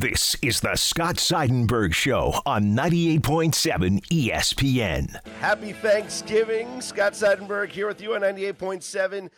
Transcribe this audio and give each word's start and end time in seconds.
This 0.00 0.34
is 0.40 0.62
the 0.62 0.76
Scott 0.76 1.16
Seidenberg 1.16 1.92
Show 1.92 2.40
on 2.46 2.74
98.7 2.74 4.00
ESPN. 4.06 5.26
Happy 5.40 5.74
Thanksgiving. 5.74 6.80
Scott 6.80 7.12
Seidenberg 7.12 7.68
here 7.68 7.86
with 7.86 8.00
you 8.00 8.14
on 8.14 8.22
98.7 8.22 9.28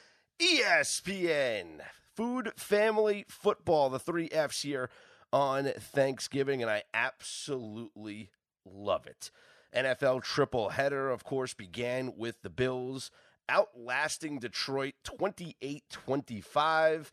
ESPN. 0.40 1.80
Food, 2.14 2.53
family, 2.54 3.25
football, 3.29 3.90
the 3.90 3.98
three 3.98 4.29
F's 4.29 4.62
here 4.62 4.88
on 5.33 5.64
Thanksgiving, 5.64 6.63
and 6.63 6.71
I 6.71 6.85
absolutely 6.95 8.31
love 8.65 9.09
it. 9.09 9.33
NFL 9.75 10.23
triple 10.23 10.69
header, 10.69 11.11
of 11.11 11.25
course, 11.25 11.55
began 11.55 12.13
with 12.17 12.41
the 12.43 12.51
Bills 12.51 13.11
outlasting 13.49 14.39
Detroit 14.39 14.95
28 15.03 15.83
25. 15.91 17.11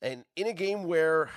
And 0.00 0.24
in 0.36 0.46
a 0.46 0.52
game 0.52 0.84
where 0.84 1.30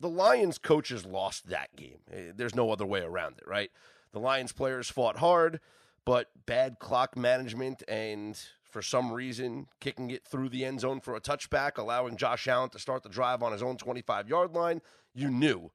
the 0.00 0.08
Lions 0.08 0.58
coaches 0.58 1.06
lost 1.06 1.48
that 1.48 1.74
game. 1.76 1.98
Eh, 2.12 2.32
there's 2.34 2.54
no 2.54 2.70
other 2.70 2.86
way 2.86 3.00
around 3.00 3.38
it, 3.38 3.46
right? 3.46 3.70
The 4.12 4.20
Lions 4.20 4.52
players 4.52 4.90
fought 4.90 5.18
hard, 5.18 5.60
but 6.04 6.28
bad 6.46 6.78
clock 6.78 7.16
management 7.16 7.82
and 7.88 8.38
for 8.70 8.82
some 8.82 9.12
reason 9.12 9.66
kicking 9.80 10.10
it 10.10 10.24
through 10.26 10.50
the 10.50 10.64
end 10.64 10.80
zone 10.80 11.00
for 11.00 11.14
a 11.14 11.20
touchback, 11.20 11.78
allowing 11.78 12.16
Josh 12.16 12.46
Allen 12.46 12.70
to 12.70 12.78
start 12.78 13.02
the 13.02 13.08
drive 13.08 13.42
on 13.42 13.52
his 13.52 13.62
own 13.62 13.76
25 13.76 14.28
yard 14.28 14.54
line, 14.54 14.82
you 15.14 15.30
knew 15.30 15.70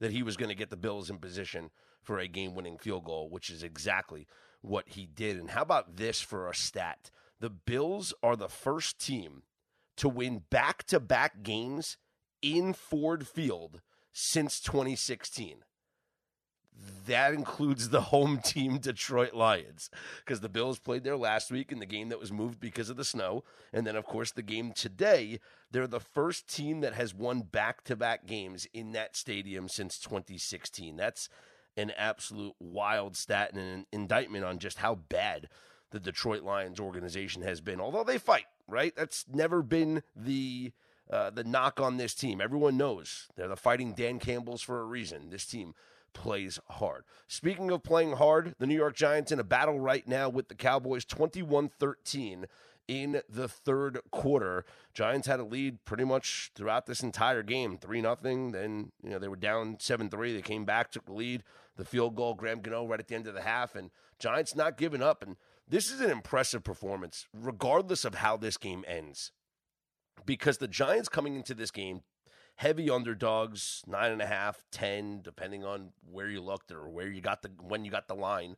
that 0.00 0.12
he 0.12 0.22
was 0.22 0.36
going 0.36 0.48
to 0.48 0.54
get 0.54 0.70
the 0.70 0.76
Bills 0.76 1.10
in 1.10 1.18
position 1.18 1.70
for 2.02 2.18
a 2.18 2.26
game 2.26 2.54
winning 2.54 2.78
field 2.78 3.04
goal, 3.04 3.28
which 3.28 3.50
is 3.50 3.62
exactly 3.62 4.26
what 4.62 4.88
he 4.88 5.06
did. 5.06 5.36
And 5.36 5.50
how 5.50 5.62
about 5.62 5.96
this 5.96 6.20
for 6.20 6.48
a 6.48 6.54
stat? 6.54 7.10
The 7.38 7.50
Bills 7.50 8.12
are 8.22 8.36
the 8.36 8.48
first 8.48 8.98
team 8.98 9.42
to 9.96 10.08
win 10.08 10.42
back 10.50 10.84
to 10.84 10.98
back 10.98 11.42
games 11.42 11.96
in 12.42 12.72
Ford 12.72 13.26
Field 13.26 13.80
since 14.12 14.60
2016. 14.60 15.64
That 17.06 17.34
includes 17.34 17.90
the 17.90 18.00
home 18.02 18.38
team 18.44 18.78
Detroit 18.78 19.34
Lions 19.34 19.90
because 20.24 20.40
the 20.40 20.48
Bills 20.48 20.78
played 20.78 21.04
there 21.04 21.16
last 21.16 21.50
week 21.50 21.72
in 21.72 21.78
the 21.78 21.86
game 21.86 22.08
that 22.08 22.20
was 22.20 22.32
moved 22.32 22.60
because 22.60 22.88
of 22.88 22.96
the 22.96 23.04
snow. 23.04 23.44
And 23.72 23.86
then, 23.86 23.96
of 23.96 24.04
course, 24.04 24.30
the 24.30 24.42
game 24.42 24.72
today. 24.72 25.40
They're 25.70 25.86
the 25.86 26.00
first 26.00 26.48
team 26.48 26.80
that 26.80 26.94
has 26.94 27.14
won 27.14 27.42
back 27.42 27.84
to 27.84 27.96
back 27.96 28.26
games 28.26 28.66
in 28.72 28.92
that 28.92 29.14
stadium 29.16 29.68
since 29.68 29.98
2016. 29.98 30.96
That's 30.96 31.28
an 31.76 31.92
absolute 31.96 32.54
wild 32.58 33.16
stat 33.16 33.52
and 33.52 33.60
an 33.60 33.86
indictment 33.92 34.44
on 34.44 34.58
just 34.58 34.78
how 34.78 34.96
bad 34.96 35.48
the 35.90 36.00
Detroit 36.00 36.42
Lions 36.42 36.80
organization 36.80 37.42
has 37.42 37.60
been. 37.60 37.80
Although 37.80 38.04
they 38.04 38.18
fight, 38.18 38.46
right? 38.66 38.94
That's 38.96 39.26
never 39.28 39.62
been 39.62 40.02
the 40.14 40.72
uh, 41.10 41.30
the 41.30 41.44
knock 41.44 41.80
on 41.80 41.96
this 41.96 42.14
team. 42.14 42.40
Everyone 42.40 42.76
knows 42.76 43.28
they're 43.36 43.48
the 43.48 43.56
fighting 43.56 43.92
Dan 43.92 44.18
Campbells 44.18 44.62
for 44.62 44.80
a 44.80 44.84
reason. 44.84 45.30
This 45.30 45.46
team 45.46 45.74
plays 46.12 46.58
hard. 46.68 47.04
Speaking 47.28 47.70
of 47.70 47.82
playing 47.82 48.12
hard, 48.12 48.54
the 48.58 48.66
New 48.66 48.74
York 48.74 48.96
Giants 48.96 49.32
in 49.32 49.38
a 49.38 49.44
battle 49.44 49.80
right 49.80 50.06
now 50.06 50.28
with 50.28 50.48
the 50.48 50.54
Cowboys 50.54 51.04
21 51.04 51.68
13 51.68 52.46
in 52.88 53.22
the 53.28 53.46
third 53.48 54.00
quarter. 54.10 54.64
Giants 54.92 55.28
had 55.28 55.38
a 55.38 55.44
lead 55.44 55.84
pretty 55.84 56.04
much 56.04 56.50
throughout 56.56 56.86
this 56.86 57.02
entire 57.02 57.44
game, 57.44 57.78
3 57.78 58.00
nothing. 58.00 58.50
Then, 58.50 58.90
you 59.02 59.10
know, 59.10 59.20
they 59.20 59.28
were 59.28 59.36
down 59.36 59.76
7-3. 59.76 60.34
They 60.34 60.42
came 60.42 60.64
back, 60.64 60.90
took 60.90 61.06
the 61.06 61.12
lead. 61.12 61.44
The 61.76 61.84
field 61.84 62.16
goal, 62.16 62.34
Graham 62.34 62.60
Gano 62.60 62.86
right 62.86 62.98
at 62.98 63.06
the 63.06 63.14
end 63.14 63.28
of 63.28 63.34
the 63.34 63.42
half 63.42 63.76
and 63.76 63.90
Giants 64.18 64.54
not 64.54 64.76
giving 64.76 65.02
up 65.02 65.22
and 65.22 65.36
this 65.66 65.90
is 65.90 66.00
an 66.00 66.10
impressive 66.10 66.62
performance 66.62 67.26
regardless 67.32 68.04
of 68.04 68.16
how 68.16 68.36
this 68.36 68.58
game 68.58 68.84
ends 68.86 69.32
because 70.26 70.58
the 70.58 70.68
Giants 70.68 71.08
coming 71.08 71.34
into 71.34 71.54
this 71.54 71.70
game, 71.70 72.02
heavy 72.56 72.90
underdogs, 72.90 73.82
nine 73.86 74.12
and 74.12 74.22
a 74.22 74.26
half, 74.26 74.64
ten, 74.70 75.20
depending 75.22 75.64
on 75.64 75.90
where 76.10 76.28
you 76.28 76.40
looked 76.40 76.70
or 76.70 76.88
where 76.88 77.08
you 77.08 77.20
got 77.20 77.42
the 77.42 77.50
when 77.60 77.84
you 77.84 77.90
got 77.90 78.08
the 78.08 78.14
line. 78.14 78.56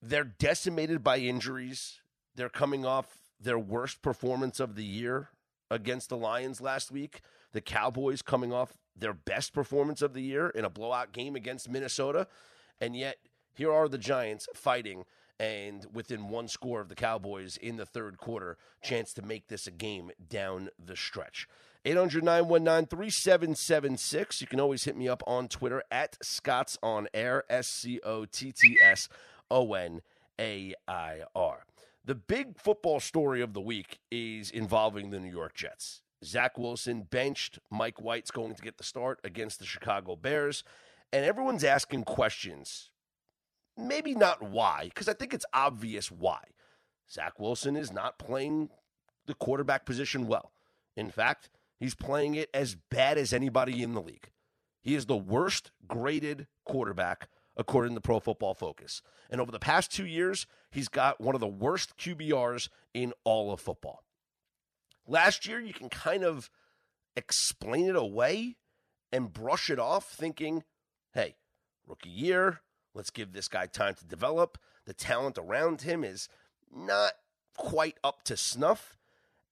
They're 0.00 0.24
decimated 0.24 1.02
by 1.02 1.18
injuries. 1.18 2.00
They're 2.34 2.48
coming 2.48 2.84
off 2.84 3.18
their 3.40 3.58
worst 3.58 4.02
performance 4.02 4.60
of 4.60 4.76
the 4.76 4.84
year 4.84 5.30
against 5.70 6.08
the 6.08 6.16
Lions 6.16 6.60
last 6.60 6.90
week. 6.90 7.20
The 7.52 7.60
Cowboys 7.60 8.22
coming 8.22 8.52
off 8.52 8.74
their 8.96 9.14
best 9.14 9.52
performance 9.52 10.02
of 10.02 10.12
the 10.12 10.22
year 10.22 10.50
in 10.50 10.64
a 10.64 10.70
blowout 10.70 11.12
game 11.12 11.34
against 11.36 11.68
Minnesota. 11.68 12.26
And 12.80 12.96
yet, 12.96 13.16
here 13.54 13.72
are 13.72 13.88
the 13.88 13.98
Giants 13.98 14.48
fighting 14.54 15.04
and 15.40 15.86
within 15.92 16.28
one 16.28 16.48
score 16.48 16.80
of 16.80 16.88
the 16.88 16.94
Cowboys 16.94 17.56
in 17.56 17.76
the 17.76 17.86
third 17.86 18.18
quarter, 18.18 18.56
chance 18.82 19.12
to 19.14 19.22
make 19.22 19.48
this 19.48 19.66
a 19.66 19.70
game 19.70 20.10
down 20.28 20.68
the 20.84 20.96
stretch. 20.96 21.48
800 21.84 22.24
919 22.24 22.86
3776. 22.86 24.40
You 24.40 24.46
can 24.46 24.60
always 24.60 24.84
hit 24.84 24.96
me 24.96 25.08
up 25.08 25.22
on 25.26 25.48
Twitter 25.48 25.82
at 25.90 26.16
Scott's 26.22 26.76
on 26.82 27.08
Air, 27.14 27.44
S 27.48 27.68
C 27.68 28.00
O 28.04 28.24
T 28.24 28.52
T 28.52 28.78
S 28.82 29.08
O 29.50 29.74
N 29.74 30.02
A 30.40 30.74
I 30.86 31.20
R. 31.34 31.64
The 32.04 32.14
big 32.14 32.58
football 32.58 33.00
story 33.00 33.42
of 33.42 33.52
the 33.52 33.60
week 33.60 34.00
is 34.10 34.50
involving 34.50 35.10
the 35.10 35.20
New 35.20 35.30
York 35.30 35.54
Jets. 35.54 36.02
Zach 36.24 36.58
Wilson 36.58 37.02
benched. 37.02 37.58
Mike 37.70 38.00
White's 38.00 38.30
going 38.30 38.54
to 38.54 38.62
get 38.62 38.78
the 38.78 38.84
start 38.84 39.20
against 39.22 39.58
the 39.60 39.66
Chicago 39.66 40.16
Bears. 40.16 40.64
And 41.12 41.24
everyone's 41.24 41.64
asking 41.64 42.04
questions 42.04 42.90
Maybe 43.78 44.14
not 44.14 44.42
why, 44.42 44.86
because 44.86 45.08
I 45.08 45.12
think 45.12 45.32
it's 45.32 45.46
obvious 45.54 46.10
why. 46.10 46.42
Zach 47.10 47.38
Wilson 47.38 47.76
is 47.76 47.92
not 47.92 48.18
playing 48.18 48.70
the 49.26 49.34
quarterback 49.34 49.86
position 49.86 50.26
well. 50.26 50.52
In 50.96 51.10
fact, 51.10 51.48
he's 51.78 51.94
playing 51.94 52.34
it 52.34 52.50
as 52.52 52.76
bad 52.90 53.18
as 53.18 53.32
anybody 53.32 53.82
in 53.82 53.94
the 53.94 54.02
league. 54.02 54.30
He 54.82 54.96
is 54.96 55.06
the 55.06 55.16
worst 55.16 55.70
graded 55.86 56.48
quarterback 56.64 57.28
according 57.56 57.94
to 57.94 58.00
Pro 58.00 58.18
Football 58.18 58.54
Focus. 58.54 59.00
And 59.30 59.40
over 59.40 59.52
the 59.52 59.58
past 59.58 59.92
two 59.92 60.06
years, 60.06 60.46
he's 60.70 60.88
got 60.88 61.20
one 61.20 61.34
of 61.34 61.40
the 61.40 61.46
worst 61.46 61.96
QBRs 61.98 62.68
in 62.94 63.12
all 63.24 63.52
of 63.52 63.60
football. 63.60 64.02
Last 65.06 65.46
year, 65.46 65.60
you 65.60 65.72
can 65.72 65.88
kind 65.88 66.24
of 66.24 66.50
explain 67.16 67.88
it 67.88 67.96
away 67.96 68.56
and 69.12 69.32
brush 69.32 69.70
it 69.70 69.78
off, 69.78 70.10
thinking, 70.10 70.64
hey, 71.14 71.36
rookie 71.86 72.10
year, 72.10 72.60
Let's 72.98 73.10
give 73.10 73.32
this 73.32 73.46
guy 73.46 73.66
time 73.66 73.94
to 73.94 74.04
develop. 74.04 74.58
The 74.84 74.92
talent 74.92 75.38
around 75.38 75.82
him 75.82 76.02
is 76.02 76.28
not 76.74 77.12
quite 77.56 77.96
up 78.02 78.24
to 78.24 78.36
snuff. 78.36 78.96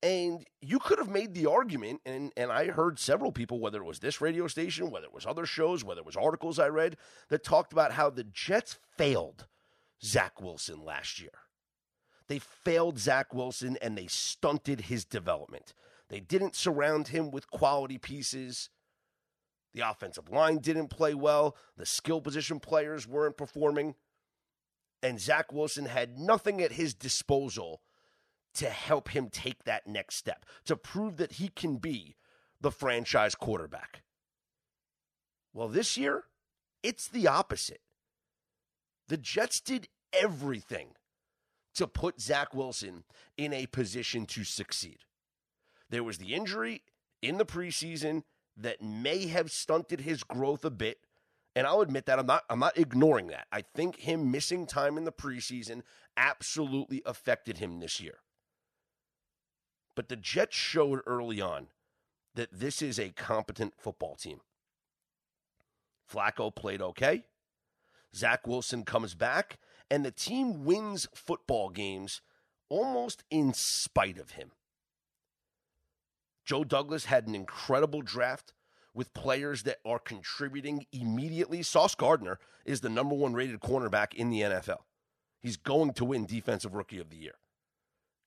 And 0.02 0.44
you 0.60 0.80
could 0.80 0.98
have 0.98 1.08
made 1.08 1.32
the 1.32 1.46
argument, 1.46 2.00
and, 2.04 2.32
and 2.36 2.50
I 2.50 2.66
heard 2.66 2.98
several 2.98 3.30
people, 3.30 3.60
whether 3.60 3.78
it 3.80 3.86
was 3.86 4.00
this 4.00 4.20
radio 4.20 4.48
station, 4.48 4.90
whether 4.90 5.06
it 5.06 5.14
was 5.14 5.26
other 5.26 5.46
shows, 5.46 5.84
whether 5.84 6.00
it 6.00 6.06
was 6.06 6.16
articles 6.16 6.58
I 6.58 6.66
read, 6.70 6.96
that 7.28 7.44
talked 7.44 7.72
about 7.72 7.92
how 7.92 8.10
the 8.10 8.24
Jets 8.24 8.78
failed 8.96 9.46
Zach 10.02 10.40
Wilson 10.40 10.84
last 10.84 11.20
year. 11.20 11.30
They 12.26 12.40
failed 12.40 12.98
Zach 12.98 13.32
Wilson 13.32 13.78
and 13.80 13.96
they 13.96 14.08
stunted 14.08 14.82
his 14.82 15.04
development. 15.04 15.72
They 16.08 16.18
didn't 16.18 16.56
surround 16.56 17.08
him 17.08 17.30
with 17.30 17.48
quality 17.48 17.98
pieces. 17.98 18.70
The 19.76 19.88
offensive 19.90 20.30
line 20.30 20.56
didn't 20.60 20.88
play 20.88 21.12
well. 21.12 21.54
The 21.76 21.84
skill 21.84 22.22
position 22.22 22.60
players 22.60 23.06
weren't 23.06 23.36
performing. 23.36 23.94
And 25.02 25.20
Zach 25.20 25.52
Wilson 25.52 25.84
had 25.84 26.18
nothing 26.18 26.62
at 26.62 26.72
his 26.72 26.94
disposal 26.94 27.82
to 28.54 28.70
help 28.70 29.10
him 29.10 29.28
take 29.28 29.64
that 29.64 29.86
next 29.86 30.16
step, 30.16 30.46
to 30.64 30.76
prove 30.76 31.18
that 31.18 31.32
he 31.32 31.48
can 31.48 31.76
be 31.76 32.16
the 32.58 32.70
franchise 32.70 33.34
quarterback. 33.34 34.02
Well, 35.52 35.68
this 35.68 35.98
year, 35.98 36.24
it's 36.82 37.06
the 37.06 37.28
opposite. 37.28 37.82
The 39.08 39.18
Jets 39.18 39.60
did 39.60 39.88
everything 40.10 40.92
to 41.74 41.86
put 41.86 42.22
Zach 42.22 42.54
Wilson 42.54 43.04
in 43.36 43.52
a 43.52 43.66
position 43.66 44.24
to 44.24 44.42
succeed. 44.42 45.00
There 45.90 46.02
was 46.02 46.16
the 46.16 46.32
injury 46.32 46.80
in 47.20 47.36
the 47.36 47.44
preseason 47.44 48.22
that 48.56 48.82
may 48.82 49.26
have 49.26 49.50
stunted 49.50 50.00
his 50.00 50.22
growth 50.22 50.64
a 50.64 50.70
bit. 50.70 50.98
And 51.54 51.66
I'll 51.66 51.80
admit 51.80 52.06
that 52.06 52.18
I'm 52.18 52.26
not 52.26 52.44
I'm 52.50 52.58
not 52.58 52.76
ignoring 52.76 53.28
that. 53.28 53.46
I 53.50 53.62
think 53.62 53.96
him 53.96 54.30
missing 54.30 54.66
time 54.66 54.98
in 54.98 55.04
the 55.04 55.12
preseason 55.12 55.82
absolutely 56.16 57.02
affected 57.06 57.58
him 57.58 57.80
this 57.80 58.00
year. 58.00 58.18
But 59.94 60.08
the 60.08 60.16
Jets 60.16 60.54
showed 60.54 61.00
early 61.06 61.40
on 61.40 61.68
that 62.34 62.52
this 62.52 62.82
is 62.82 62.98
a 62.98 63.10
competent 63.10 63.74
football 63.78 64.14
team. 64.14 64.40
Flacco 66.10 66.54
played 66.54 66.82
okay. 66.82 67.24
Zach 68.14 68.46
Wilson 68.46 68.84
comes 68.84 69.14
back, 69.14 69.58
and 69.90 70.04
the 70.04 70.10
team 70.10 70.64
wins 70.64 71.08
football 71.14 71.70
games 71.70 72.20
almost 72.68 73.24
in 73.30 73.52
spite 73.54 74.18
of 74.18 74.32
him. 74.32 74.52
Joe 76.46 76.64
Douglas 76.64 77.06
had 77.06 77.26
an 77.26 77.34
incredible 77.34 78.00
draft 78.00 78.54
with 78.94 79.12
players 79.12 79.64
that 79.64 79.78
are 79.84 79.98
contributing 79.98 80.86
immediately. 80.92 81.62
Sauce 81.62 81.94
Gardner 81.94 82.38
is 82.64 82.80
the 82.80 82.88
number 82.88 83.14
one 83.14 83.34
rated 83.34 83.60
cornerback 83.60 84.14
in 84.14 84.30
the 84.30 84.40
NFL. 84.40 84.84
He's 85.42 85.56
going 85.56 85.92
to 85.94 86.04
win 86.04 86.24
Defensive 86.24 86.74
Rookie 86.74 87.00
of 87.00 87.10
the 87.10 87.16
Year. 87.16 87.34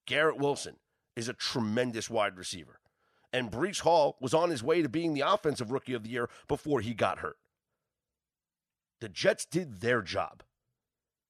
Garrett 0.06 0.38
Wilson 0.38 0.76
is 1.16 1.28
a 1.28 1.34
tremendous 1.34 2.10
wide 2.10 2.38
receiver. 2.38 2.80
And 3.32 3.52
Breece 3.52 3.82
Hall 3.82 4.18
was 4.20 4.34
on 4.34 4.50
his 4.50 4.64
way 4.64 4.82
to 4.82 4.90
being 4.90 5.14
the 5.14 5.22
offensive 5.22 5.72
rookie 5.72 5.94
of 5.94 6.04
the 6.04 6.10
year 6.10 6.30
before 6.48 6.82
he 6.82 6.94
got 6.94 7.20
hurt. 7.20 7.38
The 9.02 9.10
Jets 9.10 9.46
did 9.46 9.82
their 9.82 10.02
job. 10.02 10.44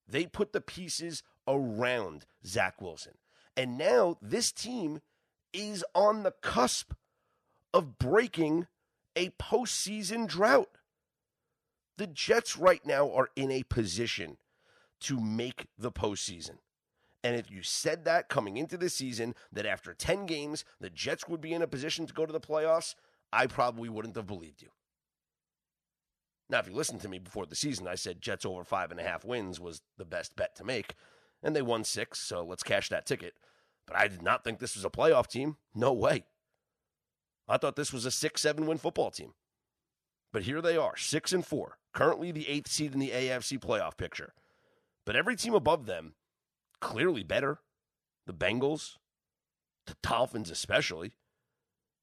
They 0.08 0.26
put 0.26 0.54
the 0.54 0.62
pieces 0.62 1.24
around 1.48 2.26
Zach 2.46 2.82
Wilson. 2.82 3.14
And 3.56 3.78
now 3.78 4.18
this 4.22 4.52
team 4.52 5.02
is 5.54 5.84
on 5.94 6.24
the 6.24 6.34
cusp 6.42 6.94
of 7.74 7.98
breaking 7.98 8.68
a 9.16 9.30
postseason 9.32 10.28
drought. 10.28 10.70
The 11.98 12.08
Jets 12.08 12.58
right 12.58 12.86
now 12.86 13.12
are 13.12 13.30
in 13.36 13.52
a 13.52 13.64
position 13.64 14.38
to 15.02 15.20
make 15.20 15.68
the 15.78 15.92
postseason. 15.92 16.58
And 17.24 17.36
if 17.36 17.52
you 17.52 17.64
said 17.64 18.06
that 18.06 18.30
coming 18.30 18.56
into 18.58 18.78
the 18.78 18.90
season, 18.90 19.36
that 19.52 19.66
after 19.66 19.94
10 19.94 20.26
games, 20.26 20.64
the 20.80 20.90
Jets 20.90 21.28
would 21.28 21.42
be 21.42 21.54
in 21.54 21.62
a 21.62 21.68
position 21.68 22.08
to 22.08 22.14
go 22.14 22.26
to 22.26 22.32
the 22.32 22.40
playoffs, 22.40 22.96
I 23.34 23.48
probably 23.48 23.90
wouldn't 23.90 24.16
have 24.16 24.28
believed 24.28 24.62
you. 24.62 24.70
Now, 26.50 26.60
if 26.60 26.68
you 26.68 26.74
listened 26.74 27.02
to 27.02 27.10
me 27.10 27.20
before 27.20 27.46
the 27.46 27.56
season, 27.56 27.88
I 27.88 27.96
said 27.96 28.22
Jets 28.22 28.46
over 28.46 28.64
five 28.64 28.90
and 28.90 29.00
a 29.00 29.04
half 29.04 29.24
wins 29.24 29.60
was 29.60 29.82
the 29.98 30.06
best 30.06 30.36
bet 30.36 30.56
to 30.56 30.64
make, 30.64 30.96
and 31.44 31.56
they 31.56 31.62
won 31.62 31.84
six, 31.84 32.20
so 32.20 32.44
let's 32.44 32.64
cash 32.64 32.90
that 32.90 33.06
ticket. 33.06 33.36
But 33.90 33.98
I 33.98 34.08
did 34.08 34.22
not 34.22 34.44
think 34.44 34.60
this 34.60 34.76
was 34.76 34.86
a 34.86 34.90
playoff 34.90 35.26
team. 35.26 35.58
No 35.74 35.92
way. 35.92 36.26
I 37.48 37.58
thought 37.58 37.76
this 37.76 37.92
was 37.92 38.06
a 38.06 38.12
six, 38.12 38.42
seven 38.42 38.68
win 38.68 38.78
football 38.78 39.10
team. 39.10 39.34
But 40.32 40.44
here 40.44 40.62
they 40.62 40.78
are, 40.78 40.96
six 40.96 41.34
and 41.34 41.44
four, 41.44 41.80
currently 41.92 42.32
the 42.32 42.48
eighth 42.48 42.70
seed 42.70 42.94
in 42.94 43.00
the 43.00 43.10
AFC 43.10 43.58
playoff 43.58 43.98
picture. 43.98 44.34
But 45.08 45.16
every 45.16 45.36
team 45.36 45.56
above 45.56 45.88
them, 45.88 46.14
clearly 46.80 47.24
better. 47.24 47.62
The 48.28 48.34
Bengals, 48.34 48.98
the 49.88 49.96
Dolphins, 50.04 50.52
especially. 50.52 51.14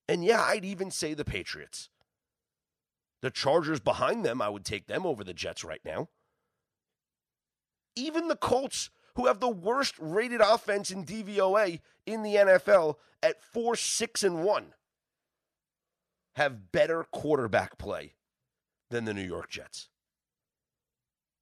And 0.09 0.25
yeah, 0.25 0.43
I'd 0.43 0.65
even 0.65 0.91
say 0.91 1.15
the 1.15 1.25
Patriots. 1.25 1.89
The 3.23 3.31
Chargers 3.31 3.79
behind 3.79 4.25
them, 4.25 4.43
I 4.43 4.49
would 4.49 4.65
take 4.65 4.89
them 4.89 5.07
over 5.07 5.23
the 5.23 5.33
Jets 5.33 5.63
right 5.63 5.81
now. 5.85 6.09
Even 7.95 8.27
the 8.27 8.35
Colts, 8.35 8.91
who 9.17 9.27
have 9.27 9.41
the 9.41 9.49
worst 9.49 9.95
rated 9.99 10.41
offense 10.41 10.91
in 10.91 11.05
DVOA 11.05 11.81
in 12.05 12.23
the 12.23 12.35
NFL 12.35 12.97
at 13.23 13.43
4 13.43 13.75
6 13.75 14.23
and 14.23 14.45
1, 14.45 14.67
have 16.37 16.71
better 16.71 17.05
quarterback 17.11 17.79
play 17.79 18.13
than 18.91 19.07
the 19.07 19.15
New 19.15 19.23
York 19.23 19.51
Jets. 19.51 19.89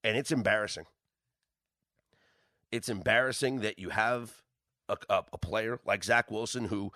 And 0.03 0.17
it's 0.17 0.31
embarrassing. 0.31 0.85
It's 2.71 2.89
embarrassing 2.89 3.61
that 3.61 3.79
you 3.79 3.91
have 3.91 4.43
a, 4.89 4.97
a, 5.09 5.25
a 5.33 5.39
player 5.39 5.81
like 5.85 6.05
Zach 6.05 6.31
Wilson 6.31 6.67
who 6.67 6.93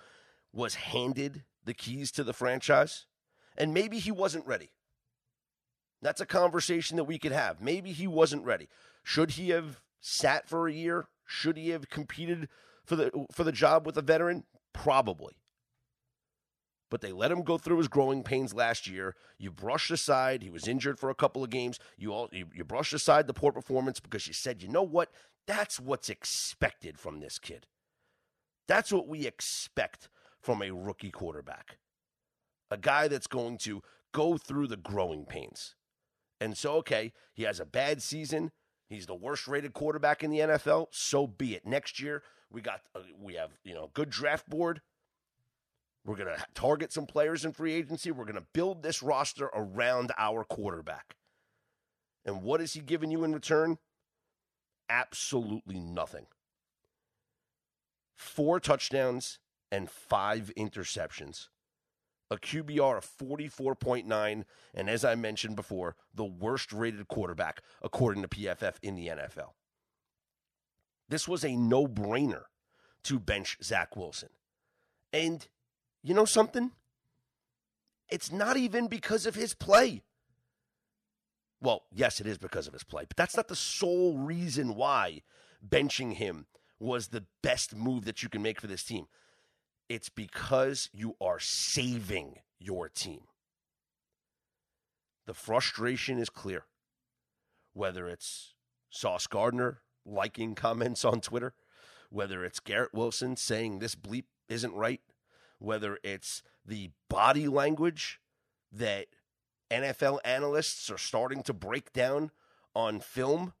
was 0.53 0.75
handed 0.75 1.43
the 1.65 1.73
keys 1.73 2.11
to 2.13 2.23
the 2.23 2.33
franchise 2.33 3.05
and 3.57 3.73
maybe 3.73 3.99
he 3.99 4.11
wasn't 4.11 4.47
ready. 4.47 4.71
That's 6.01 6.21
a 6.21 6.25
conversation 6.25 6.95
that 6.95 7.03
we 7.03 7.19
could 7.19 7.33
have. 7.33 7.61
Maybe 7.61 7.91
he 7.91 8.07
wasn't 8.07 8.45
ready. 8.45 8.69
Should 9.03 9.31
he 9.31 9.49
have 9.49 9.81
sat 9.99 10.47
for 10.47 10.67
a 10.67 10.73
year? 10.73 11.07
Should 11.25 11.57
he 11.57 11.69
have 11.69 11.89
competed 11.89 12.49
for 12.85 12.95
the 12.95 13.11
for 13.31 13.43
the 13.43 13.51
job 13.51 13.85
with 13.85 13.97
a 13.97 14.01
veteran? 14.01 14.45
Probably. 14.73 15.33
But 16.89 17.01
they 17.01 17.11
let 17.11 17.31
him 17.31 17.43
go 17.43 17.59
through 17.59 17.77
his 17.77 17.87
growing 17.87 18.23
pains 18.23 18.53
last 18.53 18.87
year. 18.87 19.15
You 19.37 19.51
brushed 19.51 19.91
aside 19.91 20.41
he 20.41 20.49
was 20.49 20.67
injured 20.67 20.97
for 20.97 21.11
a 21.11 21.15
couple 21.15 21.43
of 21.43 21.51
games. 21.51 21.79
You 21.97 22.13
all 22.13 22.29
you, 22.31 22.47
you 22.53 22.63
brushed 22.63 22.93
aside 22.93 23.27
the 23.27 23.33
poor 23.33 23.51
performance 23.51 23.99
because 23.99 24.25
you 24.27 24.33
said, 24.33 24.61
"You 24.61 24.69
know 24.69 24.83
what? 24.83 25.11
That's 25.45 25.79
what's 25.79 26.09
expected 26.09 26.99
from 26.99 27.19
this 27.19 27.37
kid. 27.37 27.67
That's 28.67 28.91
what 28.91 29.07
we 29.07 29.27
expect 29.27 30.09
from 30.41 30.61
a 30.61 30.71
rookie 30.71 31.11
quarterback." 31.11 31.77
a 32.71 32.77
guy 32.77 33.07
that's 33.07 33.27
going 33.27 33.57
to 33.59 33.81
go 34.13 34.37
through 34.37 34.67
the 34.67 34.77
growing 34.77 35.25
pains. 35.25 35.75
And 36.39 36.57
so, 36.57 36.73
okay, 36.75 37.11
he 37.33 37.43
has 37.43 37.59
a 37.59 37.65
bad 37.65 38.01
season. 38.01 38.51
He's 38.89 39.05
the 39.05 39.15
worst 39.15 39.47
rated 39.47 39.73
quarterback 39.73 40.23
in 40.23 40.31
the 40.31 40.39
NFL. 40.39 40.87
So 40.91 41.27
be 41.27 41.53
it. 41.53 41.65
Next 41.65 41.99
year, 41.99 42.23
we 42.51 42.61
got 42.61 42.81
uh, 42.95 43.01
we 43.21 43.35
have 43.35 43.51
you 43.63 43.73
know 43.73 43.91
good 43.93 44.09
draft 44.09 44.49
board. 44.49 44.81
We're 46.05 46.15
gonna 46.15 46.43
target 46.55 46.91
some 46.91 47.05
players 47.05 47.45
in 47.45 47.53
free 47.53 47.73
agency. 47.73 48.11
We're 48.11 48.25
gonna 48.25 48.45
build 48.53 48.81
this 48.81 49.03
roster 49.03 49.45
around 49.53 50.11
our 50.17 50.43
quarterback. 50.43 51.15
And 52.25 52.41
what 52.41 52.61
is 52.61 52.73
he 52.73 52.79
giving 52.79 53.11
you 53.11 53.23
in 53.23 53.33
return? 53.33 53.77
Absolutely 54.89 55.79
nothing. 55.79 56.25
Four 58.15 58.59
touchdowns 58.59 59.39
and 59.71 59.89
five 59.89 60.51
interceptions 60.57 61.47
a 62.31 62.37
QBR 62.37 62.97
of 62.97 63.05
44.9, 63.05 64.43
and 64.73 64.89
as 64.89 65.03
I 65.03 65.15
mentioned 65.15 65.55
before, 65.55 65.95
the 66.13 66.25
worst 66.25 66.71
rated 66.71 67.07
quarterback 67.07 67.61
according 67.81 68.21
to 68.21 68.27
PFF 68.27 68.75
in 68.81 68.95
the 68.95 69.07
NFL. 69.07 69.53
This 71.07 71.27
was 71.27 71.43
a 71.43 71.55
no 71.55 71.87
brainer 71.87 72.43
to 73.03 73.19
bench 73.19 73.57
Zach 73.63 73.95
Wilson. 73.95 74.29
And 75.11 75.47
you 76.03 76.13
know 76.13 76.25
something? 76.25 76.71
It's 78.09 78.31
not 78.31 78.57
even 78.57 78.87
because 78.87 79.25
of 79.25 79.35
his 79.35 79.53
play. 79.53 80.03
Well, 81.61 81.83
yes, 81.91 82.21
it 82.21 82.27
is 82.27 82.37
because 82.37 82.67
of 82.67 82.73
his 82.73 82.83
play, 82.83 83.05
but 83.07 83.17
that's 83.17 83.35
not 83.35 83.47
the 83.47 83.55
sole 83.55 84.17
reason 84.17 84.75
why 84.75 85.23
benching 85.67 86.13
him 86.13 86.45
was 86.79 87.07
the 87.07 87.25
best 87.41 87.75
move 87.75 88.05
that 88.05 88.23
you 88.23 88.29
can 88.29 88.41
make 88.41 88.61
for 88.61 88.67
this 88.67 88.83
team. 88.83 89.07
It's 89.89 90.09
because 90.09 90.89
you 90.93 91.15
are 91.19 91.39
saving 91.39 92.35
your 92.59 92.87
team. 92.87 93.21
The 95.25 95.33
frustration 95.33 96.19
is 96.19 96.29
clear. 96.29 96.65
Whether 97.73 98.07
it's 98.07 98.53
Sauce 98.89 99.27
Gardner 99.27 99.81
liking 100.05 100.55
comments 100.55 101.03
on 101.03 101.21
Twitter, 101.21 101.53
whether 102.09 102.43
it's 102.43 102.59
Garrett 102.59 102.93
Wilson 102.93 103.35
saying 103.35 103.79
this 103.79 103.95
bleep 103.95 104.25
isn't 104.47 104.73
right, 104.73 105.01
whether 105.59 105.99
it's 106.03 106.41
the 106.65 106.91
body 107.09 107.47
language 107.47 108.19
that 108.71 109.07
NFL 109.71 110.19
analysts 110.25 110.89
are 110.89 110.97
starting 110.97 111.43
to 111.43 111.53
break 111.53 111.93
down 111.93 112.31
on 112.75 112.99
film 112.99 113.53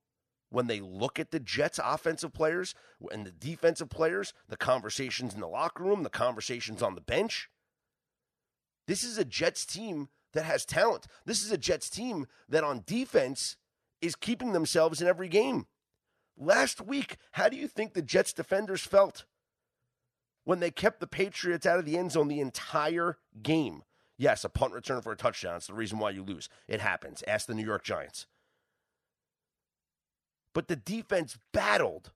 when 0.49 0.67
they 0.67 0.79
look 0.79 1.19
at 1.19 1.31
the 1.31 1.39
Jets' 1.39 1.79
offensive 1.83 2.33
players 2.33 2.73
and 3.11 3.25
the 3.25 3.31
defensive 3.31 3.89
players, 3.89 4.33
the 4.47 4.57
conversations 4.57 5.33
in 5.33 5.39
the 5.39 5.47
locker 5.47 5.83
room, 5.83 6.03
the 6.03 6.09
conversations 6.09 6.81
on 6.81 6.95
the 6.95 7.01
bench. 7.01 7.49
This 8.87 9.03
is 9.03 9.17
a 9.17 9.25
Jets 9.25 9.65
team 9.65 10.09
that 10.33 10.45
has 10.45 10.65
talent. 10.65 11.05
This 11.25 11.43
is 11.43 11.51
a 11.51 11.57
Jets 11.57 11.89
team 11.89 12.27
that 12.47 12.63
on 12.63 12.83
defense 12.85 13.55
is 14.01 14.15
keeping 14.15 14.53
themselves 14.53 15.01
in 15.01 15.07
every 15.07 15.27
game. 15.27 15.67
Last 16.37 16.81
week, 16.81 17.17
how 17.33 17.49
do 17.49 17.57
you 17.57 17.67
think 17.67 17.93
the 17.93 18.01
Jets 18.01 18.33
defenders 18.33 18.81
felt 18.81 19.25
when 20.45 20.59
they 20.59 20.71
kept 20.71 20.99
the 20.99 21.07
Patriots 21.07 21.65
out 21.65 21.79
of 21.79 21.85
the 21.85 21.97
end 21.97 22.13
zone 22.13 22.27
the 22.27 22.39
entire 22.39 23.17
game? 23.43 23.83
Yes, 24.17 24.43
a 24.43 24.49
punt 24.49 24.73
return 24.73 25.01
for 25.01 25.11
a 25.11 25.17
touchdown. 25.17 25.57
It's 25.57 25.67
the 25.67 25.73
reason 25.73 25.99
why 25.99 26.11
you 26.11 26.23
lose. 26.23 26.49
It 26.67 26.81
happens. 26.81 27.23
Ask 27.27 27.47
the 27.47 27.53
New 27.53 27.65
York 27.65 27.83
Giants 27.83 28.25
but 30.59 30.67
the 30.67 30.75
defense 30.75 31.37
battled 31.53 32.11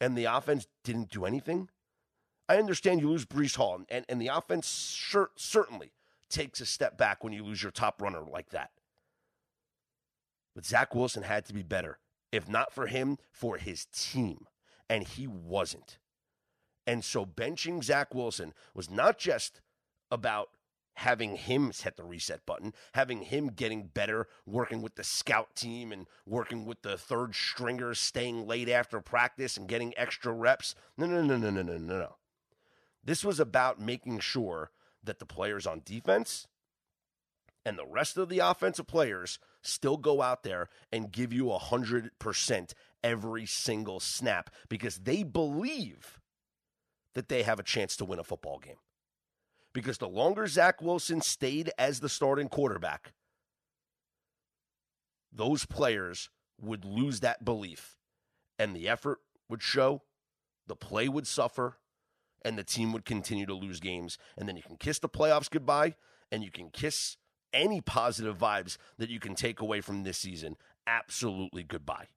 and 0.00 0.18
the 0.18 0.24
offense 0.24 0.66
didn't 0.82 1.10
do 1.10 1.24
anything. 1.24 1.68
I 2.48 2.56
understand 2.56 3.00
you 3.00 3.08
lose 3.08 3.24
Breece 3.24 3.54
Hall, 3.54 3.82
and, 3.88 4.04
and 4.08 4.20
the 4.20 4.26
offense 4.26 4.90
sure, 4.90 5.30
certainly 5.36 5.92
takes 6.28 6.60
a 6.60 6.66
step 6.66 6.98
back 6.98 7.22
when 7.22 7.32
you 7.32 7.44
lose 7.44 7.62
your 7.62 7.70
top 7.70 8.02
runner 8.02 8.24
like 8.28 8.50
that. 8.50 8.72
But 10.56 10.66
Zach 10.66 10.92
Wilson 10.92 11.22
had 11.22 11.44
to 11.44 11.54
be 11.54 11.62
better, 11.62 12.00
if 12.32 12.48
not 12.48 12.74
for 12.74 12.88
him, 12.88 13.18
for 13.30 13.58
his 13.58 13.86
team. 13.94 14.48
And 14.90 15.06
he 15.06 15.28
wasn't. 15.28 16.00
And 16.84 17.04
so 17.04 17.24
benching 17.24 17.84
Zach 17.84 18.12
Wilson 18.12 18.54
was 18.74 18.90
not 18.90 19.18
just 19.18 19.60
about 20.10 20.48
having 20.94 21.36
him 21.36 21.72
hit 21.72 21.96
the 21.96 22.04
reset 22.04 22.46
button, 22.46 22.72
having 22.94 23.22
him 23.22 23.48
getting 23.48 23.86
better, 23.86 24.28
working 24.46 24.82
with 24.82 24.94
the 24.94 25.04
scout 25.04 25.54
team 25.54 25.92
and 25.92 26.06
working 26.26 26.64
with 26.64 26.82
the 26.82 26.96
third 26.96 27.34
stringers, 27.34 27.98
staying 27.98 28.46
late 28.46 28.68
after 28.68 29.00
practice 29.00 29.56
and 29.56 29.68
getting 29.68 29.92
extra 29.96 30.32
reps. 30.32 30.74
No, 30.96 31.06
no, 31.06 31.22
no, 31.22 31.36
no, 31.36 31.50
no, 31.50 31.62
no, 31.62 31.76
no, 31.78 31.98
no. 31.98 32.16
This 33.02 33.24
was 33.24 33.40
about 33.40 33.80
making 33.80 34.20
sure 34.20 34.70
that 35.02 35.18
the 35.18 35.26
players 35.26 35.66
on 35.66 35.82
defense 35.84 36.46
and 37.64 37.78
the 37.78 37.86
rest 37.86 38.16
of 38.16 38.28
the 38.28 38.38
offensive 38.38 38.86
players 38.86 39.38
still 39.62 39.96
go 39.96 40.22
out 40.22 40.42
there 40.42 40.68
and 40.92 41.12
give 41.12 41.32
you 41.32 41.46
100% 41.46 42.74
every 43.02 43.46
single 43.46 44.00
snap 44.00 44.50
because 44.68 44.98
they 44.98 45.22
believe 45.22 46.20
that 47.14 47.28
they 47.28 47.42
have 47.42 47.58
a 47.58 47.64
chance 47.64 47.96
to 47.96 48.04
win 48.04 48.18
a 48.18 48.24
football 48.24 48.58
game 48.58 48.76
because 49.74 49.98
the 49.98 50.08
longer 50.08 50.46
Zach 50.46 50.80
Wilson 50.80 51.20
stayed 51.20 51.70
as 51.76 52.00
the 52.00 52.08
starting 52.08 52.48
quarterback, 52.48 53.12
those 55.30 55.66
players 55.66 56.30
would 56.58 56.84
lose 56.84 57.20
that 57.20 57.44
belief 57.44 57.98
and 58.58 58.74
the 58.74 58.88
effort 58.88 59.18
would 59.50 59.62
show, 59.62 60.02
the 60.66 60.76
play 60.76 61.08
would 61.08 61.26
suffer, 61.26 61.76
and 62.42 62.56
the 62.56 62.64
team 62.64 62.92
would 62.92 63.04
continue 63.04 63.44
to 63.44 63.54
lose 63.54 63.80
games. 63.80 64.16
And 64.38 64.48
then 64.48 64.56
you 64.56 64.62
can 64.62 64.76
kiss 64.76 64.98
the 64.98 65.08
playoffs 65.08 65.50
goodbye 65.50 65.96
and 66.30 66.42
you 66.44 66.50
can 66.50 66.70
kiss 66.70 67.16
any 67.52 67.80
positive 67.80 68.38
vibes 68.38 68.76
that 68.96 69.10
you 69.10 69.20
can 69.20 69.34
take 69.34 69.60
away 69.60 69.80
from 69.80 70.02
this 70.02 70.18
season 70.18 70.56
absolutely 70.86 71.62
goodbye. 71.62 72.08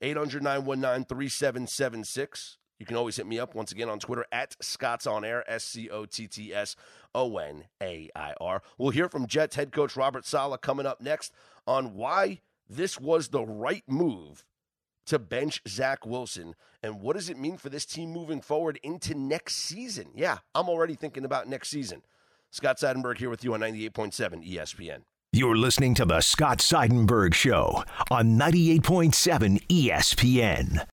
800 0.00 0.42
919 0.42 1.04
3776. 1.06 2.58
You 2.78 2.86
can 2.86 2.96
always 2.96 3.16
hit 3.16 3.26
me 3.26 3.38
up 3.38 3.54
once 3.54 3.72
again 3.72 3.88
on 3.88 3.98
Twitter 3.98 4.24
at 4.30 4.56
Scott's 4.62 5.06
On 5.06 5.24
Air, 5.24 5.48
S 5.50 5.64
C 5.64 5.90
O 5.90 6.04
T 6.06 6.26
T 6.26 6.54
S 6.54 6.76
O 7.14 7.38
N 7.38 7.64
A 7.82 8.08
I 8.14 8.34
R. 8.40 8.62
We'll 8.76 8.90
hear 8.90 9.08
from 9.08 9.26
Jets 9.26 9.56
head 9.56 9.72
coach 9.72 9.96
Robert 9.96 10.24
Saleh 10.24 10.60
coming 10.60 10.86
up 10.86 11.00
next 11.00 11.32
on 11.66 11.94
why 11.94 12.40
this 12.68 13.00
was 13.00 13.28
the 13.28 13.42
right 13.42 13.84
move 13.88 14.44
to 15.06 15.18
bench 15.18 15.62
Zach 15.66 16.06
Wilson 16.06 16.54
and 16.82 17.00
what 17.00 17.16
does 17.16 17.28
it 17.28 17.38
mean 17.38 17.56
for 17.56 17.70
this 17.70 17.84
team 17.84 18.10
moving 18.10 18.40
forward 18.40 18.78
into 18.82 19.14
next 19.14 19.56
season? 19.56 20.10
Yeah, 20.14 20.38
I'm 20.54 20.68
already 20.68 20.94
thinking 20.94 21.24
about 21.24 21.48
next 21.48 21.70
season. 21.70 22.02
Scott 22.50 22.78
Seidenberg 22.78 23.18
here 23.18 23.30
with 23.30 23.44
you 23.44 23.54
on 23.54 23.60
98.7 23.60 24.48
ESPN. 24.48 25.02
You're 25.32 25.56
listening 25.56 25.94
to 25.94 26.04
the 26.04 26.20
Scott 26.20 26.58
Seidenberg 26.58 27.34
Show 27.34 27.84
on 28.10 28.38
98.7 28.38 29.66
ESPN. 29.68 30.86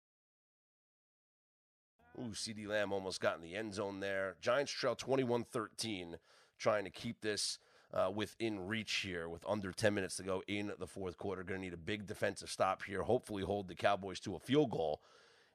Ooh, 2.19 2.33
CeeDee 2.33 2.69
Lamb 2.69 2.93
almost 2.93 3.21
got 3.21 3.37
in 3.37 3.43
the 3.43 3.57
end 3.57 3.75
zone 3.75 4.01
there. 4.01 4.37
Giants 4.41 4.73
trail 4.73 4.95
21 4.95 5.45
13, 5.45 6.17
trying 6.59 6.85
to 6.85 6.91
keep 6.91 7.21
this 7.21 7.59
uh, 7.93 8.11
within 8.15 8.67
reach 8.67 8.93
here 8.97 9.29
with 9.29 9.45
under 9.49 9.73
10 9.73 9.95
minutes 9.95 10.17
to 10.17 10.23
go 10.23 10.43
in 10.47 10.73
the 10.79 10.87
fourth 10.87 11.17
quarter. 11.17 11.43
Going 11.43 11.61
to 11.61 11.65
need 11.67 11.75
a 11.75 11.79
big 11.79 12.07
defensive 12.07 12.51
stop 12.51 12.83
here. 12.83 13.03
Hopefully, 13.03 13.43
hold 13.43 13.69
the 13.69 13.75
Cowboys 13.75 14.21
to 14.21 14.35
a 14.35 14.39
field 14.39 14.71
goal 14.71 15.01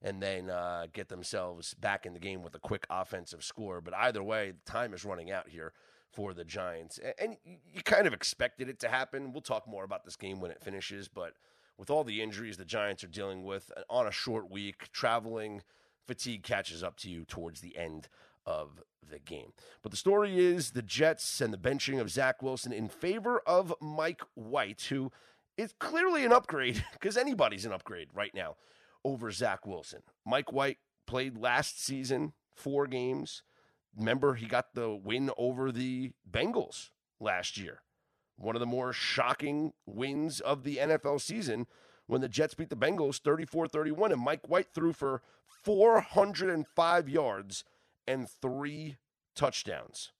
and 0.01 0.21
then 0.21 0.49
uh, 0.49 0.87
get 0.93 1.09
themselves 1.09 1.73
back 1.73 2.05
in 2.05 2.13
the 2.13 2.19
game 2.19 2.41
with 2.41 2.55
a 2.55 2.59
quick 2.59 2.87
offensive 2.89 3.43
score. 3.43 3.81
But 3.81 3.93
either 3.95 4.23
way, 4.23 4.53
time 4.65 4.93
is 4.93 5.03
running 5.03 5.31
out 5.31 5.49
here 5.49 5.73
for 6.11 6.33
the 6.33 6.45
Giants. 6.45 6.99
And 7.19 7.37
you 7.43 7.81
kind 7.83 8.07
of 8.07 8.13
expected 8.13 8.69
it 8.69 8.79
to 8.79 8.89
happen. 8.89 9.33
We'll 9.33 9.41
talk 9.41 9.67
more 9.67 9.83
about 9.83 10.05
this 10.05 10.15
game 10.15 10.39
when 10.39 10.51
it 10.51 10.61
finishes. 10.61 11.07
But 11.07 11.33
with 11.77 11.89
all 11.89 12.03
the 12.03 12.21
injuries 12.21 12.57
the 12.57 12.65
Giants 12.65 13.03
are 13.03 13.07
dealing 13.07 13.43
with 13.43 13.71
uh, 13.75 13.81
on 13.89 14.07
a 14.07 14.11
short 14.11 14.49
week, 14.49 14.91
traveling 14.91 15.63
fatigue 16.09 16.41
catches 16.41 16.83
up 16.83 16.97
to 16.97 17.07
you 17.07 17.23
towards 17.23 17.61
the 17.61 17.77
end 17.77 18.09
of 18.43 18.81
the 19.07 19.19
game. 19.19 19.53
But 19.83 19.91
the 19.91 19.97
story 19.97 20.43
is 20.43 20.71
the 20.71 20.81
Jets 20.81 21.39
and 21.39 21.53
the 21.53 21.57
benching 21.57 22.01
of 22.01 22.09
Zach 22.09 22.41
Wilson 22.41 22.73
in 22.73 22.89
favor 22.89 23.43
of 23.45 23.75
Mike 23.79 24.23
White, 24.33 24.81
who 24.89 25.11
is 25.55 25.75
clearly 25.77 26.25
an 26.25 26.33
upgrade 26.33 26.83
because 26.93 27.15
anybody's 27.15 27.63
an 27.63 27.71
upgrade 27.71 28.07
right 28.11 28.33
now 28.33 28.55
over 29.05 29.29
Zach 29.29 29.67
Wilson. 29.67 30.01
Mike 30.25 30.51
White 30.51 30.79
played 31.05 31.37
last 31.37 31.79
season, 31.79 32.33
four 32.55 32.87
games. 32.87 33.43
Remember, 33.95 34.33
he 34.33 34.47
got 34.47 34.73
the 34.73 34.89
win 34.89 35.29
over 35.37 35.71
the 35.71 36.13
Bengals 36.29 36.89
last 37.19 37.55
year. 37.55 37.81
One 38.35 38.55
of 38.55 38.61
the 38.61 38.65
more 38.65 38.93
shocking 38.93 39.73
wins 39.85 40.39
of 40.39 40.63
the 40.63 40.77
NFL 40.77 41.21
season 41.21 41.67
when 42.09 42.21
the 42.21 42.27
Jets 42.27 42.55
beat 42.55 42.69
the 42.69 42.75
Bengals 42.75 43.19
34 43.19 43.67
31. 43.67 44.11
And 44.11 44.21
Mike 44.21 44.49
White 44.49 44.73
threw 44.73 44.93
for 44.93 45.21
405 45.45 47.07
yards 47.07 47.63
and 48.07 48.27
three 48.27 48.97
touchdowns. 49.35 50.11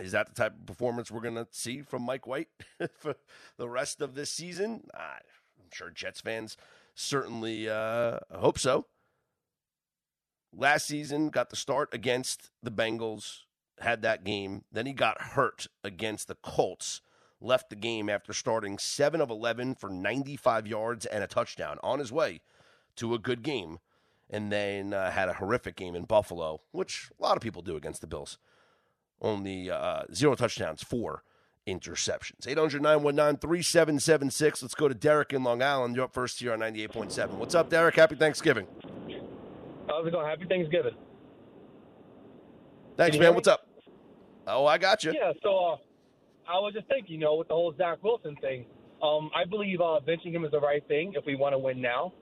Is 0.00 0.12
that 0.12 0.28
the 0.28 0.34
type 0.34 0.54
of 0.54 0.66
performance 0.66 1.10
we're 1.10 1.20
going 1.20 1.34
to 1.34 1.46
see 1.50 1.82
from 1.82 2.02
Mike 2.02 2.26
White 2.26 2.48
for 2.98 3.16
the 3.58 3.68
rest 3.68 4.00
of 4.00 4.14
this 4.14 4.30
season? 4.30 4.88
I'm 4.94 5.68
sure 5.70 5.90
Jets 5.90 6.22
fans 6.22 6.56
certainly 6.94 7.68
uh, 7.68 8.18
hope 8.34 8.58
so. 8.58 8.86
Last 10.54 10.86
season, 10.86 11.28
got 11.28 11.50
the 11.50 11.56
start 11.56 11.90
against 11.92 12.50
the 12.62 12.70
Bengals, 12.70 13.40
had 13.80 14.00
that 14.02 14.24
game. 14.24 14.64
Then 14.72 14.86
he 14.86 14.94
got 14.94 15.20
hurt 15.20 15.66
against 15.84 16.28
the 16.28 16.36
Colts 16.36 17.02
left 17.42 17.70
the 17.70 17.76
game 17.76 18.08
after 18.08 18.32
starting 18.32 18.78
7 18.78 19.20
of 19.20 19.30
11 19.30 19.74
for 19.74 19.90
95 19.90 20.66
yards 20.66 21.06
and 21.06 21.22
a 21.22 21.26
touchdown 21.26 21.78
on 21.82 21.98
his 21.98 22.12
way 22.12 22.40
to 22.96 23.14
a 23.14 23.18
good 23.18 23.42
game. 23.42 23.78
And 24.30 24.50
then 24.50 24.94
uh, 24.94 25.10
had 25.10 25.28
a 25.28 25.34
horrific 25.34 25.76
game 25.76 25.94
in 25.94 26.04
Buffalo, 26.04 26.62
which 26.70 27.10
a 27.18 27.22
lot 27.22 27.36
of 27.36 27.42
people 27.42 27.60
do 27.60 27.76
against 27.76 28.00
the 28.00 28.06
Bills. 28.06 28.38
Only 29.20 29.70
uh, 29.70 30.04
zero 30.14 30.34
touchdowns, 30.34 30.82
four 30.82 31.22
interceptions. 31.66 32.46
800 32.46 32.82
919 32.82 33.38
3776. 33.38 34.62
Let's 34.62 34.74
go 34.74 34.88
to 34.88 34.94
Derek 34.94 35.32
in 35.32 35.44
Long 35.44 35.62
Island. 35.62 35.96
You're 35.96 36.06
up 36.06 36.14
first 36.14 36.40
here 36.40 36.52
on 36.52 36.60
98.7. 36.60 37.30
What's 37.32 37.54
up, 37.54 37.68
Derek? 37.68 37.94
Happy 37.94 38.16
Thanksgiving. 38.16 38.66
How's 39.86 40.06
it 40.06 40.12
going? 40.12 40.26
Happy 40.26 40.46
Thanksgiving. 40.46 40.94
Thanks, 42.96 43.18
man. 43.18 43.34
What's 43.34 43.48
up? 43.48 43.66
Oh, 44.46 44.66
I 44.66 44.78
got 44.78 45.04
you. 45.04 45.12
Yeah, 45.12 45.32
so 45.42 45.56
uh, 45.56 45.76
I 46.48 46.58
was 46.58 46.74
just 46.74 46.88
thinking, 46.88 47.14
you 47.14 47.20
know, 47.20 47.36
with 47.36 47.48
the 47.48 47.54
whole 47.54 47.74
Zach 47.76 48.02
Wilson 48.02 48.36
thing, 48.40 48.66
um, 49.02 49.30
I 49.34 49.44
believe 49.48 49.80
uh, 49.80 49.98
benching 50.06 50.32
him 50.32 50.44
is 50.44 50.50
the 50.50 50.60
right 50.60 50.86
thing 50.88 51.12
if 51.16 51.24
we 51.26 51.34
want 51.36 51.54
to 51.54 51.58
win 51.58 51.80
now. 51.80 52.12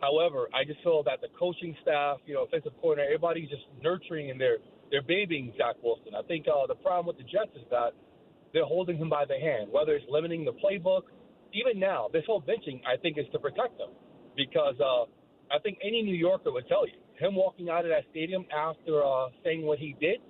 However, 0.00 0.48
I 0.54 0.64
just 0.64 0.82
feel 0.82 1.02
that 1.04 1.20
the 1.20 1.28
coaching 1.38 1.76
staff, 1.82 2.18
you 2.26 2.34
know, 2.34 2.44
offensive 2.44 2.72
coordinator, 2.80 3.14
everybody's 3.14 3.48
just 3.48 3.64
nurturing 3.82 4.30
and 4.30 4.40
they're 4.40 4.58
they're 4.90 5.02
babying 5.02 5.52
Zach 5.58 5.76
Wilson. 5.82 6.14
I 6.16 6.22
think 6.22 6.46
uh, 6.48 6.66
the 6.66 6.76
problem 6.76 7.06
with 7.06 7.18
the 7.18 7.24
Jets 7.24 7.52
is 7.56 7.66
that 7.70 7.92
they're 8.54 8.64
holding 8.64 8.96
him 8.96 9.10
by 9.10 9.26
the 9.26 9.38
hand, 9.38 9.68
whether 9.70 9.92
it's 9.92 10.06
limiting 10.08 10.44
the 10.44 10.52
playbook. 10.52 11.02
Even 11.52 11.78
now, 11.78 12.08
this 12.12 12.24
whole 12.26 12.40
benching, 12.40 12.80
I 12.86 12.96
think, 12.96 13.18
is 13.18 13.26
to 13.32 13.38
protect 13.38 13.76
them 13.76 13.90
because 14.36 14.76
uh, 14.80 15.04
I 15.52 15.58
think 15.62 15.78
any 15.82 16.02
New 16.02 16.14
Yorker 16.14 16.52
would 16.52 16.68
tell 16.68 16.86
you 16.86 16.94
him 17.18 17.34
walking 17.34 17.68
out 17.68 17.84
of 17.84 17.90
that 17.90 18.04
stadium 18.10 18.46
after 18.54 19.04
uh, 19.04 19.28
saying 19.44 19.62
what 19.62 19.78
he 19.78 19.96
did 20.00 20.20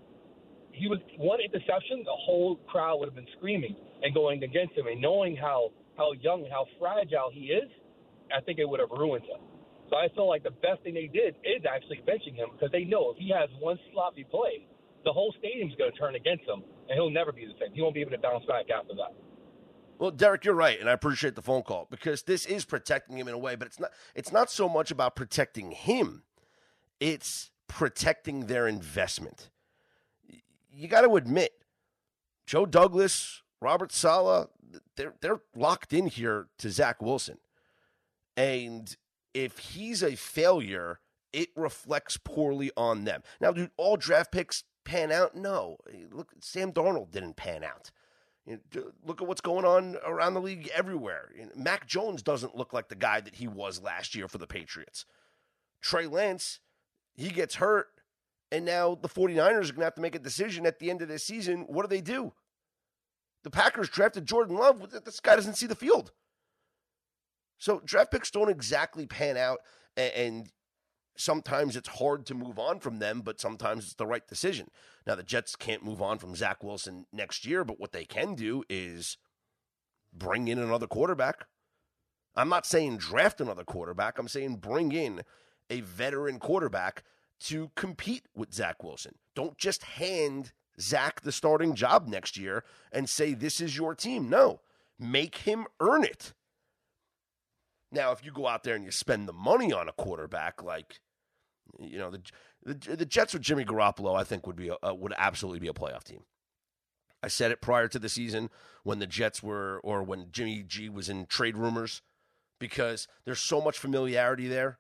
he 0.73 0.89
was 0.89 0.99
one 1.17 1.41
interception, 1.41 2.03
the 2.05 2.15
whole 2.15 2.57
crowd 2.69 2.99
would 3.01 3.09
have 3.09 3.15
been 3.15 3.29
screaming 3.37 3.75
and 4.03 4.15
going 4.15 4.43
against 4.43 4.75
him. 4.75 4.87
And 4.87 5.01
knowing 5.01 5.37
how 5.37 5.71
how 5.97 6.13
young, 6.21 6.47
how 6.51 6.67
fragile 6.79 7.31
he 7.33 7.51
is, 7.51 7.69
I 8.35 8.41
think 8.41 8.59
it 8.59 8.69
would 8.69 8.81
have 8.81 8.91
ruined 8.91 9.25
him. 9.25 9.41
So 9.91 9.97
I 9.97 10.09
feel 10.15 10.29
like 10.29 10.45
the 10.45 10.55
best 10.63 10.83
thing 10.85 10.95
they 10.95 11.11
did 11.13 11.35
is 11.43 11.65
actually 11.69 12.03
benching 12.07 12.37
him 12.37 12.51
because 12.53 12.71
they 12.71 12.85
know 12.85 13.11
if 13.11 13.17
he 13.19 13.33
has 13.35 13.49
one 13.59 13.79
sloppy 13.93 14.25
play, 14.31 14.69
the 15.05 15.13
whole 15.13 15.35
stadium's 15.39 15.75
going 15.77 15.91
to 15.91 15.99
turn 15.99 16.15
against 16.15 16.45
him, 16.45 16.63
and 16.89 16.95
he'll 16.95 17.11
never 17.11 17.33
be 17.33 17.47
the 17.47 17.55
same. 17.59 17.75
He 17.75 17.83
won't 17.83 17.95
be 17.95 18.03
able 18.03 18.13
to 18.13 18.19
bounce 18.19 18.45
back 18.47 18.67
after 18.71 18.95
that. 18.95 19.17
Well, 19.99 20.11
Derek, 20.13 20.45
you're 20.45 20.55
right, 20.55 20.79
and 20.79 20.89
I 20.89 20.93
appreciate 20.93 21.35
the 21.35 21.43
phone 21.43 21.63
call 21.63 21.89
because 21.91 22.23
this 22.23 22.47
is 22.47 22.65
protecting 22.65 23.19
him 23.19 23.27
in 23.27 23.35
a 23.35 23.39
way, 23.39 23.57
but 23.57 23.67
it's 23.67 23.81
not. 23.81 23.91
It's 24.15 24.31
not 24.31 24.51
so 24.51 24.69
much 24.69 24.93
about 24.93 25.17
protecting 25.17 25.73
him; 25.73 26.23
it's 27.01 27.51
protecting 27.67 28.47
their 28.47 28.69
investment 28.69 29.51
you 30.79 30.87
got 30.87 31.01
to 31.01 31.17
admit, 31.17 31.53
Joe 32.47 32.65
Douglas, 32.65 33.43
Robert 33.61 33.91
Saleh, 33.91 34.49
they're 34.97 35.15
they're 35.21 35.41
locked 35.57 35.93
in 35.93 36.07
here 36.07 36.47
to 36.59 36.71
Zach 36.71 37.03
Wilson, 37.03 37.39
and 38.37 38.97
if 39.35 39.59
he's 39.59 40.03
a 40.03 40.15
failure, 40.15 41.01
it 41.33 41.49
reflects 41.57 42.17
poorly 42.17 42.71
on 42.77 43.05
them. 43.05 43.23
Now, 43.41 43.53
do 43.53 43.69
all 43.77 43.97
draft 43.97 44.31
picks 44.31 44.65
pan 44.85 45.11
out? 45.11 45.35
No. 45.35 45.79
Look, 46.11 46.33
Sam 46.41 46.73
Darnold 46.73 47.11
didn't 47.11 47.37
pan 47.37 47.65
out. 47.65 47.91
look 49.05 49.21
at 49.21 49.29
what's 49.29 49.41
going 49.41 49.65
on 49.65 49.97
around 50.05 50.35
the 50.35 50.41
league 50.41 50.71
everywhere. 50.75 51.31
Mac 51.57 51.87
Jones 51.87 52.23
doesn't 52.23 52.57
look 52.57 52.73
like 52.73 52.89
the 52.89 52.95
guy 52.95 53.21
that 53.21 53.37
he 53.37 53.49
was 53.49 53.83
last 53.83 54.15
year 54.15 54.29
for 54.29 54.39
the 54.39 54.47
Patriots. 54.47 55.05
Trey 55.81 56.07
Lance, 56.07 56.61
he 57.15 57.31
gets 57.31 57.57
hurt 57.57 57.89
and 58.51 58.65
now 58.65 58.95
the 58.95 59.09
49ers 59.09 59.39
are 59.39 59.73
going 59.73 59.77
to 59.77 59.85
have 59.85 59.95
to 59.95 60.03
make 60.03 60.15
a 60.15 60.21
decision 60.21 60.67
at 60.67 60.79
the 60.79 60.91
end 60.91 61.03
of 61.03 61.09
this 61.09 61.25
season. 61.25 61.65
What 61.69 61.83
do 61.83 61.89
they 61.89 62.01
do? 62.01 62.33
The 63.45 63.51
Packers 63.51 63.89
drafted 63.89 64.27
Jordan 64.27 64.57
Love. 64.57 64.91
This 65.05 65.21
guy 65.21 65.37
doesn't 65.37 65.57
see 65.57 65.67
the 65.67 65.75
field. 65.75 66.13
So 67.59 67.81
draft 67.85 68.11
picks 68.11 68.31
don't 68.31 68.51
exactly 68.51 69.07
pan 69.07 69.37
out. 69.37 69.61
And 69.97 70.51
sometimes 71.17 71.77
it's 71.77 71.89
hard 71.89 72.25
to 72.27 72.35
move 72.35 72.59
on 72.59 72.81
from 72.81 72.99
them, 73.01 73.21
but 73.21 73.41
sometimes 73.41 73.85
it's 73.85 73.95
the 73.95 74.07
right 74.07 74.27
decision. 74.27 74.69
Now, 75.07 75.15
the 75.15 75.23
Jets 75.23 75.57
can't 75.57 75.85
move 75.85 76.01
on 76.01 76.19
from 76.19 76.37
Zach 76.37 76.63
Wilson 76.63 77.07
next 77.13 77.45
year, 77.45 77.65
but 77.65 77.81
what 77.81 77.93
they 77.93 78.05
can 78.05 78.35
do 78.35 78.63
is 78.69 79.19
bring 80.13 80.49
in 80.49 80.59
another 80.59 80.87
quarterback. 80.87 81.47
I'm 82.37 82.49
not 82.49 82.67
saying 82.67 82.99
draft 82.99 83.41
another 83.41 83.65
quarterback. 83.65 84.19
I'm 84.19 84.29
saying 84.29 84.57
bring 84.57 84.93
in 84.93 85.23
a 85.69 85.81
veteran 85.81 86.39
quarterback 86.39 87.03
to 87.41 87.71
compete 87.75 88.27
with 88.35 88.53
Zach 88.53 88.83
Wilson. 88.83 89.15
Don't 89.35 89.57
just 89.59 89.85
hand 89.85 90.53
Zach 90.81 91.21
the 91.21 91.33
starting 91.33 91.75
job 91.75 92.07
next 92.07 92.37
year 92.37 92.65
and 92.93 93.09
say, 93.09 93.35
this 93.35 93.61
is 93.61 93.77
your 93.77 93.95
team. 93.95 94.29
No, 94.29 94.61
make 94.99 95.37
him 95.39 95.67
earn 95.81 96.05
it. 96.05 96.35
Now, 97.91 98.13
if 98.13 98.25
you 98.25 98.33
go 98.33 98.47
out 98.47 98.65
there 98.65 98.75
and 98.75 98.85
you 98.85 98.91
spend 98.91 99.29
the 99.29 99.33
money 99.33 99.73
on 99.73 99.89
a 99.89 99.93
quarterback, 99.93 100.63
like, 100.63 101.01
you 101.79 101.99
know, 101.99 102.11
the, 102.11 102.23
the, 102.65 102.97
the 102.97 103.07
Jets 103.07 103.33
with 103.33 103.43
Jimmy 103.43 103.65
Garoppolo, 103.65 104.19
I 104.19 104.25
think 104.25 104.47
would 104.47 104.57
be 104.57 104.71
a, 104.83 104.95
would 104.95 105.15
absolutely 105.17 105.61
be 105.61 105.69
a 105.69 105.73
playoff 105.73 106.05
team. 106.05 106.23
I 107.23 107.29
said 107.29 107.51
it 107.51 107.61
prior 107.61 107.89
to 107.89 107.99
the 107.99 108.09
season 108.09 108.51
when 108.85 108.99
the 108.99 109.07
Jets 109.07 109.43
were, 109.43 109.81
or 109.83 110.03
when 110.03 110.29
Jimmy 110.31 110.63
G 110.67 110.89
was 110.89 111.09
in 111.09 111.27
trade 111.27 111.57
rumors, 111.57 112.03
because 112.61 113.09
there's 113.25 113.41
so 113.41 113.61
much 113.61 113.79
familiarity 113.79 114.49
there. 114.49 114.79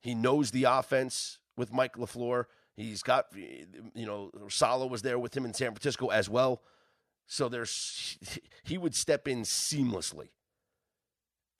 He 0.00 0.14
knows 0.14 0.50
the 0.50 0.64
offense 0.64 1.38
with 1.56 1.72
Mike 1.72 1.96
LaFleur. 1.96 2.44
He's 2.76 3.02
got, 3.02 3.26
you 3.34 4.06
know, 4.06 4.30
Saleh 4.48 4.90
was 4.90 5.02
there 5.02 5.18
with 5.18 5.36
him 5.36 5.44
in 5.44 5.54
San 5.54 5.72
Francisco 5.72 6.08
as 6.08 6.28
well. 6.28 6.62
So 7.26 7.48
there's, 7.48 8.18
he 8.64 8.78
would 8.78 8.94
step 8.94 9.26
in 9.26 9.42
seamlessly. 9.42 10.28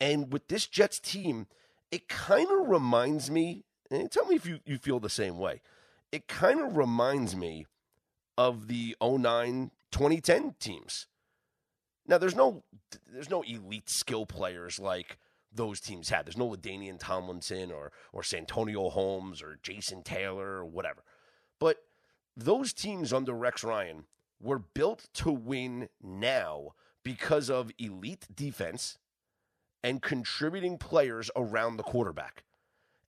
And 0.00 0.32
with 0.32 0.48
this 0.48 0.66
Jets 0.66 1.00
team, 1.00 1.46
it 1.90 2.08
kind 2.08 2.48
of 2.50 2.68
reminds 2.68 3.30
me, 3.30 3.64
and 3.90 4.10
tell 4.10 4.26
me 4.26 4.36
if 4.36 4.46
you, 4.46 4.60
you 4.66 4.78
feel 4.78 5.00
the 5.00 5.08
same 5.08 5.38
way. 5.38 5.62
It 6.12 6.28
kind 6.28 6.60
of 6.60 6.76
reminds 6.76 7.34
me 7.34 7.66
of 8.36 8.68
the 8.68 8.96
09 9.02 9.70
2010 9.90 10.54
teams. 10.60 11.06
Now 12.06 12.18
there's 12.18 12.36
no 12.36 12.62
there's 13.10 13.30
no 13.30 13.42
elite 13.42 13.88
skill 13.88 14.26
players 14.26 14.78
like 14.78 15.18
those 15.56 15.80
teams 15.80 16.08
had. 16.08 16.26
There's 16.26 16.36
no 16.36 16.48
LaDainian 16.50 16.98
Tomlinson 16.98 17.72
or 17.72 17.92
or 18.12 18.22
Santonio 18.22 18.88
Holmes 18.88 19.42
or 19.42 19.58
Jason 19.62 20.02
Taylor 20.02 20.58
or 20.58 20.64
whatever. 20.64 21.02
But 21.58 21.78
those 22.36 22.72
teams 22.72 23.12
under 23.12 23.32
Rex 23.32 23.64
Ryan 23.64 24.04
were 24.40 24.58
built 24.58 25.08
to 25.14 25.30
win 25.30 25.88
now 26.02 26.74
because 27.02 27.48
of 27.48 27.70
elite 27.78 28.26
defense 28.34 28.98
and 29.82 30.02
contributing 30.02 30.78
players 30.78 31.30
around 31.36 31.76
the 31.76 31.82
quarterback. 31.82 32.44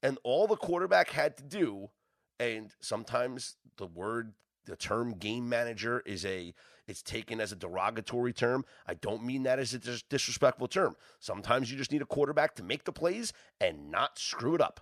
And 0.02 0.16
all 0.22 0.46
the 0.46 0.56
quarterback 0.56 1.10
had 1.10 1.36
to 1.38 1.42
do, 1.42 1.90
and 2.38 2.72
sometimes 2.80 3.56
the 3.76 3.86
word, 3.86 4.34
the 4.68 4.76
term 4.76 5.14
game 5.14 5.48
manager 5.48 6.02
is 6.06 6.24
a 6.24 6.54
it's 6.86 7.02
taken 7.02 7.40
as 7.40 7.52
a 7.52 7.56
derogatory 7.56 8.32
term. 8.32 8.64
I 8.86 8.94
don't 8.94 9.24
mean 9.24 9.42
that 9.42 9.58
as 9.58 9.74
a 9.74 9.78
dis- 9.78 10.02
disrespectful 10.02 10.68
term. 10.68 10.96
Sometimes 11.20 11.70
you 11.70 11.76
just 11.76 11.92
need 11.92 12.00
a 12.00 12.06
quarterback 12.06 12.54
to 12.56 12.62
make 12.62 12.84
the 12.84 12.92
plays 12.92 13.32
and 13.60 13.90
not 13.90 14.18
screw 14.18 14.54
it 14.54 14.60
up. 14.60 14.80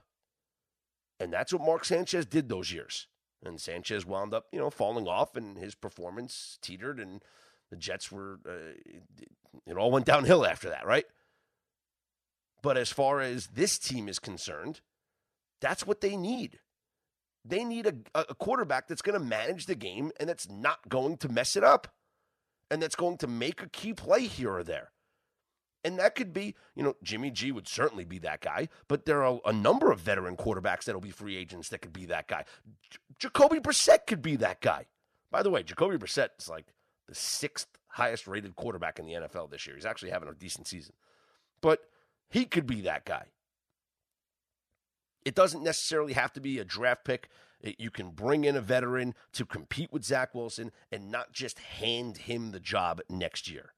And 1.19 1.33
that's 1.33 1.53
what 1.53 1.63
Mark 1.63 1.85
Sanchez 1.85 2.25
did 2.25 2.49
those 2.49 2.73
years. 2.73 3.09
And 3.45 3.61
Sanchez 3.61 4.07
wound 4.07 4.33
up, 4.33 4.47
you 4.53 4.59
know, 4.59 4.71
falling 4.71 5.09
off 5.09 5.37
and 5.37 5.59
his 5.59 5.75
performance 5.75 6.59
teetered 6.63 7.01
and 7.01 7.23
the 7.71 7.77
Jets 7.77 8.13
were, 8.13 8.39
uh, 8.49 8.75
it 9.67 9.77
all 9.77 9.91
went 9.91 10.07
downhill 10.07 10.47
after 10.47 10.69
that, 10.69 10.87
right? 10.87 11.07
But 12.63 12.77
as 12.77 12.93
far 12.93 13.21
as 13.21 13.49
this 13.49 13.79
team 13.79 14.09
is 14.09 14.19
concerned, 14.19 14.81
that's 15.61 15.87
what 15.87 16.01
they 16.01 16.17
need. 16.17 16.61
They 17.49 17.65
need 17.65 17.87
a, 17.87 17.95
a 18.15 18.35
quarterback 18.35 18.89
that's 18.89 19.03
going 19.03 19.19
to 19.19 19.25
manage 19.25 19.67
the 19.67 19.75
game 19.75 20.11
and 20.19 20.29
that's 20.29 20.51
not 20.51 20.89
going 20.89 21.17
to 21.19 21.29
mess 21.29 21.57
it 21.57 21.65
up 21.65 21.89
and 22.71 22.83
that's 22.83 22.97
going 22.97 23.19
to 23.19 23.27
make 23.27 23.63
a 23.63 23.69
key 23.69 23.93
play 23.93 24.27
here 24.27 24.53
or 24.53 24.65
there. 24.65 24.91
And 25.85 25.99
that 26.01 26.17
could 26.17 26.33
be, 26.33 26.57
you 26.75 26.83
know, 26.83 26.95
Jimmy 27.03 27.31
G 27.31 27.53
would 27.53 27.69
certainly 27.69 28.05
be 28.05 28.19
that 28.19 28.41
guy, 28.41 28.69
but 28.89 29.05
there 29.05 29.23
are 29.25 29.41
a 29.45 29.53
number 29.53 29.93
of 29.93 30.01
veteran 30.01 30.37
quarterbacks 30.37 30.85
that'll 30.85 31.01
be 31.01 31.11
free 31.11 31.37
agents 31.37 31.69
that 31.69 31.81
could 31.81 31.93
be 31.93 32.07
that 32.07 32.27
guy. 32.27 32.45
J- 32.91 32.99
Jacoby 33.21 33.61
Brissett 33.61 34.07
could 34.09 34.21
be 34.21 34.35
that 34.37 34.61
guy. 34.61 34.87
By 35.31 35.45
the 35.45 35.51
way, 35.51 35.63
Jacoby 35.63 35.97
Brissett 35.97 36.31
is 36.41 36.49
like 36.49 36.67
the 37.07 37.15
sixth 37.15 37.69
highest 37.89 38.27
rated 38.27 38.57
quarterback 38.57 38.99
in 38.99 39.07
the 39.07 39.13
NFL 39.13 39.51
this 39.51 39.67
year. 39.67 39.77
He's 39.77 39.87
actually 39.87 40.11
having 40.11 40.29
a 40.29 40.35
decent 40.35 40.67
season. 40.67 40.95
But 41.61 41.81
he 42.29 42.47
could 42.47 42.67
be 42.67 42.81
that 42.81 43.05
guy. 43.05 43.27
It 45.27 45.35
doesn't 45.35 45.65
necessarily 45.65 46.13
have 46.13 46.33
to 46.35 46.41
be 46.41 46.61
a 46.61 46.65
draft 46.65 47.05
pick. 47.05 47.29
You 47.61 47.91
can 47.91 48.11
bring 48.11 48.45
in 48.45 48.55
a 48.55 48.61
veteran 48.61 49.13
to 49.33 49.45
compete 49.45 49.93
with 49.93 50.05
Zach 50.05 50.37
Wilson 50.37 50.71
and 50.93 51.11
not 51.11 51.33
just 51.33 51.59
hand 51.59 52.19
him 52.19 52.53
the 52.53 52.61
job 52.61 53.01
next 53.11 53.51
year. 53.51 53.73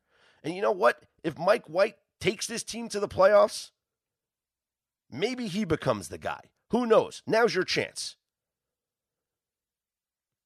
And 0.45 0.55
you 0.55 0.61
know 0.61 0.73
what? 0.73 1.05
If 1.25 1.39
Mike 1.39 1.65
White 1.65 1.97
takes 2.21 2.47
this 2.47 2.63
team 2.63 2.91
to 2.91 3.01
the 3.01 3.09
playoffs, 3.09 3.71
maybe 5.11 5.47
he 5.47 5.65
becomes 5.65 6.09
the 6.09 6.19
guy. 6.19 6.51
Who 6.71 6.85
knows? 6.85 7.23
Now's 7.27 7.55
your 7.55 7.65
chance. 7.65 8.17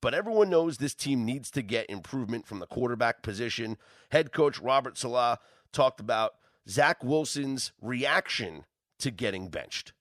But 0.01 0.15
everyone 0.15 0.51
knows 0.51 0.79
this 0.79 0.95
team 0.95 1.25
needs 1.25 1.51
to 1.51 1.63
get 1.63 1.91
improvement 1.91 2.47
from 2.47 2.61
the 2.61 2.67
quarterback 2.67 3.23
position. 3.23 3.77
Head 4.13 4.31
coach 4.31 4.61
Robert 4.61 4.97
Saleh 4.97 5.41
talked 5.73 5.99
about 5.99 6.35
Zach 6.69 7.03
Wilson's 7.03 7.73
reaction 7.81 8.67
to 9.01 9.11
getting 9.11 9.49
benched. 9.49 9.95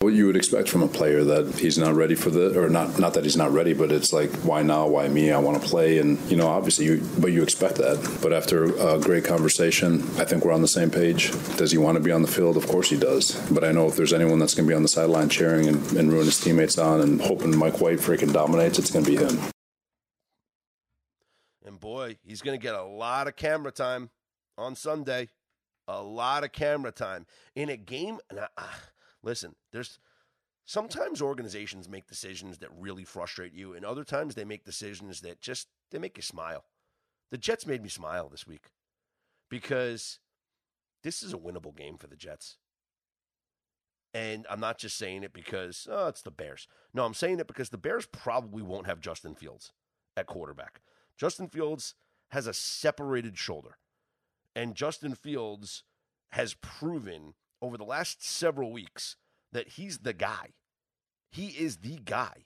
What 0.00 0.14
you 0.14 0.26
would 0.26 0.36
expect 0.36 0.68
from 0.68 0.84
a 0.84 0.86
player 0.86 1.24
that 1.24 1.58
he's 1.58 1.76
not 1.76 1.92
ready 1.92 2.14
for 2.14 2.30
the, 2.30 2.56
or 2.56 2.68
not 2.68 3.00
not 3.00 3.14
that 3.14 3.24
he's 3.24 3.36
not 3.36 3.50
ready, 3.50 3.72
but 3.74 3.90
it's 3.90 4.12
like, 4.12 4.30
why 4.44 4.62
now? 4.62 4.86
Why 4.86 5.08
me? 5.08 5.32
I 5.32 5.38
want 5.38 5.60
to 5.60 5.68
play, 5.68 5.98
and 5.98 6.20
you 6.30 6.36
know, 6.36 6.46
obviously, 6.46 6.84
you, 6.84 7.08
but 7.18 7.32
you 7.32 7.42
expect 7.42 7.78
that. 7.78 8.20
But 8.22 8.32
after 8.32 8.66
a 8.76 9.00
great 9.00 9.24
conversation, 9.24 10.02
I 10.16 10.24
think 10.24 10.44
we're 10.44 10.52
on 10.52 10.62
the 10.62 10.68
same 10.68 10.88
page. 10.88 11.32
Does 11.56 11.72
he 11.72 11.78
want 11.78 11.98
to 11.98 12.00
be 12.00 12.12
on 12.12 12.22
the 12.22 12.28
field? 12.28 12.56
Of 12.56 12.68
course 12.68 12.88
he 12.88 12.96
does. 12.96 13.34
But 13.50 13.64
I 13.64 13.72
know 13.72 13.88
if 13.88 13.96
there's 13.96 14.12
anyone 14.12 14.38
that's 14.38 14.54
going 14.54 14.68
to 14.68 14.70
be 14.70 14.76
on 14.76 14.82
the 14.82 14.88
sideline 14.88 15.30
cheering 15.30 15.66
and, 15.66 15.84
and 15.96 16.12
ruin 16.12 16.26
his 16.26 16.40
teammates 16.40 16.78
on 16.78 17.00
and 17.00 17.20
hoping 17.20 17.56
Mike 17.58 17.80
White 17.80 17.98
freaking 17.98 18.32
dominates, 18.32 18.78
it's 18.78 18.92
going 18.92 19.04
to 19.04 19.10
be 19.10 19.16
him. 19.16 19.36
And 21.66 21.80
boy, 21.80 22.18
he's 22.22 22.40
going 22.40 22.56
to 22.56 22.62
get 22.62 22.76
a 22.76 22.84
lot 22.84 23.26
of 23.26 23.34
camera 23.34 23.72
time 23.72 24.10
on 24.56 24.76
Sunday. 24.76 25.28
A 25.88 26.00
lot 26.00 26.44
of 26.44 26.52
camera 26.52 26.92
time 26.92 27.26
in 27.56 27.68
a 27.68 27.76
game. 27.76 28.20
And 28.30 28.38
I, 28.38 28.46
ah, 28.56 28.80
Listen, 29.28 29.54
there's 29.72 29.98
sometimes 30.64 31.20
organizations 31.20 31.86
make 31.86 32.06
decisions 32.06 32.56
that 32.58 32.70
really 32.78 33.04
frustrate 33.04 33.52
you, 33.52 33.74
and 33.74 33.84
other 33.84 34.04
times 34.04 34.34
they 34.34 34.44
make 34.44 34.64
decisions 34.64 35.20
that 35.20 35.42
just 35.42 35.68
they 35.90 35.98
make 35.98 36.16
you 36.16 36.22
smile. 36.22 36.64
The 37.30 37.36
Jets 37.36 37.66
made 37.66 37.82
me 37.82 37.90
smile 37.90 38.30
this 38.30 38.46
week 38.46 38.70
because 39.50 40.18
this 41.02 41.22
is 41.22 41.34
a 41.34 41.38
winnable 41.38 41.76
game 41.76 41.98
for 41.98 42.06
the 42.06 42.16
Jets. 42.16 42.56
And 44.14 44.46
I'm 44.48 44.60
not 44.60 44.78
just 44.78 44.96
saying 44.96 45.24
it 45.24 45.34
because, 45.34 45.86
oh, 45.90 46.08
it's 46.08 46.22
the 46.22 46.30
Bears. 46.30 46.66
No, 46.94 47.04
I'm 47.04 47.12
saying 47.12 47.38
it 47.38 47.46
because 47.46 47.68
the 47.68 47.76
Bears 47.76 48.06
probably 48.06 48.62
won't 48.62 48.86
have 48.86 48.98
Justin 48.98 49.34
Fields 49.34 49.72
at 50.16 50.26
quarterback. 50.26 50.80
Justin 51.18 51.48
Fields 51.48 51.94
has 52.30 52.46
a 52.46 52.54
separated 52.54 53.36
shoulder. 53.36 53.76
And 54.56 54.74
Justin 54.74 55.14
Fields 55.14 55.84
has 56.30 56.54
proven 56.54 57.34
over 57.60 57.76
the 57.76 57.84
last 57.84 58.24
several 58.24 58.72
weeks 58.72 59.16
that 59.52 59.68
he's 59.68 59.98
the 59.98 60.12
guy. 60.12 60.50
He 61.30 61.48
is 61.48 61.78
the 61.78 61.98
guy 62.04 62.44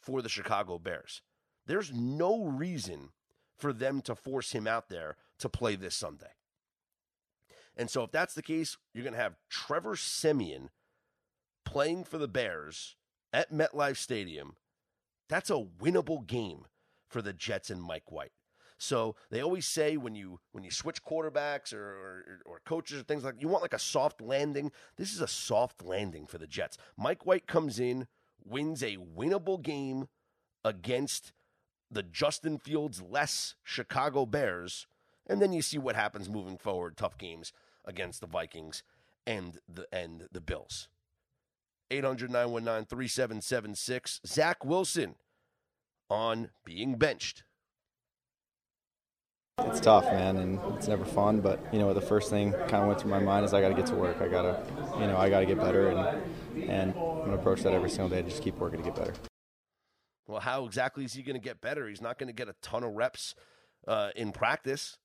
for 0.00 0.22
the 0.22 0.28
Chicago 0.28 0.78
Bears. 0.78 1.22
There's 1.66 1.92
no 1.92 2.44
reason 2.44 3.10
for 3.56 3.72
them 3.72 4.00
to 4.02 4.14
force 4.14 4.52
him 4.52 4.66
out 4.66 4.88
there 4.88 5.16
to 5.38 5.48
play 5.48 5.76
this 5.76 5.94
Sunday. 5.94 6.32
And 7.76 7.90
so, 7.90 8.04
if 8.04 8.12
that's 8.12 8.34
the 8.34 8.42
case, 8.42 8.76
you're 8.92 9.04
going 9.04 9.14
to 9.14 9.20
have 9.20 9.36
Trevor 9.50 9.96
Siemian 9.96 10.70
playing 11.64 12.04
for 12.04 12.18
the 12.18 12.28
Bears 12.28 12.96
at 13.32 13.52
MetLife 13.52 13.96
Stadium. 13.96 14.56
That's 15.28 15.50
a 15.50 15.66
winnable 15.80 16.26
game 16.26 16.66
for 17.08 17.22
the 17.22 17.32
Jets 17.32 17.70
and 17.70 17.82
Mike 17.82 18.12
White. 18.12 18.32
So 18.84 19.16
they 19.30 19.40
always 19.40 19.66
say 19.66 19.96
when 19.96 20.14
you 20.14 20.40
when 20.52 20.62
you 20.62 20.70
switch 20.70 21.02
quarterbacks 21.02 21.72
or, 21.72 21.78
or, 21.78 22.24
or 22.44 22.60
coaches 22.64 23.00
or 23.00 23.02
things 23.02 23.24
like 23.24 23.36
you 23.40 23.48
want 23.48 23.62
like 23.62 23.72
a 23.72 23.78
soft 23.78 24.20
landing. 24.20 24.70
This 24.96 25.14
is 25.14 25.22
a 25.22 25.26
soft 25.26 25.82
landing 25.82 26.26
for 26.26 26.36
the 26.36 26.46
Jets. 26.46 26.76
Mike 26.96 27.24
White 27.24 27.46
comes 27.46 27.80
in, 27.80 28.06
wins 28.44 28.82
a 28.82 28.98
winnable 28.98 29.60
game 29.60 30.08
against 30.64 31.32
the 31.90 32.02
Justin 32.02 32.58
Fields 32.58 33.00
less 33.00 33.54
Chicago 33.62 34.26
Bears, 34.26 34.86
and 35.26 35.40
then 35.40 35.52
you 35.52 35.62
see 35.62 35.78
what 35.78 35.96
happens 35.96 36.28
moving 36.28 36.58
forward. 36.58 36.96
Tough 36.96 37.16
games 37.16 37.52
against 37.86 38.20
the 38.20 38.26
Vikings 38.26 38.82
and 39.26 39.60
the 39.66 39.86
and 39.90 40.28
the 40.30 40.42
Bills. 40.42 40.88
800 41.90 42.30
919 42.30 42.86
3776. 42.86 44.20
Zach 44.26 44.62
Wilson 44.62 45.14
on 46.10 46.50
being 46.66 46.96
benched 46.96 47.44
it's 49.74 49.80
tough, 49.80 50.04
man, 50.04 50.36
and 50.36 50.60
it's 50.76 50.86
never 50.86 51.04
fun. 51.04 51.40
But 51.40 51.60
you 51.72 51.80
know, 51.80 51.92
the 51.92 52.00
first 52.00 52.30
thing 52.30 52.52
kind 52.52 52.76
of 52.76 52.86
went 52.86 53.00
through 53.00 53.10
my 53.10 53.18
mind 53.18 53.44
is 53.44 53.52
I 53.52 53.60
got 53.60 53.68
to 53.70 53.74
get 53.74 53.86
to 53.86 53.96
work. 53.96 54.20
I 54.20 54.28
gotta, 54.28 54.62
you 55.00 55.06
know, 55.06 55.16
I 55.16 55.28
got 55.28 55.40
to 55.40 55.46
get 55.46 55.58
better, 55.58 55.88
and 55.88 56.22
and 56.70 56.94
I'm 56.94 57.24
gonna 57.24 57.34
approach 57.34 57.62
that 57.62 57.72
every 57.72 57.90
single 57.90 58.08
day. 58.08 58.22
Just 58.22 58.42
keep 58.42 58.56
working 58.56 58.78
to 58.78 58.84
get 58.84 58.94
better. 58.94 59.14
Well, 60.26 60.40
how 60.40 60.64
exactly 60.64 61.04
is 61.04 61.12
he 61.12 61.22
going 61.22 61.34
to 61.34 61.42
get 61.42 61.60
better? 61.60 61.86
He's 61.86 62.00
not 62.00 62.18
going 62.18 62.28
to 62.28 62.32
get 62.32 62.48
a 62.48 62.54
ton 62.62 62.82
of 62.82 62.94
reps 62.94 63.34
uh, 63.86 64.10
in 64.16 64.32
practice. 64.32 64.96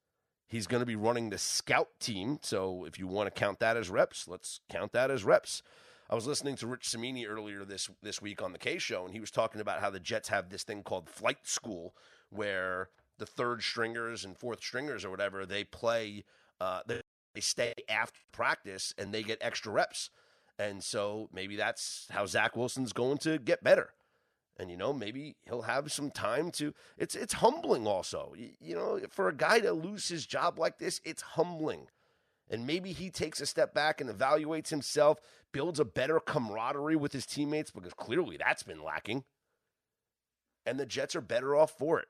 He's 0.48 0.66
going 0.66 0.80
to 0.80 0.86
be 0.86 0.96
running 0.96 1.30
the 1.30 1.38
scout 1.38 1.90
team. 2.00 2.40
So 2.42 2.86
if 2.86 2.98
you 2.98 3.06
want 3.06 3.28
to 3.28 3.38
count 3.38 3.60
that 3.60 3.76
as 3.76 3.90
reps, 3.90 4.30
let's 4.30 4.62
count 4.70 4.94
that 4.94 5.12
as 5.12 5.26
reps. 5.26 5.62
I 6.10 6.16
was 6.16 6.26
listening 6.26 6.56
to 6.58 6.68
Rich 6.68 6.88
Cimini 6.88 7.26
earlier 7.26 7.66
this 7.66 7.90
this 8.02 8.22
week 8.22 8.42
on 8.42 8.54
the 8.54 8.58
Kay 8.58 8.78
Show, 8.78 9.04
and 9.04 9.14
he 9.14 9.20
was 9.20 9.30
talking 9.30 9.60
about 9.60 9.82
how 9.82 9.90
the 9.90 10.00
Jets 10.00 10.30
have 10.30 10.50
this 10.50 10.64
thing 10.64 10.84
called 10.84 11.10
flight 11.10 11.46
school, 11.46 11.94
where 12.30 12.90
the 13.20 13.26
third 13.26 13.62
stringers 13.64 14.26
and 14.26 14.38
fourth 14.38 14.62
stringers 14.64 15.06
or 15.06 15.12
whatever, 15.12 15.46
they 15.46 15.64
play, 15.64 16.24
uh, 16.60 16.82
they, 16.88 17.02
stay 17.40 17.74
after 17.88 18.20
practice 18.34 18.94
and 18.98 19.14
they 19.14 19.24
get 19.24 19.38
extra 19.40 19.72
reps. 19.72 20.10
And 20.58 20.84
so 20.84 21.30
maybe 21.32 21.56
that's 21.56 22.08
how 22.12 22.26
Zach 22.26 22.58
Wilson's 22.58 22.92
going 22.92 23.18
to 23.20 23.38
get 23.40 23.64
better. 23.64 23.94
And 24.58 24.70
you 24.70 24.76
know, 24.76 24.92
maybe 24.92 25.38
he'll 25.46 25.62
have 25.62 25.90
some 25.92 26.12
time 26.12 26.52
to. 26.52 26.74
It's 26.98 27.16
it's 27.16 27.36
humbling, 27.36 27.88
also. 27.88 28.34
You 28.60 28.76
know, 28.76 29.00
for 29.10 29.30
a 29.30 29.34
guy 29.36 29.60
to 29.62 29.72
lose 29.72 30.10
his 30.10 30.26
job 30.26 30.60
like 30.60 30.80
this, 30.80 31.00
it's 31.06 31.22
humbling. 31.22 31.88
and 32.50 32.66
maybe 32.66 32.92
he 32.92 33.10
takes 33.10 33.40
a 33.40 33.46
step 33.46 33.74
back 33.74 34.02
and 34.02 34.10
evaluates 34.10 34.70
himself, 34.70 35.20
builds 35.52 35.80
a 35.80 35.86
better 35.86 36.20
camaraderie 36.20 36.96
with 36.96 37.14
his 37.14 37.26
teammates 37.26 37.72
because 37.72 37.94
clearly 37.94 38.38
that's 38.38 38.64
been 38.64 38.84
lacking. 38.84 39.24
And 40.66 40.80
the 40.80 40.86
Jets 40.86 41.16
are 41.16 41.22
better 41.22 41.56
off 41.56 41.72
for 41.78 42.00
it. 42.00 42.08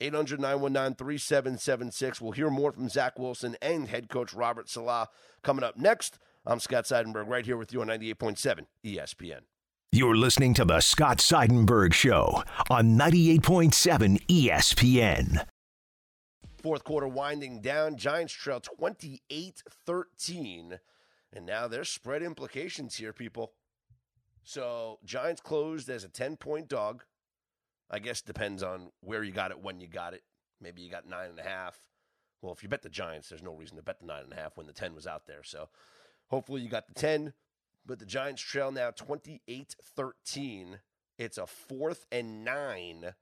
800 0.00 0.40
919 0.40 0.96
3776. 0.96 2.20
We'll 2.20 2.32
hear 2.32 2.50
more 2.50 2.72
from 2.72 2.88
Zach 2.88 3.18
Wilson 3.18 3.56
and 3.62 3.88
head 3.88 4.08
coach 4.08 4.34
Robert 4.34 4.68
Saleh 4.68 5.08
coming 5.42 5.64
up 5.64 5.76
next. 5.76 6.18
I'm 6.46 6.60
Scott 6.60 6.84
Seidenberg 6.84 7.28
right 7.28 7.46
here 7.46 7.56
with 7.56 7.72
you 7.72 7.80
on 7.80 7.88
98.7 7.88 8.66
ESPN. 8.84 9.40
You're 9.92 10.16
listening 10.16 10.54
to 10.54 10.64
the 10.64 10.80
Scott 10.80 11.18
Seidenberg 11.18 11.92
Show 11.92 12.42
on 12.68 12.98
98.7 12.98 14.26
ESPN. 14.26 15.46
Fourth 16.60 16.82
quarter 16.82 17.06
winding 17.06 17.60
down. 17.60 17.96
Giants 17.96 18.32
trail 18.32 18.58
28 18.58 19.62
13. 19.86 20.78
And 21.32 21.46
now 21.46 21.68
there's 21.68 21.88
spread 21.88 22.22
implications 22.22 22.96
here, 22.96 23.12
people. 23.12 23.52
So 24.42 24.98
Giants 25.04 25.40
closed 25.40 25.88
as 25.88 26.04
a 26.04 26.08
10 26.08 26.38
point 26.38 26.68
dog. 26.68 27.04
I 27.94 28.00
guess 28.00 28.22
depends 28.22 28.64
on 28.64 28.90
where 29.02 29.22
you 29.22 29.30
got 29.30 29.52
it, 29.52 29.62
when 29.62 29.80
you 29.80 29.86
got 29.86 30.14
it. 30.14 30.24
Maybe 30.60 30.82
you 30.82 30.90
got 30.90 31.08
nine 31.08 31.30
and 31.30 31.38
a 31.38 31.44
half. 31.44 31.78
Well, 32.42 32.52
if 32.52 32.60
you 32.64 32.68
bet 32.68 32.82
the 32.82 32.88
Giants, 32.88 33.28
there's 33.28 33.40
no 33.40 33.54
reason 33.54 33.76
to 33.76 33.84
bet 33.84 34.00
the 34.00 34.06
nine 34.06 34.24
and 34.24 34.32
a 34.32 34.36
half 34.36 34.56
when 34.56 34.66
the 34.66 34.72
10 34.72 34.96
was 34.96 35.06
out 35.06 35.28
there. 35.28 35.44
So 35.44 35.68
hopefully 36.26 36.60
you 36.60 36.68
got 36.68 36.88
the 36.88 36.94
10. 36.94 37.34
But 37.86 38.00
the 38.00 38.04
Giants 38.04 38.42
trail 38.42 38.72
now 38.72 38.90
28 38.90 39.76
13. 39.96 40.80
It's 41.18 41.38
a 41.38 41.46
fourth 41.46 42.04
and 42.10 42.44
nine. 42.44 43.14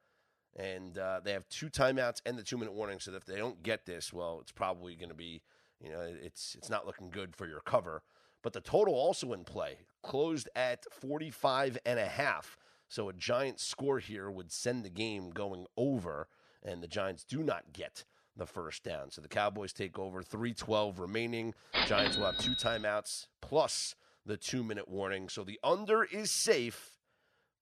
And 0.57 0.97
uh, 0.97 1.21
they 1.23 1.33
have 1.33 1.47
two 1.51 1.69
timeouts 1.69 2.23
and 2.25 2.39
the 2.39 2.43
two 2.43 2.57
minute 2.57 2.73
warning. 2.73 2.99
So 2.99 3.13
if 3.13 3.27
they 3.27 3.37
don't 3.37 3.63
get 3.63 3.85
this, 3.85 4.11
well, 4.11 4.39
it's 4.41 4.53
probably 4.53 4.95
going 4.95 5.11
to 5.11 5.15
be, 5.15 5.43
you 5.81 5.91
know, 5.91 6.01
it's 6.01 6.55
it's 6.57 6.71
not 6.71 6.87
looking 6.87 7.11
good 7.11 7.37
for 7.37 7.47
your 7.47 7.61
cover. 7.61 8.03
But 8.43 8.55
the 8.55 8.63
total 8.63 8.95
also 8.95 9.35
in 9.35 9.45
play 9.45 9.81
closed 10.03 10.49
at 10.57 10.87
45 10.91 11.77
and 11.85 11.99
a 11.99 12.07
half. 12.07 12.57
So 12.93 13.09
a 13.09 13.15
giant 13.15 13.59
score 13.59 14.01
here 14.01 14.31
would 14.31 14.53
send 14.53 14.85
the 14.85 14.91
game 14.91 15.31
going 15.31 15.65
over, 15.79 16.29
and 16.63 16.83
the 16.83 16.87
Giants 16.87 17.25
do 17.25 17.43
not 17.43 17.73
get 17.73 18.05
the 18.37 18.45
first 18.45 18.83
down. 18.83 19.11
So 19.11 19.23
the 19.23 19.29
Cowboys 19.29 19.73
take 19.73 19.99
over, 19.99 20.23
312 20.23 20.99
remaining. 20.99 21.55
Giants 21.87 22.19
will 22.19 22.27
have 22.27 22.37
two 22.37 22.51
timeouts 22.51 23.29
plus 23.41 23.95
the 24.27 24.37
two 24.37 24.63
minute 24.63 24.89
warning. 24.89 25.31
So 25.31 25.43
the 25.43 25.59
under 25.65 26.05
is 26.05 26.31
safe. 26.31 26.99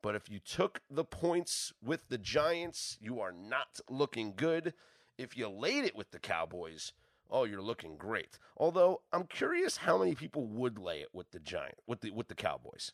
But 0.02 0.16
if 0.16 0.28
you 0.28 0.40
took 0.40 0.80
the 0.90 1.04
points 1.04 1.72
with 1.80 2.08
the 2.08 2.18
Giants, 2.18 2.98
you 3.00 3.20
are 3.20 3.30
not 3.30 3.78
looking 3.88 4.32
good. 4.34 4.74
If 5.16 5.36
you 5.36 5.48
laid 5.48 5.84
it 5.84 5.94
with 5.94 6.10
the 6.10 6.18
Cowboys, 6.18 6.92
oh, 7.30 7.44
you're 7.44 7.62
looking 7.62 7.96
great. 7.96 8.36
Although 8.56 9.02
I'm 9.12 9.28
curious 9.28 9.76
how 9.76 9.96
many 9.96 10.16
people 10.16 10.48
would 10.48 10.76
lay 10.76 11.02
it 11.02 11.10
with 11.12 11.30
the 11.30 11.38
Giant 11.38 11.78
with 11.86 12.00
the 12.00 12.10
with 12.10 12.26
the 12.26 12.34
Cowboys. 12.34 12.90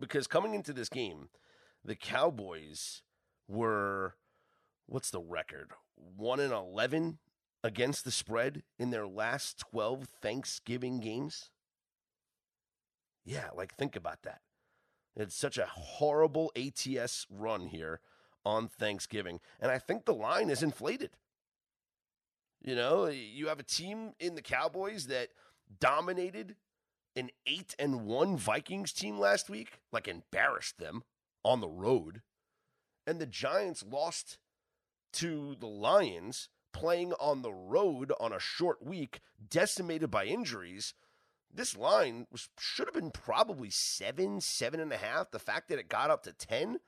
Because 0.00 0.26
coming 0.26 0.54
into 0.54 0.72
this 0.72 0.88
game, 0.88 1.28
the 1.84 1.96
Cowboys 1.96 3.02
were 3.48 4.14
what's 4.86 5.10
the 5.10 5.20
record? 5.20 5.70
1 5.96 6.40
and 6.40 6.52
11 6.52 7.18
against 7.64 8.04
the 8.04 8.10
spread 8.10 8.62
in 8.78 8.90
their 8.90 9.06
last 9.06 9.58
12 9.70 10.08
Thanksgiving 10.20 11.00
games. 11.00 11.50
Yeah, 13.24 13.48
like 13.54 13.74
think 13.76 13.94
about 13.96 14.22
that. 14.22 14.40
It's 15.14 15.36
such 15.36 15.58
a 15.58 15.66
horrible 15.66 16.50
ATS 16.56 17.26
run 17.30 17.66
here 17.66 18.00
on 18.44 18.68
Thanksgiving. 18.68 19.40
And 19.60 19.70
I 19.70 19.78
think 19.78 20.04
the 20.04 20.14
line 20.14 20.50
is 20.50 20.62
inflated. 20.62 21.10
You 22.60 22.74
know, 22.74 23.06
you 23.06 23.48
have 23.48 23.60
a 23.60 23.64
team 23.64 24.12
in 24.18 24.34
the 24.34 24.42
Cowboys 24.42 25.06
that 25.08 25.28
dominated 25.80 26.56
an 27.14 27.30
8 27.46 27.74
and 27.78 28.04
1 28.06 28.36
Vikings 28.36 28.92
team 28.92 29.18
last 29.18 29.50
week, 29.50 29.80
like 29.92 30.08
embarrassed 30.08 30.78
them 30.78 31.02
on 31.44 31.60
the 31.60 31.68
road. 31.68 32.22
And 33.06 33.20
the 33.20 33.26
Giants 33.26 33.84
lost 33.88 34.38
to 35.14 35.56
the 35.58 35.66
Lions 35.66 36.48
playing 36.72 37.12
on 37.14 37.42
the 37.42 37.52
road 37.52 38.12
on 38.18 38.32
a 38.32 38.40
short 38.40 38.84
week, 38.84 39.20
decimated 39.50 40.10
by 40.10 40.24
injuries. 40.24 40.94
This 41.54 41.76
line 41.76 42.26
was, 42.30 42.48
should 42.58 42.86
have 42.86 42.94
been 42.94 43.10
probably 43.10 43.70
seven, 43.70 44.40
seven 44.40 44.80
and 44.80 44.92
a 44.92 44.96
half. 44.96 45.30
The 45.30 45.38
fact 45.38 45.68
that 45.68 45.78
it 45.78 45.88
got 45.88 46.10
up 46.10 46.22
to 46.22 46.32
10, 46.32 46.78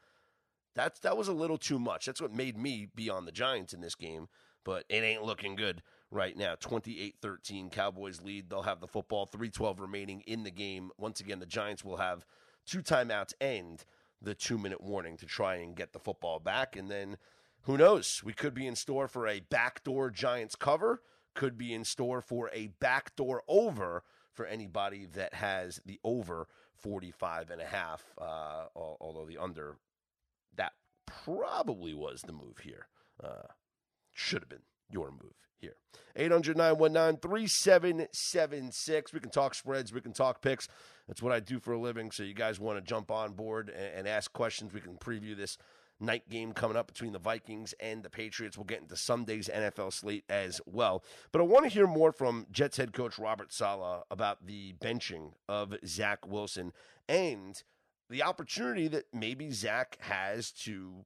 that's, 0.75 1.01
that 1.01 1.17
was 1.17 1.29
a 1.29 1.35
little 1.35 1.59
too 1.59 1.79
much. 1.79 2.07
That's 2.07 2.21
what 2.21 2.35
made 2.35 2.57
me 2.57 2.89
be 2.95 3.11
on 3.11 3.27
the 3.27 3.33
Giants 3.33 3.75
in 3.75 3.83
this 3.83 3.95
game, 3.95 4.29
but 4.65 4.85
it 4.89 5.03
ain't 5.03 5.23
looking 5.23 5.55
good 5.55 5.83
right 6.11 6.37
now. 6.37 6.55
28 6.59 7.17
13, 7.21 7.69
Cowboys 7.69 8.23
lead. 8.23 8.49
They'll 8.49 8.63
have 8.63 8.81
the 8.81 8.87
football, 8.87 9.27
312 9.27 9.81
remaining 9.81 10.23
in 10.23 10.45
the 10.45 10.51
game. 10.51 10.91
Once 10.97 11.21
again, 11.21 11.41
the 11.41 11.47
Giants 11.47 11.85
will 11.85 11.99
have 11.99 12.25
two 12.67 12.81
timeouts 12.81 13.35
and 13.41 13.85
the 14.25 14.35
two 14.35 14.59
minute 14.59 14.81
warning 14.81 15.17
to 15.19 15.27
try 15.27 15.57
and 15.57 15.77
get 15.77 15.93
the 15.93 15.99
football 15.99 16.39
back. 16.39 16.77
And 16.77 16.91
then 16.91 17.17
who 17.63 17.77
knows? 17.77 18.23
We 18.25 18.33
could 18.33 18.55
be 18.55 18.67
in 18.67 18.77
store 18.77 19.09
for 19.09 19.27
a 19.27 19.41
backdoor 19.41 20.11
Giants 20.11 20.57
cover, 20.57 21.03
could 21.35 21.57
be 21.57 21.73
in 21.73 21.85
store 21.85 22.21
for 22.21 22.51
a 22.53 22.69
backdoor 22.81 23.43
over 23.49 24.03
for 24.33 24.47
anybody 24.47 25.07
that 25.15 25.35
has 25.35 25.81
the 25.87 26.01
over 26.05 26.49
45 26.77 27.51
and 27.51 27.61
a 27.61 27.67
half, 27.67 28.03
uh, 28.21 28.67
although 28.75 29.25
the 29.27 29.39
under, 29.39 29.77
that 30.57 30.73
probably 31.07 31.95
was 31.95 32.23
the 32.23 32.33
move 32.33 32.59
here. 32.63 32.89
Uh, 33.23 33.49
should 34.13 34.43
have 34.43 34.49
been 34.49 34.63
your 34.91 35.11
move 35.11 35.35
here. 35.65 35.77
800 36.17 36.57
919 36.57 37.21
3776. 37.21 39.13
We 39.13 39.21
can 39.21 39.31
talk 39.31 39.55
spreads, 39.55 39.93
we 39.93 40.01
can 40.01 40.13
talk 40.13 40.41
picks. 40.41 40.69
That's 41.09 41.21
what 41.23 41.33
I 41.33 41.41
do 41.41 41.59
for 41.59 41.73
a 41.73 41.79
living. 41.79 42.11
So 42.11 42.23
you 42.23 42.35
guys 42.35 42.61
want 42.61 42.79
to 42.79 42.83
jump 42.83 43.11
on 43.11 43.33
board 43.33 43.69
and, 43.69 43.95
and 43.95 44.09
ask 44.09 44.33
questions, 44.33 44.73
we 44.73 44.81
can 44.81 44.97
preview 44.97 45.37
this 45.37 45.59
night 46.01 46.29
game 46.29 46.53
coming 46.53 46.77
up 46.77 46.87
between 46.87 47.13
the 47.13 47.19
Vikings 47.19 47.75
and 47.81 48.03
the 48.03 48.11
Patriots. 48.11 48.57
We'll 48.57 48.65
get 48.65 48.81
into 48.83 48.97
Sunday's 48.97 49.49
NFL 49.49 49.93
slate 49.93 50.25
as 50.29 50.61
well. 50.67 51.05
But 51.33 51.41
I 51.41 51.45
want 51.45 51.65
to 51.65 51.71
hear 51.71 51.87
more 51.87 52.13
from 52.13 52.47
Jets 52.51 52.77
head 52.77 52.93
coach 52.93 53.19
Robert 53.19 53.53
Saleh 53.53 54.03
about 54.11 54.47
the 54.47 54.75
benching 54.75 55.33
of 55.49 55.75
Zach 55.87 56.27
Wilson 56.27 56.73
and 57.09 57.63
the 58.11 58.23
opportunity 58.23 58.89
that 58.89 59.05
maybe 59.13 59.51
Zach 59.51 59.97
has 60.01 60.51
to 60.51 61.05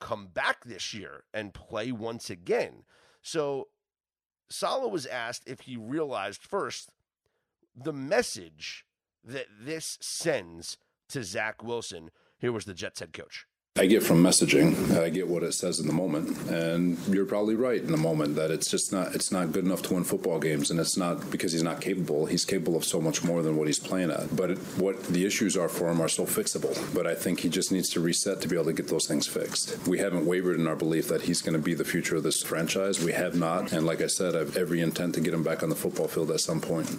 come 0.00 0.28
back 0.28 0.64
this 0.64 0.92
year 0.94 1.24
and 1.32 1.54
play 1.54 1.90
once 1.92 2.30
again. 2.30 2.84
So 3.22 3.68
Saleh 4.48 4.90
was 4.90 5.06
asked 5.06 5.42
if 5.46 5.60
he 5.60 5.76
realized 5.76 6.42
first 6.42 6.90
the 7.74 7.92
message 7.92 8.84
that 9.24 9.46
this 9.60 9.98
sends 10.00 10.78
to 11.08 11.24
Zach 11.24 11.62
Wilson. 11.62 12.10
Here 12.38 12.52
was 12.52 12.64
the 12.64 12.74
Jets 12.74 13.00
head 13.00 13.12
coach. 13.12 13.46
I 13.78 13.84
get 13.84 14.02
from 14.02 14.22
messaging. 14.22 14.98
I 14.98 15.10
get 15.10 15.28
what 15.28 15.42
it 15.42 15.52
says 15.52 15.80
in 15.80 15.86
the 15.86 15.92
moment, 15.92 16.48
and 16.48 16.96
you're 17.08 17.26
probably 17.26 17.56
right 17.56 17.78
in 17.78 17.90
the 17.90 17.98
moment 17.98 18.34
that 18.36 18.50
it's 18.50 18.70
just 18.70 18.90
not 18.90 19.14
it's 19.14 19.30
not 19.30 19.52
good 19.52 19.66
enough 19.66 19.82
to 19.82 19.94
win 19.94 20.04
football 20.04 20.38
games, 20.38 20.70
and 20.70 20.80
it's 20.80 20.96
not 20.96 21.30
because 21.30 21.52
he's 21.52 21.62
not 21.62 21.82
capable. 21.82 22.24
He's 22.24 22.46
capable 22.46 22.76
of 22.76 22.86
so 22.86 23.02
much 23.02 23.22
more 23.22 23.42
than 23.42 23.54
what 23.54 23.66
he's 23.66 23.78
playing 23.78 24.10
at. 24.10 24.34
But 24.34 24.56
what 24.78 25.04
the 25.04 25.26
issues 25.26 25.58
are 25.58 25.68
for 25.68 25.90
him 25.90 26.00
are 26.00 26.08
so 26.08 26.24
fixable. 26.24 26.74
But 26.94 27.06
I 27.06 27.14
think 27.14 27.40
he 27.40 27.50
just 27.50 27.70
needs 27.70 27.90
to 27.90 28.00
reset 28.00 28.40
to 28.40 28.48
be 28.48 28.56
able 28.56 28.66
to 28.66 28.72
get 28.72 28.88
those 28.88 29.06
things 29.06 29.26
fixed. 29.26 29.86
We 29.86 29.98
haven't 29.98 30.24
wavered 30.24 30.58
in 30.58 30.66
our 30.66 30.76
belief 30.76 31.08
that 31.08 31.22
he's 31.22 31.42
going 31.42 31.56
to 31.56 31.62
be 31.62 31.74
the 31.74 31.84
future 31.84 32.16
of 32.16 32.22
this 32.22 32.42
franchise. 32.42 33.04
We 33.04 33.12
have 33.12 33.36
not, 33.36 33.72
and 33.72 33.84
like 33.84 34.00
I 34.00 34.06
said, 34.06 34.34
I 34.34 34.38
have 34.38 34.56
every 34.56 34.80
intent 34.80 35.14
to 35.16 35.20
get 35.20 35.34
him 35.34 35.42
back 35.42 35.62
on 35.62 35.68
the 35.68 35.76
football 35.76 36.08
field 36.08 36.30
at 36.30 36.40
some 36.40 36.62
point. 36.62 36.96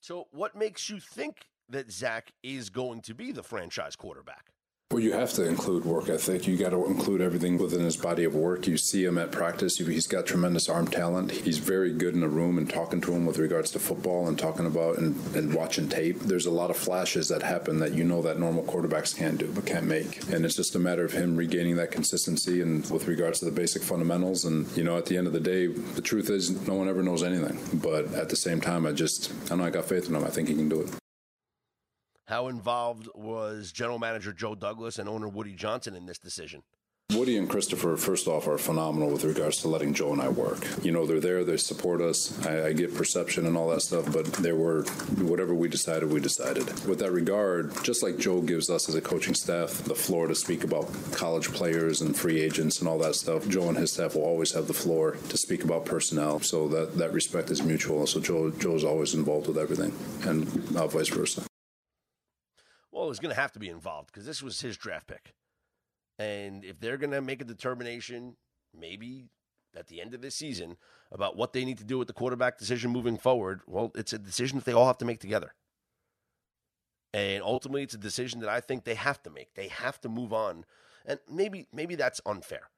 So, 0.00 0.26
what 0.30 0.56
makes 0.56 0.88
you 0.88 1.00
think 1.00 1.48
that 1.68 1.92
Zach 1.92 2.32
is 2.42 2.70
going 2.70 3.02
to 3.02 3.14
be 3.14 3.30
the 3.30 3.42
franchise 3.42 3.94
quarterback? 3.94 4.46
Well, 4.92 5.00
you 5.00 5.12
have 5.12 5.32
to 5.34 5.44
include 5.44 5.84
work 5.84 6.08
ethic. 6.08 6.48
You 6.48 6.56
got 6.56 6.70
to 6.70 6.84
include 6.86 7.20
everything 7.20 7.58
within 7.58 7.82
his 7.82 7.96
body 7.96 8.24
of 8.24 8.34
work. 8.34 8.66
You 8.66 8.76
see 8.76 9.04
him 9.04 9.18
at 9.18 9.30
practice. 9.30 9.78
He's 9.78 10.08
got 10.08 10.26
tremendous 10.26 10.68
arm 10.68 10.88
talent. 10.88 11.30
He's 11.30 11.58
very 11.58 11.92
good 11.92 12.14
in 12.14 12.20
the 12.22 12.28
room 12.28 12.58
and 12.58 12.68
talking 12.68 13.00
to 13.02 13.12
him 13.12 13.24
with 13.24 13.38
regards 13.38 13.70
to 13.70 13.78
football 13.78 14.26
and 14.26 14.36
talking 14.36 14.66
about 14.66 14.98
and, 14.98 15.14
and 15.36 15.54
watching 15.54 15.88
tape. 15.88 16.18
There's 16.18 16.46
a 16.46 16.50
lot 16.50 16.70
of 16.70 16.76
flashes 16.76 17.28
that 17.28 17.44
happen 17.44 17.78
that 17.78 17.94
you 17.94 18.02
know 18.02 18.20
that 18.22 18.40
normal 18.40 18.64
quarterbacks 18.64 19.16
can't 19.16 19.38
do 19.38 19.46
but 19.54 19.64
can't 19.64 19.86
make. 19.86 20.28
And 20.28 20.44
it's 20.44 20.56
just 20.56 20.74
a 20.74 20.80
matter 20.80 21.04
of 21.04 21.12
him 21.12 21.36
regaining 21.36 21.76
that 21.76 21.92
consistency 21.92 22.60
and 22.60 22.84
with 22.90 23.06
regards 23.06 23.38
to 23.38 23.44
the 23.44 23.52
basic 23.52 23.84
fundamentals. 23.84 24.44
And, 24.44 24.66
you 24.76 24.82
know, 24.82 24.98
at 24.98 25.06
the 25.06 25.16
end 25.16 25.28
of 25.28 25.32
the 25.32 25.38
day, 25.38 25.68
the 25.68 26.02
truth 26.02 26.30
is 26.30 26.66
no 26.66 26.74
one 26.74 26.88
ever 26.88 27.04
knows 27.04 27.22
anything. 27.22 27.60
But 27.78 28.12
at 28.14 28.28
the 28.28 28.34
same 28.34 28.60
time, 28.60 28.86
I 28.86 28.90
just, 28.90 29.32
I 29.52 29.54
know 29.54 29.62
I 29.62 29.70
got 29.70 29.84
faith 29.84 30.08
in 30.08 30.16
him. 30.16 30.24
I 30.24 30.30
think 30.30 30.48
he 30.48 30.56
can 30.56 30.68
do 30.68 30.80
it. 30.80 30.90
How 32.30 32.46
involved 32.46 33.08
was 33.16 33.72
general 33.72 33.98
manager 33.98 34.32
Joe 34.32 34.54
Douglas 34.54 35.00
and 35.00 35.08
owner 35.08 35.26
Woody 35.26 35.52
Johnson 35.52 35.96
in 35.96 36.06
this 36.06 36.16
decision? 36.16 36.62
Woody 37.12 37.36
and 37.36 37.50
Christopher, 37.50 37.96
first 37.96 38.28
off, 38.28 38.46
are 38.46 38.56
phenomenal 38.56 39.10
with 39.10 39.24
regards 39.24 39.56
to 39.62 39.68
letting 39.68 39.94
Joe 39.94 40.12
and 40.12 40.22
I 40.22 40.28
work. 40.28 40.64
You 40.84 40.92
know, 40.92 41.06
they're 41.06 41.18
there, 41.18 41.42
they 41.42 41.56
support 41.56 42.00
us. 42.00 42.46
I, 42.46 42.66
I 42.68 42.72
get 42.72 42.94
perception 42.94 43.46
and 43.46 43.56
all 43.56 43.68
that 43.70 43.82
stuff, 43.82 44.12
but 44.12 44.26
they 44.34 44.52
were 44.52 44.84
whatever 45.18 45.52
we 45.52 45.66
decided, 45.66 46.12
we 46.12 46.20
decided. 46.20 46.68
With 46.86 47.00
that 47.00 47.10
regard, 47.10 47.74
just 47.82 48.00
like 48.00 48.16
Joe 48.16 48.40
gives 48.42 48.70
us 48.70 48.88
as 48.88 48.94
a 48.94 49.00
coaching 49.00 49.34
staff 49.34 49.82
the 49.82 49.96
floor 49.96 50.28
to 50.28 50.36
speak 50.36 50.62
about 50.62 50.88
college 51.10 51.48
players 51.52 52.00
and 52.00 52.16
free 52.16 52.40
agents 52.40 52.78
and 52.78 52.88
all 52.88 52.98
that 53.00 53.16
stuff, 53.16 53.48
Joe 53.48 53.70
and 53.70 53.76
his 53.76 53.92
staff 53.92 54.14
will 54.14 54.22
always 54.22 54.52
have 54.52 54.68
the 54.68 54.72
floor 54.72 55.16
to 55.30 55.36
speak 55.36 55.64
about 55.64 55.84
personnel. 55.84 56.38
So 56.38 56.68
that, 56.68 56.96
that 56.96 57.12
respect 57.12 57.50
is 57.50 57.60
mutual. 57.60 58.06
So 58.06 58.20
Joe 58.20 58.50
Joe's 58.52 58.84
always 58.84 59.14
involved 59.14 59.48
with 59.48 59.58
everything, 59.58 59.92
and 60.28 60.46
uh, 60.76 60.86
vice 60.86 61.08
versa. 61.08 61.49
Well, 63.00 63.08
he's 63.08 63.18
going 63.18 63.34
to 63.34 63.40
have 63.40 63.52
to 63.52 63.58
be 63.58 63.70
involved 63.70 64.08
because 64.08 64.26
this 64.26 64.42
was 64.42 64.60
his 64.60 64.76
draft 64.76 65.06
pick. 65.06 65.32
And 66.18 66.66
if 66.66 66.78
they're 66.80 66.98
going 66.98 67.12
to 67.12 67.22
make 67.22 67.40
a 67.40 67.46
determination, 67.46 68.36
maybe 68.78 69.30
at 69.74 69.86
the 69.86 70.02
end 70.02 70.12
of 70.12 70.20
this 70.20 70.34
season, 70.34 70.76
about 71.10 71.34
what 71.34 71.54
they 71.54 71.64
need 71.64 71.78
to 71.78 71.84
do 71.84 71.96
with 71.96 72.08
the 72.08 72.12
quarterback 72.12 72.58
decision 72.58 72.90
moving 72.90 73.16
forward, 73.16 73.62
well, 73.66 73.90
it's 73.94 74.12
a 74.12 74.18
decision 74.18 74.58
that 74.58 74.66
they 74.66 74.74
all 74.74 74.86
have 74.86 74.98
to 74.98 75.06
make 75.06 75.18
together. 75.18 75.54
And 77.14 77.42
ultimately, 77.42 77.84
it's 77.84 77.94
a 77.94 77.98
decision 77.98 78.40
that 78.40 78.50
I 78.50 78.60
think 78.60 78.84
they 78.84 78.96
have 78.96 79.22
to 79.22 79.30
make. 79.30 79.54
They 79.54 79.68
have 79.68 79.98
to 80.02 80.10
move 80.10 80.34
on. 80.34 80.66
And 81.06 81.20
maybe 81.26 81.68
maybe 81.72 81.94
that's 81.94 82.20
unfair. 82.26 82.68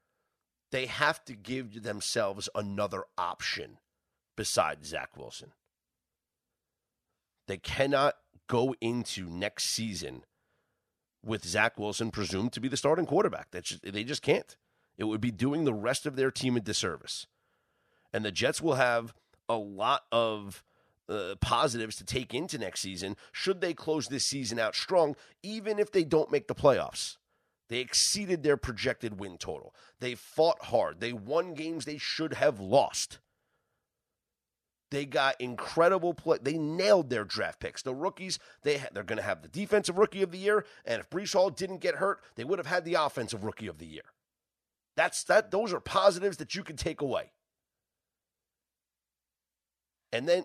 They 0.71 0.87
have 0.87 1.25
to 1.25 1.35
give 1.35 1.83
themselves 1.83 2.49
another 2.55 3.07
option 3.19 3.79
besides 4.37 4.87
Zach 4.87 5.17
Wilson. 5.17 5.51
They 7.49 7.57
cannot 7.57 8.15
go 8.53 8.75
into 8.83 9.31
next 9.31 9.65
season 9.71 10.25
with 11.25 11.43
Zach 11.43 11.79
Wilson 11.79 12.11
presumed 12.11 12.53
to 12.53 12.61
be 12.61 12.69
the 12.69 12.77
starting 12.77 13.07
quarterback. 13.07 13.47
That's 13.51 13.81
they 13.83 14.05
just 14.05 14.21
can't. 14.21 14.55
It 14.99 15.05
would 15.05 15.23
be 15.23 15.31
doing 15.31 15.65
the 15.65 15.73
rest 15.73 16.05
of 16.05 16.17
their 16.17 16.31
team 16.31 16.59
a 16.59 16.61
disservice. 16.61 17.27
And 18.13 18.27
the 18.27 18.31
Jets 18.31 18.61
will 18.61 18.75
have 18.75 19.15
a 19.49 19.57
lot 19.57 20.03
of 20.13 20.63
uh, 21.09 21.37
positives 21.41 21.97
to 21.97 22.05
take 22.05 22.35
into 22.35 22.59
next 22.59 22.81
season 22.81 23.17
should 23.33 23.63
they 23.63 23.73
close 23.73 24.09
this 24.09 24.27
season 24.27 24.59
out 24.59 24.75
strong, 24.75 25.17
even 25.43 25.79
if 25.79 25.91
they 25.91 26.05
don't 26.05 26.31
make 26.31 26.47
the 26.47 26.55
playoffs. 26.55 27.17
They 27.71 27.79
exceeded 27.79 28.43
their 28.43 28.59
projected 28.59 29.19
win 29.19 29.39
total. 29.39 29.75
They 29.99 30.15
fought 30.15 30.65
hard. 30.65 31.01
They 31.01 31.15
won 31.15 31.55
games 31.55 31.87
they 31.87 31.97
should 31.97 32.35
have 32.35 32.61
lost. 32.61 33.19
They 34.93 35.07
got 35.07 35.41
incredible 35.41 36.13
play. 36.13 36.37
They 36.43 36.59
nailed 36.59 37.09
their 37.09 37.25
draft 37.25 37.61
picks. 37.61 37.81
The 37.81 37.95
rookies, 37.95 38.39
they 38.63 38.83
they're 38.93 39.03
going 39.03 39.17
to 39.17 39.23
have 39.23 39.41
the 39.41 39.49
defensive 39.49 39.97
rookie 39.97 40.21
of 40.21 40.33
the 40.33 40.39
year, 40.39 40.67
and 40.85 41.01
if 41.01 41.09
Breece 41.09 41.33
Hall 41.33 41.49
didn't 41.49 41.79
get 41.79 41.95
hurt, 41.95 42.21
they 42.35 42.45
would 42.45 42.59
have 42.59 42.67
had 42.67 42.85
the 42.85 42.93
offensive 42.93 43.43
rookie 43.43 43.69
of 43.69 43.79
the 43.79 43.87
year. 43.87 44.03
That's 44.95 45.25
that. 45.25 45.51
Those 45.51 45.73
are 45.73 45.81
positives 45.81 46.37
that 46.37 46.55
you 46.55 46.63
can 46.63 46.77
take 46.77 47.01
away. 47.01 47.33
And 50.13 50.29
then, 50.29 50.45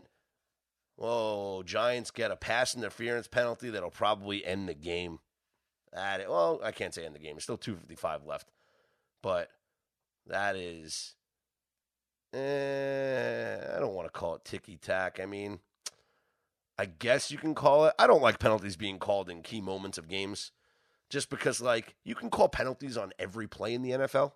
oh, 0.97 1.61
Giants 1.63 2.09
get 2.09 2.31
a 2.31 2.37
pass 2.37 2.73
interference 2.73 3.27
penalty 3.27 3.69
that'll 3.69 3.91
probably 3.91 4.45
end 4.45 4.69
the 4.69 4.73
game. 4.73 5.19
That 5.91 6.21
well, 6.29 6.61
I 6.63 6.71
can't 6.71 6.93
say 6.93 7.05
end 7.05 7.15
the 7.15 7.19
game. 7.19 7.35
It's 7.35 7.43
still 7.43 7.57
two 7.57 7.75
fifty 7.75 7.95
five 7.95 8.23
left, 8.23 8.49
but 9.21 9.49
that 10.25 10.55
is 10.55 11.15
eh, 12.37 13.75
I 13.75 13.79
don't 13.79 13.93
want 13.93 14.07
to 14.07 14.11
call 14.11 14.35
it 14.35 14.45
ticky 14.45 14.77
tack. 14.77 15.19
I 15.21 15.25
mean, 15.25 15.59
I 16.77 16.85
guess 16.85 17.31
you 17.31 17.37
can 17.37 17.55
call 17.55 17.85
it. 17.85 17.93
I 17.97 18.07
don't 18.07 18.21
like 18.21 18.39
penalties 18.39 18.75
being 18.75 18.99
called 18.99 19.29
in 19.29 19.41
key 19.41 19.61
moments 19.61 19.97
of 19.97 20.07
games 20.07 20.51
just 21.09 21.29
because, 21.29 21.61
like, 21.61 21.95
you 22.03 22.15
can 22.15 22.29
call 22.29 22.49
penalties 22.49 22.97
on 22.97 23.13
every 23.17 23.47
play 23.47 23.73
in 23.73 23.81
the 23.81 23.91
NFL. 23.91 24.33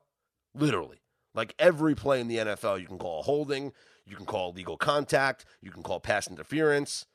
Literally. 0.56 1.02
Like, 1.34 1.54
every 1.60 1.96
play 1.96 2.20
in 2.20 2.28
the 2.28 2.38
NFL, 2.38 2.82
you 2.82 2.88
can 2.88 2.98
call 2.98 3.20
a 3.20 3.24
holding, 3.24 3.74
you 4.06 4.16
can 4.16 4.26
call 4.26 4.52
legal 4.52 4.78
contact, 4.78 5.46
you 5.62 5.72
can 5.72 5.84
call 5.84 6.00
pass 6.00 6.28
interference. 6.28 7.06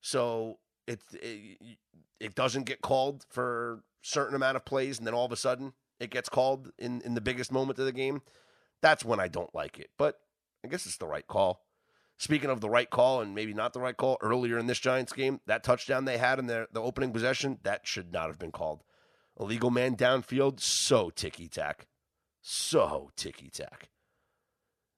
So 0.00 0.58
it, 0.86 1.00
it, 1.12 1.58
it 2.18 2.34
doesn't 2.34 2.64
get 2.64 2.80
called 2.80 3.24
for 3.28 3.82
certain 4.00 4.34
amount 4.34 4.56
of 4.56 4.64
plays, 4.64 4.98
and 4.98 5.06
then 5.06 5.14
all 5.14 5.26
of 5.26 5.32
a 5.32 5.36
sudden 5.36 5.74
it 6.00 6.10
gets 6.10 6.28
called 6.28 6.72
in, 6.78 7.00
in 7.02 7.14
the 7.14 7.20
biggest 7.20 7.52
moment 7.52 7.78
of 7.78 7.84
the 7.84 7.92
game. 7.92 8.22
That's 8.82 9.04
when 9.04 9.20
I 9.20 9.28
don't 9.28 9.54
like 9.54 9.78
it. 9.78 9.90
But 9.96 10.18
I 10.64 10.68
guess 10.68 10.86
it's 10.86 10.96
the 10.96 11.06
right 11.06 11.26
call. 11.26 11.64
Speaking 12.18 12.50
of 12.50 12.60
the 12.60 12.70
right 12.70 12.88
call 12.88 13.20
and 13.20 13.34
maybe 13.34 13.54
not 13.54 13.72
the 13.72 13.80
right 13.80 13.96
call, 13.96 14.18
earlier 14.20 14.58
in 14.58 14.66
this 14.66 14.78
Giants 14.78 15.12
game, 15.12 15.40
that 15.46 15.64
touchdown 15.64 16.04
they 16.04 16.18
had 16.18 16.38
in 16.38 16.46
their 16.46 16.68
the 16.72 16.80
opening 16.80 17.12
possession, 17.12 17.58
that 17.62 17.86
should 17.86 18.12
not 18.12 18.28
have 18.28 18.38
been 18.38 18.52
called. 18.52 18.84
Illegal 19.40 19.70
man 19.70 19.96
downfield, 19.96 20.60
so 20.60 21.10
ticky 21.10 21.48
tack. 21.48 21.86
So 22.40 23.10
ticky 23.16 23.48
tack. 23.50 23.88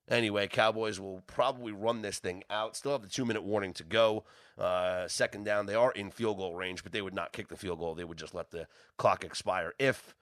Anyway, 0.09 0.47
Cowboys 0.49 1.01
will 1.01 1.23
probably 1.27 1.73
run 1.73 2.03
this 2.03 2.18
thing 2.18 2.42
out. 2.51 2.77
Still 2.77 2.92
have 2.92 3.03
the 3.03 3.09
two 3.09 3.25
minute 3.25 3.42
warning 3.42 3.73
to 3.75 3.85
go. 3.85 4.25
Uh, 4.59 5.09
second 5.09 5.44
down, 5.44 5.64
they 5.64 5.75
are 5.75 5.92
in 5.92 6.11
field 6.11 6.37
goal 6.37 6.55
range, 6.55 6.83
but 6.83 6.92
they 6.92 7.01
would 7.01 7.14
not 7.14 7.33
kick 7.33 7.49
the 7.49 7.57
field 7.57 7.79
goal. 7.79 7.94
They 7.94 8.05
would 8.05 8.18
just 8.18 8.35
let 8.35 8.51
the 8.51 8.66
clock 8.99 9.25
expire 9.25 9.73
if 9.79 10.14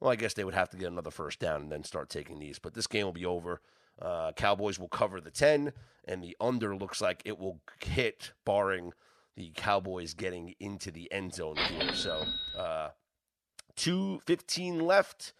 well, 0.00 0.10
I 0.10 0.16
guess 0.16 0.34
they 0.34 0.44
would 0.44 0.54
have 0.54 0.70
to 0.70 0.76
get 0.76 0.88
another 0.88 1.10
first 1.10 1.38
down 1.38 1.62
and 1.62 1.72
then 1.72 1.84
start 1.84 2.10
taking 2.10 2.38
these. 2.38 2.58
But 2.58 2.74
this 2.74 2.86
game 2.86 3.06
will 3.06 3.12
be 3.12 3.26
over. 3.26 3.60
Uh, 4.00 4.32
Cowboys 4.32 4.78
will 4.78 4.88
cover 4.88 5.20
the 5.20 5.30
10, 5.30 5.72
and 6.04 6.22
the 6.22 6.36
under 6.40 6.76
looks 6.76 7.00
like 7.00 7.22
it 7.24 7.38
will 7.38 7.60
hit, 7.82 8.32
barring 8.44 8.92
the 9.36 9.52
Cowboys 9.54 10.14
getting 10.14 10.54
into 10.60 10.90
the 10.90 11.10
end 11.10 11.34
zone 11.34 11.56
here. 11.56 11.94
So, 11.94 12.24
uh, 12.58 12.90
2.15 13.76 14.82
left. 14.82 15.32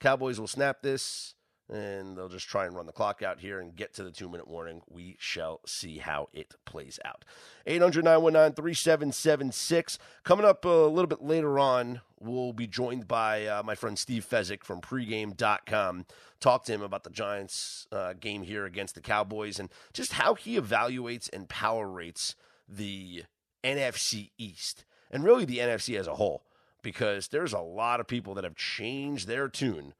Cowboys 0.00 0.40
will 0.40 0.46
snap 0.46 0.82
this 0.82 1.34
and 1.70 2.16
they'll 2.16 2.28
just 2.28 2.48
try 2.48 2.66
and 2.66 2.74
run 2.74 2.86
the 2.86 2.92
clock 2.92 3.22
out 3.22 3.40
here 3.40 3.60
and 3.60 3.76
get 3.76 3.94
to 3.94 4.02
the 4.02 4.10
two 4.10 4.28
minute 4.28 4.48
warning. 4.48 4.82
We 4.88 5.16
shall 5.18 5.60
see 5.64 5.98
how 5.98 6.28
it 6.32 6.54
plays 6.64 6.98
out. 7.04 7.24
800 7.66 8.04
919 8.04 8.54
3776. 8.54 9.98
Coming 10.24 10.44
up 10.44 10.64
a 10.64 10.68
little 10.68 11.06
bit 11.06 11.22
later 11.22 11.58
on, 11.58 12.00
we'll 12.18 12.52
be 12.52 12.66
joined 12.66 13.06
by 13.06 13.46
uh, 13.46 13.62
my 13.62 13.74
friend 13.74 13.98
Steve 13.98 14.26
Fezzik 14.28 14.64
from 14.64 14.80
pregame.com. 14.80 16.06
Talk 16.40 16.64
to 16.64 16.72
him 16.72 16.82
about 16.82 17.04
the 17.04 17.10
Giants 17.10 17.86
uh, 17.92 18.14
game 18.14 18.42
here 18.42 18.64
against 18.64 18.94
the 18.94 19.00
Cowboys 19.00 19.60
and 19.60 19.68
just 19.92 20.14
how 20.14 20.34
he 20.34 20.58
evaluates 20.58 21.30
and 21.32 21.48
power 21.48 21.88
rates 21.88 22.34
the 22.68 23.24
NFC 23.62 24.30
East 24.38 24.84
and 25.10 25.24
really 25.24 25.44
the 25.44 25.58
NFC 25.58 25.98
as 25.98 26.06
a 26.06 26.14
whole 26.14 26.44
because 26.82 27.28
there's 27.28 27.52
a 27.52 27.60
lot 27.60 28.00
of 28.00 28.06
people 28.06 28.34
that 28.34 28.44
have 28.44 28.56
changed 28.56 29.28
their 29.28 29.48
tune 29.48 29.92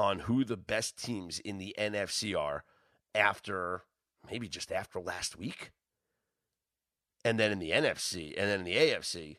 on 0.00 0.20
who 0.20 0.44
the 0.44 0.56
best 0.56 0.96
teams 0.96 1.38
in 1.38 1.58
the 1.58 1.74
NFC 1.78 2.36
are 2.36 2.64
after 3.14 3.82
maybe 4.30 4.48
just 4.48 4.72
after 4.72 4.98
last 4.98 5.36
week. 5.38 5.70
And 7.22 7.38
then 7.38 7.52
in 7.52 7.58
the 7.58 7.70
NFC 7.70 8.34
and 8.36 8.48
then 8.48 8.60
in 8.60 8.64
the 8.64 8.76
AFC, 8.76 9.36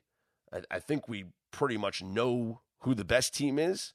I, 0.54 0.62
I 0.70 0.80
think 0.80 1.10
we 1.10 1.26
pretty 1.52 1.78
much 1.78 2.04
know 2.04 2.62
who 2.82 2.94
the 2.94 3.04
best 3.04 3.34
team 3.34 3.58
is. 3.58 3.94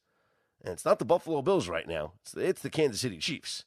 And 0.62 0.72
it's 0.72 0.84
not 0.84 0.98
the 0.98 1.04
Buffalo 1.04 1.40
Bills 1.40 1.68
right 1.68 1.86
now, 1.86 2.14
it's, 2.22 2.34
it's 2.34 2.62
the 2.62 2.70
Kansas 2.70 3.00
City 3.00 3.18
Chiefs. 3.18 3.64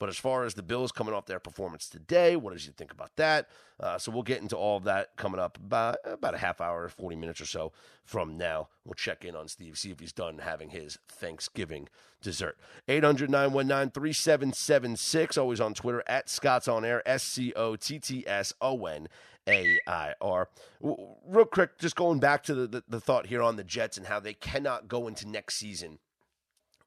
But 0.00 0.08
as 0.08 0.16
far 0.16 0.44
as 0.44 0.54
the 0.54 0.62
Bills 0.62 0.92
coming 0.92 1.12
off 1.12 1.26
their 1.26 1.38
performance 1.38 1.86
today, 1.86 2.34
what 2.34 2.54
did 2.54 2.64
you 2.64 2.72
think 2.72 2.90
about 2.90 3.14
that? 3.16 3.50
Uh, 3.78 3.98
so 3.98 4.10
we'll 4.10 4.22
get 4.22 4.40
into 4.40 4.56
all 4.56 4.78
of 4.78 4.84
that 4.84 5.14
coming 5.16 5.38
up 5.38 5.58
about, 5.58 5.98
about 6.06 6.34
a 6.34 6.38
half 6.38 6.58
hour, 6.58 6.88
40 6.88 7.16
minutes 7.16 7.38
or 7.38 7.44
so 7.44 7.72
from 8.02 8.38
now. 8.38 8.68
We'll 8.86 8.94
check 8.94 9.26
in 9.26 9.36
on 9.36 9.46
Steve, 9.46 9.76
see 9.76 9.90
if 9.90 10.00
he's 10.00 10.14
done 10.14 10.38
having 10.38 10.70
his 10.70 10.98
Thanksgiving 11.06 11.90
dessert. 12.22 12.58
800 12.88 13.28
919 13.28 13.90
3776. 13.90 15.36
Always 15.36 15.60
on 15.60 15.74
Twitter 15.74 16.02
at 16.06 16.30
Scott's 16.30 16.66
On 16.66 16.82
Air, 16.82 17.06
S 17.06 17.22
C 17.22 17.52
O 17.54 17.76
T 17.76 17.98
T 17.98 18.26
S 18.26 18.54
O 18.62 18.86
N 18.86 19.06
A 19.46 19.78
I 19.86 20.14
R. 20.22 20.48
Real 20.80 21.44
quick, 21.44 21.78
just 21.78 21.94
going 21.94 22.20
back 22.20 22.42
to 22.44 22.54
the, 22.54 22.66
the, 22.66 22.84
the 22.88 23.00
thought 23.00 23.26
here 23.26 23.42
on 23.42 23.56
the 23.56 23.64
Jets 23.64 23.98
and 23.98 24.06
how 24.06 24.18
they 24.18 24.34
cannot 24.34 24.88
go 24.88 25.06
into 25.06 25.28
next 25.28 25.56
season 25.56 25.98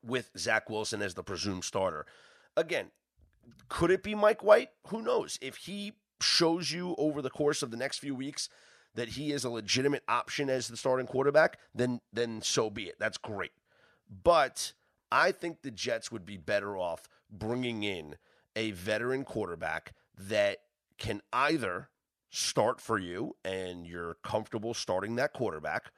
with 0.04 0.32
Zach 0.36 0.68
Wilson 0.68 1.04
as 1.04 1.14
the 1.14 1.24
presumed 1.24 1.64
starter. 1.64 2.08
Again, 2.58 2.92
could 3.70 3.92
it 3.92 4.04
be 4.04 4.16
Mike 4.16 4.44
White? 4.44 4.70
Who 4.88 5.02
knows? 5.02 5.40
If 5.42 5.56
he 5.56 5.94
shows 6.22 6.72
you 6.72 6.96
over 6.98 7.22
the 7.22 7.30
course 7.30 7.64
of 7.64 7.72
the 7.72 7.78
next 7.78 7.98
few 7.98 8.16
weeks 8.16 8.48
that 8.96 9.10
he 9.10 9.32
is 9.32 9.44
a 9.44 9.50
legitimate 9.50 10.04
option 10.08 10.50
as 10.50 10.68
the 10.68 10.78
starting 10.78 11.08
quarterback, 11.08 11.58
then 11.74 12.00
then 12.12 12.42
so 12.42 12.70
be 12.70 12.84
it. 12.84 12.96
That's 13.00 13.18
great. 13.18 13.52
But 14.24 14.74
I 15.12 15.32
think 15.32 15.62
the 15.62 15.72
Jets 15.72 16.12
would 16.12 16.26
be 16.26 16.38
better 16.38 16.78
off 16.78 17.08
bringing 17.32 17.84
in 17.84 18.18
a 18.56 18.72
veteran 18.72 19.24
quarterback 19.24 19.94
that 20.16 20.60
can 21.00 21.22
either 21.34 21.90
start 22.30 22.80
for 22.80 23.00
you 23.00 23.36
and 23.44 23.88
you're 23.88 24.18
comfortable 24.24 24.76
starting 24.76 25.16
that 25.16 25.34
quarterback, 25.34 25.92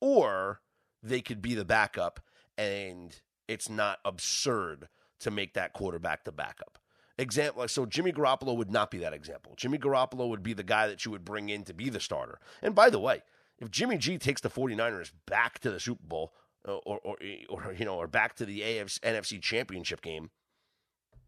or 0.00 0.60
they 1.00 1.20
could 1.20 1.40
be 1.40 1.54
the 1.54 1.64
backup 1.64 2.18
and 2.58 3.20
it's 3.46 3.68
not 3.68 4.00
absurd 4.04 4.88
to 5.20 5.30
make 5.30 5.54
that 5.54 5.72
quarterback 5.72 6.24
the 6.24 6.32
backup 6.32 6.79
example. 7.20 7.66
So 7.68 7.86
Jimmy 7.86 8.12
Garoppolo 8.12 8.56
would 8.56 8.70
not 8.70 8.90
be 8.90 8.98
that 8.98 9.12
example. 9.12 9.54
Jimmy 9.56 9.78
Garoppolo 9.78 10.28
would 10.28 10.42
be 10.42 10.52
the 10.52 10.62
guy 10.62 10.86
that 10.88 11.04
you 11.04 11.10
would 11.10 11.24
bring 11.24 11.48
in 11.48 11.64
to 11.64 11.74
be 11.74 11.90
the 11.90 12.00
starter. 12.00 12.38
And 12.62 12.74
by 12.74 12.90
the 12.90 12.98
way, 12.98 13.22
if 13.58 13.70
Jimmy 13.70 13.98
G 13.98 14.18
takes 14.18 14.40
the 14.40 14.50
49ers 14.50 15.12
back 15.26 15.58
to 15.60 15.70
the 15.70 15.80
Super 15.80 16.02
Bowl, 16.02 16.32
uh, 16.66 16.76
or, 16.76 16.98
or, 17.04 17.16
eh, 17.22 17.44
or 17.48 17.74
you 17.76 17.84
know, 17.84 17.96
or 17.96 18.06
back 18.06 18.34
to 18.36 18.44
the 18.44 18.60
AFC, 18.60 19.00
NFC 19.00 19.40
championship 19.40 20.02
game, 20.02 20.30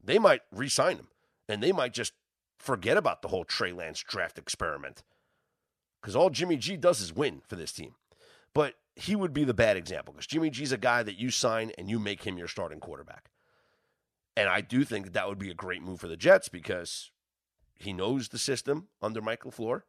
they 0.02 0.18
might 0.18 0.42
re 0.50 0.68
sign 0.68 0.96
him 0.96 1.08
and 1.48 1.62
they 1.62 1.72
might 1.72 1.92
just 1.92 2.12
forget 2.58 2.96
about 2.96 3.22
the 3.22 3.28
whole 3.28 3.44
Trey 3.44 3.72
Lance 3.72 4.00
draft 4.00 4.38
experiment. 4.38 5.02
Because 6.00 6.16
all 6.16 6.30
Jimmy 6.30 6.56
G 6.56 6.76
does 6.76 7.00
is 7.00 7.14
win 7.14 7.42
for 7.46 7.56
this 7.56 7.72
team. 7.72 7.94
But 8.54 8.74
he 8.96 9.16
would 9.16 9.32
be 9.32 9.44
the 9.44 9.54
bad 9.54 9.76
example 9.76 10.12
because 10.12 10.26
Jimmy 10.26 10.50
G's 10.50 10.72
a 10.72 10.78
guy 10.78 11.02
that 11.02 11.18
you 11.18 11.30
sign 11.30 11.72
and 11.78 11.88
you 11.88 11.98
make 11.98 12.24
him 12.24 12.36
your 12.36 12.48
starting 12.48 12.80
quarterback. 12.80 13.30
And 14.36 14.48
I 14.48 14.60
do 14.60 14.84
think 14.84 15.06
that 15.06 15.14
that 15.14 15.28
would 15.28 15.38
be 15.38 15.50
a 15.50 15.54
great 15.54 15.82
move 15.82 16.00
for 16.00 16.08
the 16.08 16.16
Jets 16.16 16.48
because 16.48 17.10
he 17.74 17.92
knows 17.92 18.28
the 18.28 18.38
system 18.38 18.88
under 19.02 19.20
Michael 19.20 19.50
LaFleur 19.50 19.82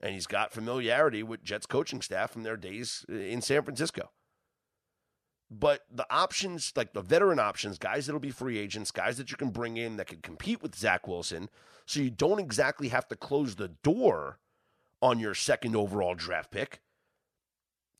and 0.00 0.14
he's 0.14 0.26
got 0.26 0.52
familiarity 0.52 1.22
with 1.22 1.44
Jets 1.44 1.66
coaching 1.66 2.00
staff 2.00 2.30
from 2.30 2.42
their 2.42 2.56
days 2.56 3.04
in 3.08 3.40
San 3.42 3.62
Francisco. 3.62 4.10
But 5.50 5.80
the 5.90 6.06
options, 6.10 6.72
like 6.76 6.92
the 6.92 7.02
veteran 7.02 7.40
options, 7.40 7.76
guys 7.76 8.06
that'll 8.06 8.20
be 8.20 8.30
free 8.30 8.58
agents, 8.58 8.92
guys 8.92 9.16
that 9.18 9.30
you 9.30 9.36
can 9.36 9.50
bring 9.50 9.76
in 9.76 9.96
that 9.96 10.06
can 10.06 10.20
compete 10.20 10.62
with 10.62 10.76
Zach 10.76 11.08
Wilson, 11.08 11.50
so 11.86 12.00
you 12.00 12.10
don't 12.10 12.38
exactly 12.38 12.88
have 12.88 13.08
to 13.08 13.16
close 13.16 13.56
the 13.56 13.68
door 13.82 14.38
on 15.02 15.18
your 15.18 15.34
second 15.34 15.74
overall 15.74 16.14
draft 16.14 16.52
pick. 16.52 16.80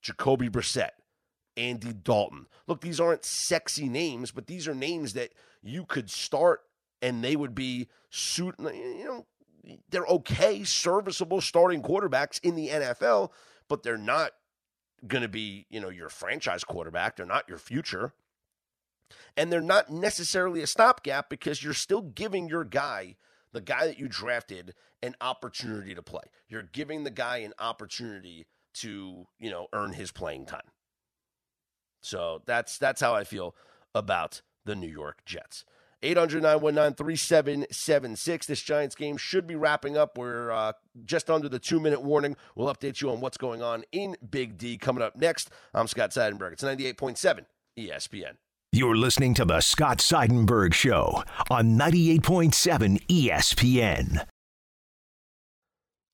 Jacoby 0.00 0.48
Brissett, 0.48 0.90
Andy 1.56 1.92
Dalton. 1.92 2.46
Look, 2.66 2.80
these 2.80 3.00
aren't 3.00 3.24
sexy 3.24 3.88
names, 3.88 4.30
but 4.30 4.46
these 4.46 4.68
are 4.68 4.74
names 4.74 5.14
that 5.14 5.30
you 5.62 5.84
could 5.84 6.10
start 6.10 6.62
and 7.02 7.24
they 7.24 7.36
would 7.36 7.54
be 7.54 7.88
suit 8.10 8.54
you 8.58 9.04
know, 9.04 9.26
they're 9.90 10.06
okay, 10.06 10.64
serviceable 10.64 11.40
starting 11.40 11.82
quarterbacks 11.82 12.40
in 12.42 12.54
the 12.54 12.68
NFL, 12.68 13.30
but 13.68 13.82
they're 13.82 13.98
not 13.98 14.32
going 15.06 15.22
to 15.22 15.28
be, 15.28 15.66
you 15.70 15.80
know, 15.80 15.88
your 15.88 16.08
franchise 16.08 16.64
quarterback. 16.64 17.16
They're 17.16 17.26
not 17.26 17.48
your 17.48 17.58
future. 17.58 18.12
And 19.36 19.52
they're 19.52 19.60
not 19.60 19.90
necessarily 19.90 20.62
a 20.62 20.66
stopgap 20.66 21.28
because 21.28 21.62
you're 21.62 21.74
still 21.74 22.02
giving 22.02 22.48
your 22.48 22.64
guy, 22.64 23.16
the 23.52 23.60
guy 23.60 23.86
that 23.86 23.98
you 23.98 24.08
drafted, 24.08 24.74
an 25.02 25.14
opportunity 25.20 25.94
to 25.94 26.02
play. 26.02 26.22
You're 26.48 26.62
giving 26.62 27.04
the 27.04 27.10
guy 27.10 27.38
an 27.38 27.54
opportunity 27.58 28.46
to, 28.74 29.26
you 29.38 29.50
know, 29.50 29.66
earn 29.72 29.92
his 29.92 30.12
playing 30.12 30.46
time. 30.46 30.60
So 32.00 32.42
that's 32.46 32.78
that's 32.78 33.00
how 33.00 33.14
I 33.14 33.24
feel 33.24 33.54
about 33.94 34.42
the 34.64 34.74
New 34.74 34.88
York 34.88 35.24
Jets. 35.24 35.64
800 36.02 36.42
919 36.42 36.94
3776. 36.94 38.46
This 38.46 38.62
Giants 38.62 38.94
game 38.94 39.16
should 39.16 39.46
be 39.46 39.54
wrapping 39.54 39.96
up. 39.96 40.16
We're 40.16 40.50
uh, 40.50 40.72
just 41.04 41.28
under 41.30 41.48
the 41.48 41.58
two 41.58 41.78
minute 41.78 42.02
warning. 42.02 42.36
We'll 42.54 42.72
update 42.74 43.02
you 43.02 43.10
on 43.10 43.20
what's 43.20 43.36
going 43.36 43.62
on 43.62 43.84
in 43.92 44.16
Big 44.30 44.56
D 44.56 44.78
coming 44.78 45.02
up 45.02 45.16
next. 45.16 45.50
I'm 45.74 45.86
Scott 45.86 46.10
Seidenberg. 46.10 46.52
It's 46.52 46.64
98.7 46.64 47.44
ESPN. 47.78 48.36
You're 48.72 48.96
listening 48.96 49.34
to 49.34 49.44
the 49.44 49.60
Scott 49.60 49.98
Seidenberg 49.98 50.72
Show 50.74 51.24
on 51.50 51.76
98.7 51.76 53.04
ESPN. 53.08 54.26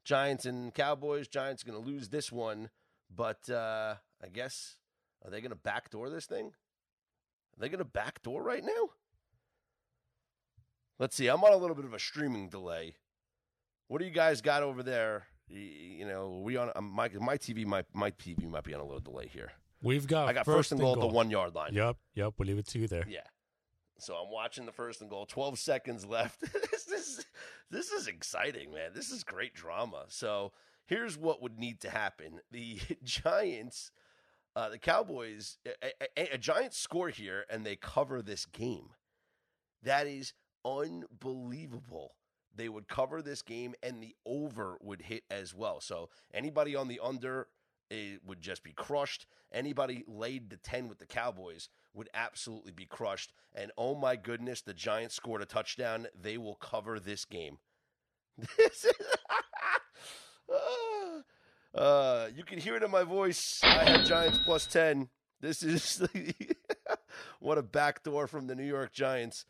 Giants 0.05 0.47
and 0.47 0.73
Cowboys. 0.73 1.29
Giants 1.29 1.63
going 1.63 1.81
to 1.81 1.87
lose 1.87 2.09
this 2.09 2.33
one, 2.33 2.71
but 3.15 3.51
uh, 3.51 3.97
I 4.23 4.29
guess 4.33 4.77
are 5.25 5.31
they 5.31 5.41
going 5.41 5.51
to 5.51 5.57
backdoor 5.57 6.11
this 6.11 6.27
thing? 6.27 6.47
Are 6.47 7.61
they 7.61 7.69
going 7.69 7.79
to 7.79 7.85
backdoor 7.85 8.43
right 8.43 8.65
now? 8.65 8.91
Let's 10.99 11.17
see. 11.17 11.27
I'm 11.29 11.43
on 11.45 11.53
a 11.53 11.57
little 11.57 11.77
bit 11.77 11.85
of 11.85 11.95
a 11.95 11.99
streaming 11.99 12.49
delay. 12.49 12.97
What 13.89 13.99
do 13.99 14.05
you 14.05 14.11
guys 14.11 14.41
got 14.41 14.63
over 14.63 14.83
there? 14.83 15.27
You 15.49 16.07
know, 16.07 16.41
we 16.43 16.57
on 16.57 16.73
um, 16.75 16.91
my 16.91 17.09
my 17.21 17.37
TV 17.37 17.65
my 17.65 17.85
my 17.93 18.11
TV 18.11 18.49
might 18.49 18.65
be 18.65 18.75
on 18.75 18.81
a 18.81 18.85
little 18.85 19.01
delay 19.01 19.29
here. 19.33 19.53
We've 19.83 20.07
got 20.07 20.29
I 20.29 20.33
got 20.33 20.45
first, 20.45 20.73
and 20.73 20.81
goal, 20.81 20.95
at 20.95 21.01
the 21.01 21.07
one 21.07 21.31
yard 21.31 21.55
line. 21.55 21.73
Yep, 21.73 21.97
yep. 22.15 22.35
We'll 22.37 22.49
leave 22.49 22.59
it 22.59 22.67
to 22.69 22.79
you 22.79 22.89
there. 22.89 23.07
Yeah. 23.09 23.21
So 23.99 24.15
I'm 24.15 24.31
watching 24.31 24.67
the 24.67 24.73
first 24.73 25.01
and 25.01 25.09
goal. 25.09 25.25
12 25.27 25.59
seconds 25.59 26.05
left. 26.05 26.41
this 26.53 26.89
is 26.89 27.27
this 27.71 27.91
is 27.91 28.09
exciting, 28.09 28.73
man. 28.73 28.91
This 28.95 29.11
is 29.11 29.23
great 29.23 29.55
drama. 29.55 30.05
So 30.09 30.53
here's 30.87 31.17
what 31.17 31.41
would 31.43 31.59
need 31.59 31.81
to 31.83 31.91
happen: 31.91 32.41
the 32.51 32.81
Giants, 33.05 33.93
uh, 34.57 34.71
the 34.71 34.79
Cowboys, 34.79 35.59
a, 35.67 36.09
a, 36.17 36.35
a 36.35 36.39
Giants 36.39 36.79
score 36.79 37.11
here, 37.11 37.45
and 37.51 37.65
they 37.65 37.77
cover 37.77 38.23
this 38.23 38.47
game. 38.47 38.89
That 39.83 40.07
is 40.07 40.33
unbelievable. 40.65 42.15
They 42.55 42.71
would 42.71 42.89
cover 42.89 43.21
this 43.21 43.43
game 43.43 43.75
and 43.83 44.03
the 44.03 44.17
over 44.25 44.79
would 44.81 45.03
hit 45.03 45.25
as 45.31 45.55
well. 45.55 45.81
So 45.81 46.09
anybody 46.33 46.75
on 46.75 46.89
the 46.89 47.01
under 47.03 47.49
it 47.91 48.21
would 48.27 48.41
just 48.41 48.65
be 48.65 48.73
crushed. 48.73 49.27
Anybody 49.53 50.03
laid 50.09 50.51
the 50.51 50.57
10 50.57 50.89
with 50.89 50.99
the 50.99 51.07
Cowboys 51.07 51.69
would 51.95 52.09
absolutely 52.15 52.73
be 52.73 52.87
crushed. 52.87 53.33
And 53.55 53.71
oh 53.79 53.95
my 53.95 54.17
goodness, 54.17 54.63
the 54.63 54.75
Giants 54.75 55.15
scored 55.15 55.43
a 55.43 55.47
touchdown. 55.47 56.09
They 56.21 56.37
will 56.39 56.57
cover 56.57 56.99
this 56.99 57.25
game. 57.25 57.59
This 58.59 58.85
is 58.85 58.93
uh, 61.77 62.29
you 62.35 62.45
can 62.45 62.59
hear 62.59 62.77
it 62.77 62.83
in 62.83 62.91
my 62.91 63.03
voice. 63.05 63.61
I 63.63 63.85
have 63.85 64.07
Giants 64.07 64.39
plus 64.45 64.67
10. 64.67 65.09
This 65.41 65.63
is 65.63 66.03
what 67.41 67.59
a 67.59 67.63
backdoor 67.63 68.27
from 68.27 68.47
the 68.47 68.55
New 68.55 68.65
York 68.65 68.93
Giants. 68.93 69.45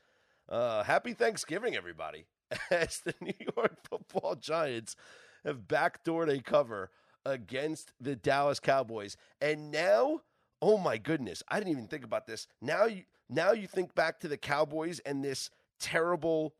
Uh, 0.48 0.82
happy 0.82 1.14
Thanksgiving, 1.14 1.76
everybody. 1.76 2.26
As 2.70 3.00
the 3.00 3.14
New 3.20 3.34
York 3.56 3.78
football 3.88 4.34
Giants 4.34 4.96
have 5.44 5.68
backdoored 5.68 6.28
a 6.28 6.42
cover 6.42 6.90
against 7.24 7.92
the 8.00 8.16
Dallas 8.16 8.60
Cowboys. 8.60 9.16
And 9.40 9.70
now, 9.70 10.20
oh 10.60 10.78
my 10.78 10.98
goodness, 10.98 11.42
I 11.48 11.58
didn't 11.58 11.72
even 11.72 11.88
think 11.88 12.04
about 12.04 12.26
this. 12.26 12.46
Now 12.60 12.86
you 12.86 13.02
now 13.28 13.52
you 13.52 13.66
think 13.66 13.94
back 13.94 14.20
to 14.20 14.28
the 14.28 14.36
Cowboys 14.36 15.00
and 15.00 15.24
this 15.24 15.50
terrible 15.80 16.54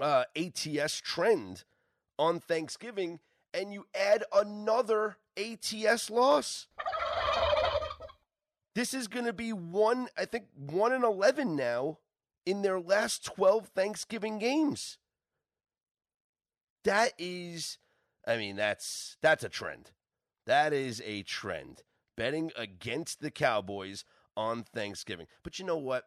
uh, 0.00 0.24
ATS 0.36 1.00
trend 1.00 1.64
on 2.18 2.40
Thanksgiving, 2.40 3.20
and 3.56 3.72
you 3.72 3.86
add 3.94 4.22
another 4.32 5.16
ATS 5.36 6.10
loss. 6.10 6.66
This 8.74 8.92
is 8.92 9.08
going 9.08 9.24
to 9.24 9.32
be 9.32 9.54
one, 9.54 10.08
I 10.18 10.26
think, 10.26 10.44
one 10.54 10.92
and 10.92 11.02
eleven 11.02 11.56
now 11.56 11.98
in 12.44 12.60
their 12.62 12.78
last 12.78 13.24
12 13.24 13.68
Thanksgiving 13.74 14.38
games. 14.38 14.98
That 16.84 17.12
is 17.18 17.78
I 18.26 18.36
mean 18.36 18.54
that's 18.54 19.16
that's 19.22 19.42
a 19.42 19.48
trend. 19.48 19.90
That 20.46 20.72
is 20.72 21.02
a 21.04 21.22
trend. 21.22 21.82
Betting 22.16 22.52
against 22.56 23.20
the 23.20 23.30
Cowboys 23.30 24.04
on 24.36 24.62
Thanksgiving. 24.62 25.26
But 25.42 25.58
you 25.58 25.64
know 25.64 25.76
what? 25.76 26.04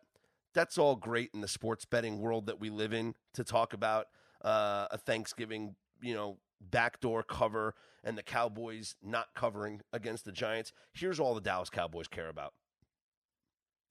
That's 0.54 0.78
all 0.78 0.96
great 0.96 1.32
in 1.34 1.42
the 1.42 1.48
sports 1.48 1.86
betting 1.86 2.20
world 2.20 2.46
that 2.46 2.60
we 2.60 2.70
live 2.70 2.94
in 2.94 3.16
to 3.34 3.44
talk 3.44 3.74
about 3.74 4.08
uh, 4.44 4.88
a 4.90 4.98
Thanksgiving, 4.98 5.76
you 6.02 6.16
know, 6.16 6.38
backdoor 6.62 7.24
cover 7.24 7.76
and 8.04 8.18
the 8.18 8.24
Cowboys 8.24 8.96
not 9.02 9.34
covering 9.36 9.82
against 9.92 10.26
the 10.26 10.32
Giants. 10.32 10.72
Here's 10.94 11.20
all 11.20 11.36
the 11.36 11.42
Dallas 11.42 11.70
Cowboys 11.70 12.08
care 12.08 12.30
about. 12.30 12.54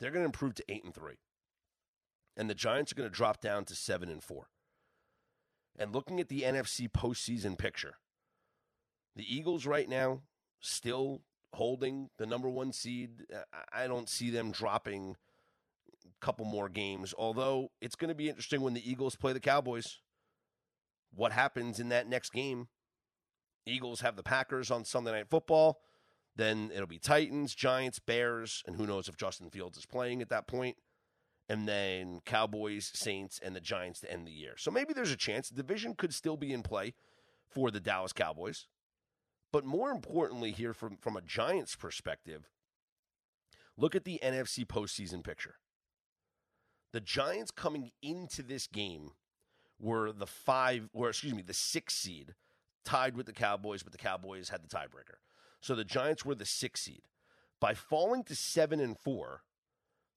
They're 0.01 0.11
going 0.11 0.23
to 0.23 0.27
improve 0.27 0.55
to 0.55 0.65
8 0.69 0.85
and 0.85 0.95
3 0.95 1.19
and 2.39 2.49
the 2.49 2.55
Giants 2.55 2.93
are 2.93 2.95
going 2.95 3.11
to 3.11 3.15
drop 3.15 3.41
down 3.41 3.65
to 3.65 3.75
seven 3.75 4.09
and 4.09 4.23
four. 4.23 4.47
And 5.77 5.93
looking 5.93 6.21
at 6.21 6.29
the 6.29 6.43
NFC 6.43 6.89
postseason 6.89 7.59
picture, 7.59 7.95
the 9.17 9.25
Eagles 9.27 9.67
right 9.67 9.89
now 9.89 10.23
still 10.61 11.23
holding 11.55 12.11
the 12.17 12.27
number 12.27 12.49
one 12.49 12.73
seed. 12.73 13.27
I 13.73 13.89
don't 13.89 14.09
see 14.09 14.31
them 14.31 14.53
dropping 14.53 15.17
a 16.05 16.25
couple 16.25 16.45
more 16.45 16.69
games, 16.69 17.13
although 17.19 17.71
it's 17.81 17.97
going 17.97 18.09
to 18.09 18.15
be 18.15 18.29
interesting 18.29 18.61
when 18.61 18.75
the 18.75 18.89
Eagles 18.89 19.17
play 19.17 19.33
the 19.33 19.41
Cowboys. 19.41 19.99
What 21.15 21.33
happens 21.33 21.81
in 21.81 21.89
that 21.89 22.09
next 22.09 22.31
game? 22.31 22.69
Eagles 23.67 24.01
have 24.01 24.17
the 24.17 24.23
Packers 24.23 24.71
on 24.71 24.85
Sunday 24.85 25.13
Night 25.13 25.29
Football. 25.29 25.81
Then 26.37 26.71
it'll 26.73 26.87
be 26.87 26.99
Titans, 26.99 27.55
Giants, 27.55 27.99
Bears, 27.99 28.63
and 28.67 28.77
who 28.77 28.87
knows 28.87 29.09
if 29.09 29.17
Justin 29.17 29.51
Fields 29.51 29.77
is 29.77 29.87
playing 29.87 30.23
at 30.23 30.29
that 30.31 30.47
point. 30.47 30.77
and 31.49 31.67
then 31.67 32.21
Cowboys, 32.25 32.91
Saints, 32.95 33.41
and 33.43 33.57
the 33.57 33.61
Giants 33.61 34.01
to 34.01 34.13
end 34.13 34.27
the 34.27 34.33
year. 34.33 34.55
So 34.57 34.71
maybe 34.71 34.93
there's 34.93 35.11
a 35.11 35.17
chance 35.17 35.49
the 35.49 35.57
division 35.57 35.95
could 35.95 36.13
still 36.13 36.37
be 36.37 36.53
in 36.53 36.63
play 36.63 36.95
for 37.49 37.71
the 37.71 37.81
Dallas 37.81 38.13
Cowboys. 38.13 38.67
But 39.51 39.65
more 39.65 39.91
importantly, 39.91 40.53
here 40.53 40.75
from, 40.75 40.99
from 40.99 41.17
a 41.17 41.23
Giants 41.23 41.75
perspective, 41.75 42.51
look 43.79 43.95
at 43.95 44.05
the 44.05 44.21
NFC 44.23 44.67
postseason 44.67 45.25
picture. 45.25 45.55
The 46.93 47.01
Giants 47.01 47.51
coming 47.51 47.93
into 48.03 48.43
this 48.43 48.67
game 48.67 49.13
were 49.81 50.13
the 50.13 50.27
five, 50.27 50.89
or 50.93 51.09
excuse 51.09 51.35
me, 51.35 51.43
the 51.43 51.55
six 51.55 51.95
seed, 51.95 52.35
tied 52.85 53.17
with 53.17 53.27
the 53.27 53.33
Cowboys, 53.33 53.83
but 53.83 53.93
the 53.93 53.99
Cowboys 53.99 54.49
had 54.49 54.63
the 54.63 54.69
tiebreaker. 54.69 55.19
So 55.61 55.75
the 55.75 55.85
Giants 55.85 56.25
were 56.25 56.35
the 56.35 56.47
six 56.47 56.83
seed. 56.83 57.03
By 57.61 57.75
falling 57.75 58.25
to 58.25 58.37
seven 58.37 58.81
and 58.81 58.97
four, 58.97 59.43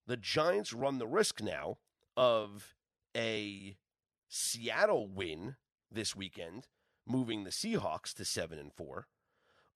the 0.08 0.18
Giants 0.18 0.74
run 0.74 0.98
the 0.98 1.08
risk 1.08 1.42
now 1.42 1.78
of 2.16 2.76
a 3.16 3.78
Seattle 4.28 5.08
win 5.08 5.56
this 5.92 6.16
weekend, 6.16 6.68
moving 7.06 7.44
the 7.44 7.50
Seahawks 7.50 8.14
to 8.14 8.24
7 8.24 8.58
and 8.58 8.72
4, 8.72 9.08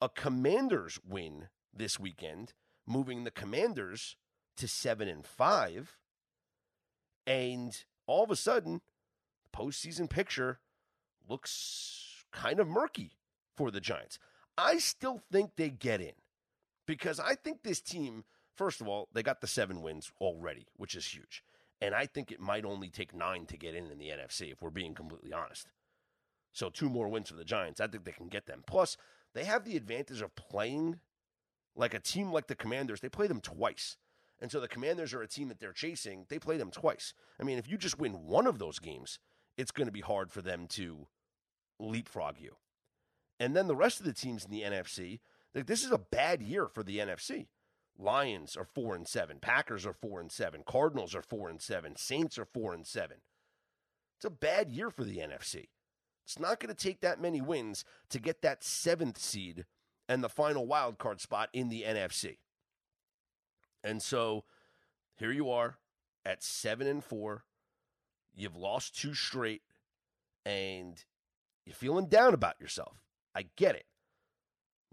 a 0.02 0.10
Commanders 0.10 1.00
win 1.08 1.50
this 1.74 2.00
weekend, 2.00 2.54
moving 2.88 3.24
the 3.24 3.32
Commanders 3.32 4.16
to 4.58 4.68
seven 4.68 5.08
and 5.08 5.26
five. 5.26 5.98
And 7.28 7.84
all 8.08 8.24
of 8.24 8.32
a 8.32 8.36
sudden, 8.36 8.82
postseason 9.56 10.10
picture 10.10 10.60
looks 11.28 12.26
kind 12.32 12.60
of 12.60 12.68
murky 12.68 13.12
for 13.56 13.72
the 13.72 13.80
Giants. 13.80 14.20
I 14.58 14.78
still 14.78 15.22
think 15.32 15.52
they 15.56 15.70
get 15.70 16.02
in 16.02 16.14
because 16.86 17.20
I 17.20 17.36
think 17.36 17.64
this 17.64 17.82
team, 17.82 18.26
first 18.56 18.82
of 18.82 18.88
all, 18.88 19.10
they 19.14 19.24
got 19.24 19.42
the 19.42 19.48
seven 19.48 19.82
wins 19.82 20.12
already, 20.20 20.68
which 20.76 20.96
is 20.96 21.06
huge. 21.06 21.44
And 21.82 21.94
I 21.94 22.06
think 22.06 22.32
it 22.32 22.40
might 22.40 22.66
only 22.66 22.90
take 22.90 23.14
nine 23.14 23.46
to 23.48 23.58
get 23.58 23.76
in 23.76 23.92
in 23.92 23.98
the 23.98 24.10
NFC, 24.10 24.52
if 24.52 24.62
we're 24.62 24.70
being 24.70 24.94
completely 24.94 25.34
honest. 25.34 25.68
So, 26.54 26.70
two 26.70 26.90
more 26.90 27.10
wins 27.10 27.30
for 27.30 27.36
the 27.36 27.44
Giants. 27.44 27.82
I 27.82 27.88
think 27.88 28.06
they 28.06 28.14
can 28.14 28.30
get 28.30 28.46
them. 28.46 28.64
Plus, 28.66 28.96
they 29.34 29.44
have 29.44 29.66
the 29.66 29.76
advantage 29.76 30.22
of 30.22 30.36
playing 30.36 31.00
like 31.76 31.94
a 31.94 32.00
team 32.00 32.32
like 32.32 32.48
the 32.48 32.56
Commanders. 32.56 33.02
They 33.02 33.10
play 33.10 33.28
them 33.28 33.42
twice. 33.42 33.98
And 34.40 34.52
so 34.52 34.60
the 34.60 34.68
Commanders 34.68 35.14
are 35.14 35.22
a 35.22 35.28
team 35.28 35.50
that 35.50 35.60
they're 35.60 35.74
chasing. 35.74 36.26
They 36.30 36.40
play 36.40 36.58
them 36.58 36.72
twice. 36.72 37.14
I 37.40 37.44
mean, 37.44 37.58
if 37.58 37.70
you 37.70 37.78
just 37.78 38.00
win 38.00 38.26
one 38.26 38.48
of 38.48 38.60
those 38.60 38.80
games, 38.80 39.20
it's 39.58 39.72
going 39.72 39.88
to 39.88 39.94
be 39.94 40.02
hard 40.02 40.32
for 40.32 40.42
them 40.42 40.68
to 40.68 41.08
leapfrog 41.80 42.36
you. 42.40 42.56
And 43.40 43.56
then 43.56 43.68
the 43.68 43.76
rest 43.76 44.00
of 44.00 44.06
the 44.06 44.14
teams 44.14 44.46
in 44.46 44.52
the 44.52 44.62
NFC, 44.62 45.20
like 45.54 45.68
this 45.68 45.84
is 45.84 45.92
a 45.92 45.98
bad 45.98 46.42
year 46.42 46.68
for 46.68 46.84
the 46.84 47.00
NFC. 47.00 47.48
Lions 47.98 48.58
are 48.58 48.66
four 48.66 48.96
and 48.96 49.08
seven, 49.08 49.38
Packers 49.40 49.86
are 49.86 49.94
four 49.94 50.20
and 50.20 50.32
seven, 50.32 50.64
Cardinals 50.66 51.16
are 51.16 51.22
four 51.22 51.50
and 51.50 51.62
seven, 51.62 51.96
Saints 51.96 52.38
are 52.38 52.46
four 52.46 52.74
and 52.74 52.86
seven. 52.86 53.18
It's 54.18 54.26
a 54.26 54.30
bad 54.30 54.70
year 54.70 54.90
for 54.90 55.04
the 55.04 55.18
NFC. 55.18 55.68
It's 56.26 56.40
not 56.40 56.60
going 56.60 56.74
to 56.74 56.84
take 56.84 57.02
that 57.02 57.22
many 57.22 57.40
wins 57.40 57.86
to 58.10 58.20
get 58.20 58.42
that 58.42 58.64
seventh 58.64 59.18
seed 59.18 59.66
and 60.10 60.24
the 60.24 60.30
final 60.30 60.66
wild 60.66 60.98
card 60.98 61.22
spot 61.22 61.50
in 61.54 61.70
the 61.70 61.84
NFC. 61.84 62.38
And 63.84 64.02
so 64.02 64.44
here 65.18 65.32
you 65.32 65.50
are 65.50 65.78
at 66.26 66.44
seven 66.44 66.88
and 66.88 67.04
four. 67.04 67.44
You've 68.36 68.56
lost 68.56 69.00
two 69.00 69.14
straight, 69.14 69.62
and 70.46 71.04
you're 71.66 71.76
feeling 71.76 72.08
down 72.08 72.34
about 72.34 72.60
yourself. 72.60 72.98
I 73.34 73.46
get 73.56 73.76
it. 73.76 73.86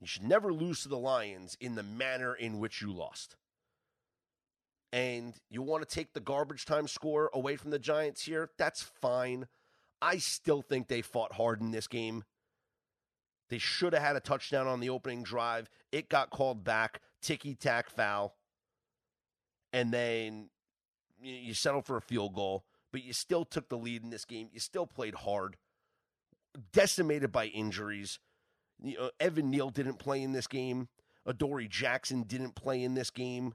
You 0.00 0.06
should 0.06 0.24
never 0.24 0.52
lose 0.52 0.82
to 0.82 0.88
the 0.88 0.98
Lions 0.98 1.56
in 1.60 1.74
the 1.74 1.82
manner 1.82 2.34
in 2.34 2.58
which 2.58 2.80
you 2.80 2.92
lost. 2.92 3.36
And 4.92 5.34
you 5.48 5.62
want 5.62 5.88
to 5.88 5.94
take 5.94 6.12
the 6.12 6.20
garbage 6.20 6.64
time 6.64 6.86
score 6.86 7.30
away 7.32 7.56
from 7.56 7.70
the 7.70 7.78
Giants 7.78 8.24
here? 8.24 8.50
That's 8.58 8.82
fine. 8.82 9.46
I 10.02 10.18
still 10.18 10.60
think 10.60 10.88
they 10.88 11.02
fought 11.02 11.34
hard 11.34 11.60
in 11.60 11.70
this 11.70 11.86
game. 11.86 12.24
They 13.48 13.58
should 13.58 13.92
have 13.92 14.02
had 14.02 14.16
a 14.16 14.20
touchdown 14.20 14.66
on 14.66 14.80
the 14.80 14.90
opening 14.90 15.22
drive. 15.22 15.70
It 15.92 16.08
got 16.08 16.30
called 16.30 16.64
back, 16.64 17.00
ticky 17.20 17.54
tack 17.54 17.88
foul. 17.88 18.34
And 19.72 19.92
then 19.92 20.50
you 21.22 21.54
settled 21.54 21.86
for 21.86 21.96
a 21.96 22.02
field 22.02 22.34
goal, 22.34 22.64
but 22.92 23.02
you 23.02 23.12
still 23.12 23.44
took 23.44 23.68
the 23.68 23.78
lead 23.78 24.04
in 24.04 24.10
this 24.10 24.24
game. 24.24 24.48
You 24.52 24.60
still 24.60 24.86
played 24.86 25.14
hard, 25.14 25.56
decimated 26.72 27.32
by 27.32 27.46
injuries. 27.46 28.18
You 28.82 28.98
know, 28.98 29.10
Evan 29.18 29.50
Neal 29.50 29.70
didn't 29.70 29.98
play 29.98 30.22
in 30.22 30.32
this 30.32 30.46
game. 30.46 30.88
Adoree 31.26 31.68
Jackson 31.68 32.22
didn't 32.24 32.54
play 32.54 32.82
in 32.82 32.94
this 32.94 33.10
game. 33.10 33.54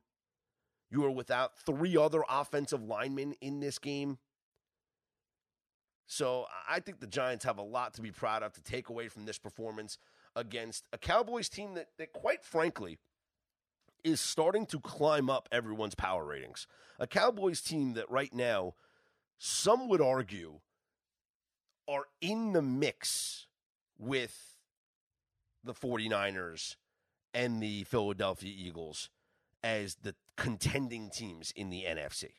You 0.90 1.02
were 1.02 1.12
without 1.12 1.58
three 1.58 1.98
other 1.98 2.24
offensive 2.30 2.82
linemen 2.82 3.34
in 3.42 3.60
this 3.60 3.78
game. 3.78 4.18
So 6.08 6.46
I 6.68 6.80
think 6.80 7.02
the 7.02 7.08
Giants 7.08 7.44
have 7.44 7.58
a 7.58 7.64
lot 7.64 7.94
to 7.96 8.02
be 8.02 8.12
proud 8.12 8.42
of 8.42 8.54
to 8.54 8.64
take 8.64 8.88
away 8.88 9.10
from 9.10 9.26
this 9.26 9.38
performance 9.38 9.98
against 10.36 10.86
a 10.94 10.98
Cowboys 10.98 11.50
team 11.50 11.74
that, 11.74 11.90
that 11.98 12.14
quite 12.14 12.44
frankly, 12.44 12.98
is 14.04 14.22
starting 14.22 14.66
to 14.68 14.80
climb 14.80 15.30
up 15.30 15.50
everyone's 15.52 15.96
power 15.96 16.24
ratings. 16.24 16.66
A 16.98 17.08
Cowboys 17.08 17.62
team 17.62 17.94
that 17.94 18.10
right 18.10 18.34
now, 18.34 18.76
some 19.38 19.88
would 19.88 20.02
argue, 20.02 20.60
are 21.88 22.06
in 22.22 22.54
the 22.54 22.62
mix 22.62 23.48
with 23.98 24.58
the 25.64 25.74
49ers 25.74 26.76
and 27.34 27.62
the 27.62 27.84
Philadelphia 27.84 28.54
Eagles 28.56 29.10
as 29.64 29.96
the 29.96 30.16
contending 30.36 31.10
teams 31.10 31.52
in 31.56 31.70
the 31.70 31.84
NFC. 31.84 32.30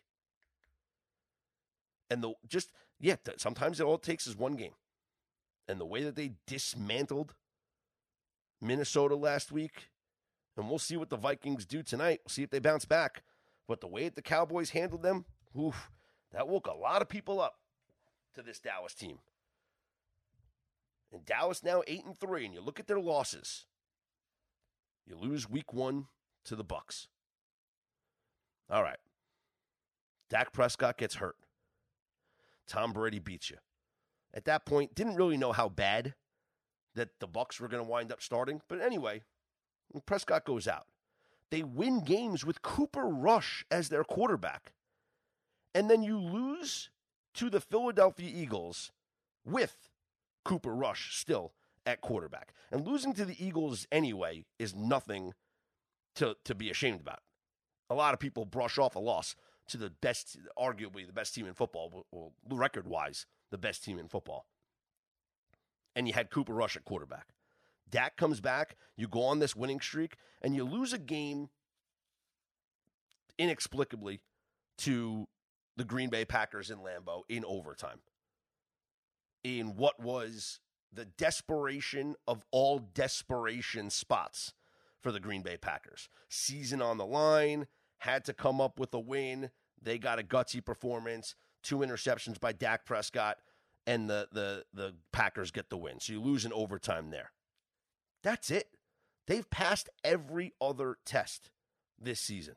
And 2.10 2.22
the 2.22 2.34
just 2.48 2.70
yeah, 3.00 3.16
sometimes 3.36 3.80
it 3.80 3.84
all 3.84 3.96
it 3.96 4.02
takes 4.02 4.26
is 4.26 4.36
one 4.36 4.56
game. 4.56 4.72
And 5.68 5.80
the 5.80 5.86
way 5.86 6.02
that 6.04 6.16
they 6.16 6.32
dismantled 6.46 7.34
Minnesota 8.60 9.14
last 9.14 9.52
week, 9.52 9.90
and 10.56 10.68
we'll 10.68 10.78
see 10.78 10.96
what 10.96 11.10
the 11.10 11.16
Vikings 11.16 11.66
do 11.66 11.82
tonight. 11.82 12.20
We'll 12.24 12.30
see 12.30 12.42
if 12.42 12.50
they 12.50 12.58
bounce 12.58 12.84
back. 12.84 13.22
But 13.68 13.80
the 13.80 13.86
way 13.86 14.04
that 14.04 14.16
the 14.16 14.22
Cowboys 14.22 14.70
handled 14.70 15.02
them, 15.02 15.26
oof, 15.56 15.90
that 16.32 16.48
woke 16.48 16.66
a 16.66 16.76
lot 16.76 17.02
of 17.02 17.08
people 17.08 17.40
up 17.40 17.58
to 18.34 18.42
this 18.42 18.58
Dallas 18.58 18.94
team. 18.94 19.18
And 21.12 21.24
Dallas 21.24 21.62
now 21.64 21.82
eight 21.86 22.04
and 22.04 22.16
three, 22.16 22.44
and 22.44 22.54
you 22.54 22.60
look 22.60 22.78
at 22.78 22.86
their 22.86 23.00
losses. 23.00 23.64
You 25.06 25.16
lose 25.16 25.48
week 25.48 25.72
one 25.72 26.06
to 26.44 26.54
the 26.54 26.64
Bucs. 26.64 27.06
All 28.70 28.82
right. 28.82 28.98
Dak 30.28 30.52
Prescott 30.52 30.98
gets 30.98 31.14
hurt. 31.14 31.36
Tom 32.66 32.92
Brady 32.92 33.18
beats 33.18 33.48
you. 33.48 33.56
At 34.34 34.44
that 34.44 34.66
point, 34.66 34.94
didn't 34.94 35.16
really 35.16 35.38
know 35.38 35.52
how 35.52 35.70
bad 35.70 36.14
that 36.94 37.18
the 37.20 37.28
Bucs 37.28 37.58
were 37.58 37.68
going 37.68 37.82
to 37.82 37.90
wind 37.90 38.12
up 38.12 38.20
starting. 38.20 38.60
But 38.68 38.82
anyway, 38.82 39.22
Prescott 40.04 40.44
goes 40.44 40.68
out. 40.68 40.86
They 41.50 41.62
win 41.62 42.04
games 42.04 42.44
with 42.44 42.60
Cooper 42.60 43.08
Rush 43.08 43.64
as 43.70 43.88
their 43.88 44.04
quarterback. 44.04 44.72
And 45.78 45.88
then 45.88 46.02
you 46.02 46.18
lose 46.18 46.90
to 47.34 47.48
the 47.48 47.60
Philadelphia 47.60 48.28
Eagles 48.34 48.90
with 49.44 49.88
Cooper 50.44 50.74
Rush 50.74 51.16
still 51.16 51.52
at 51.86 52.00
quarterback. 52.00 52.52
And 52.72 52.84
losing 52.84 53.12
to 53.14 53.24
the 53.24 53.36
Eagles 53.38 53.86
anyway 53.92 54.44
is 54.58 54.74
nothing 54.74 55.34
to, 56.16 56.34
to 56.42 56.56
be 56.56 56.68
ashamed 56.68 57.00
about. 57.00 57.20
A 57.88 57.94
lot 57.94 58.12
of 58.12 58.18
people 58.18 58.44
brush 58.44 58.76
off 58.76 58.96
a 58.96 58.98
loss 58.98 59.36
to 59.68 59.76
the 59.76 59.90
best, 59.90 60.36
arguably 60.58 61.06
the 61.06 61.12
best 61.12 61.32
team 61.32 61.46
in 61.46 61.54
football, 61.54 62.04
well, 62.10 62.32
record 62.50 62.88
wise, 62.88 63.26
the 63.52 63.56
best 63.56 63.84
team 63.84 64.00
in 64.00 64.08
football. 64.08 64.46
And 65.94 66.08
you 66.08 66.14
had 66.14 66.28
Cooper 66.28 66.54
Rush 66.54 66.74
at 66.74 66.84
quarterback. 66.84 67.28
Dak 67.88 68.16
comes 68.16 68.40
back, 68.40 68.74
you 68.96 69.06
go 69.06 69.22
on 69.22 69.38
this 69.38 69.54
winning 69.54 69.78
streak, 69.78 70.16
and 70.42 70.56
you 70.56 70.64
lose 70.64 70.92
a 70.92 70.98
game 70.98 71.50
inexplicably 73.38 74.18
to 74.78 75.28
the 75.78 75.84
Green 75.84 76.10
Bay 76.10 76.24
Packers 76.24 76.70
in 76.70 76.78
Lambeau 76.78 77.22
in 77.28 77.44
overtime. 77.44 78.00
In 79.44 79.76
what 79.76 80.00
was 80.00 80.58
the 80.92 81.04
desperation 81.04 82.16
of 82.26 82.44
all 82.50 82.80
desperation 82.80 83.88
spots 83.88 84.52
for 85.00 85.12
the 85.12 85.20
Green 85.20 85.42
Bay 85.42 85.56
Packers. 85.56 86.08
Season 86.28 86.82
on 86.82 86.98
the 86.98 87.06
line, 87.06 87.68
had 87.98 88.24
to 88.24 88.32
come 88.32 88.60
up 88.60 88.78
with 88.78 88.92
a 88.94 88.98
win. 88.98 89.50
They 89.80 89.98
got 89.98 90.18
a 90.18 90.24
gutsy 90.24 90.64
performance, 90.64 91.34
two 91.62 91.78
interceptions 91.78 92.40
by 92.40 92.52
Dak 92.52 92.84
Prescott, 92.84 93.38
and 93.86 94.08
the 94.08 94.28
the 94.32 94.64
the 94.74 94.94
Packers 95.12 95.50
get 95.50 95.70
the 95.70 95.76
win. 95.76 96.00
So 96.00 96.12
you 96.12 96.20
lose 96.20 96.44
in 96.44 96.52
overtime 96.52 97.10
there. 97.10 97.32
That's 98.22 98.50
it. 98.50 98.68
They've 99.26 99.48
passed 99.48 99.88
every 100.02 100.52
other 100.60 100.96
test 101.04 101.50
this 102.00 102.20
season. 102.20 102.56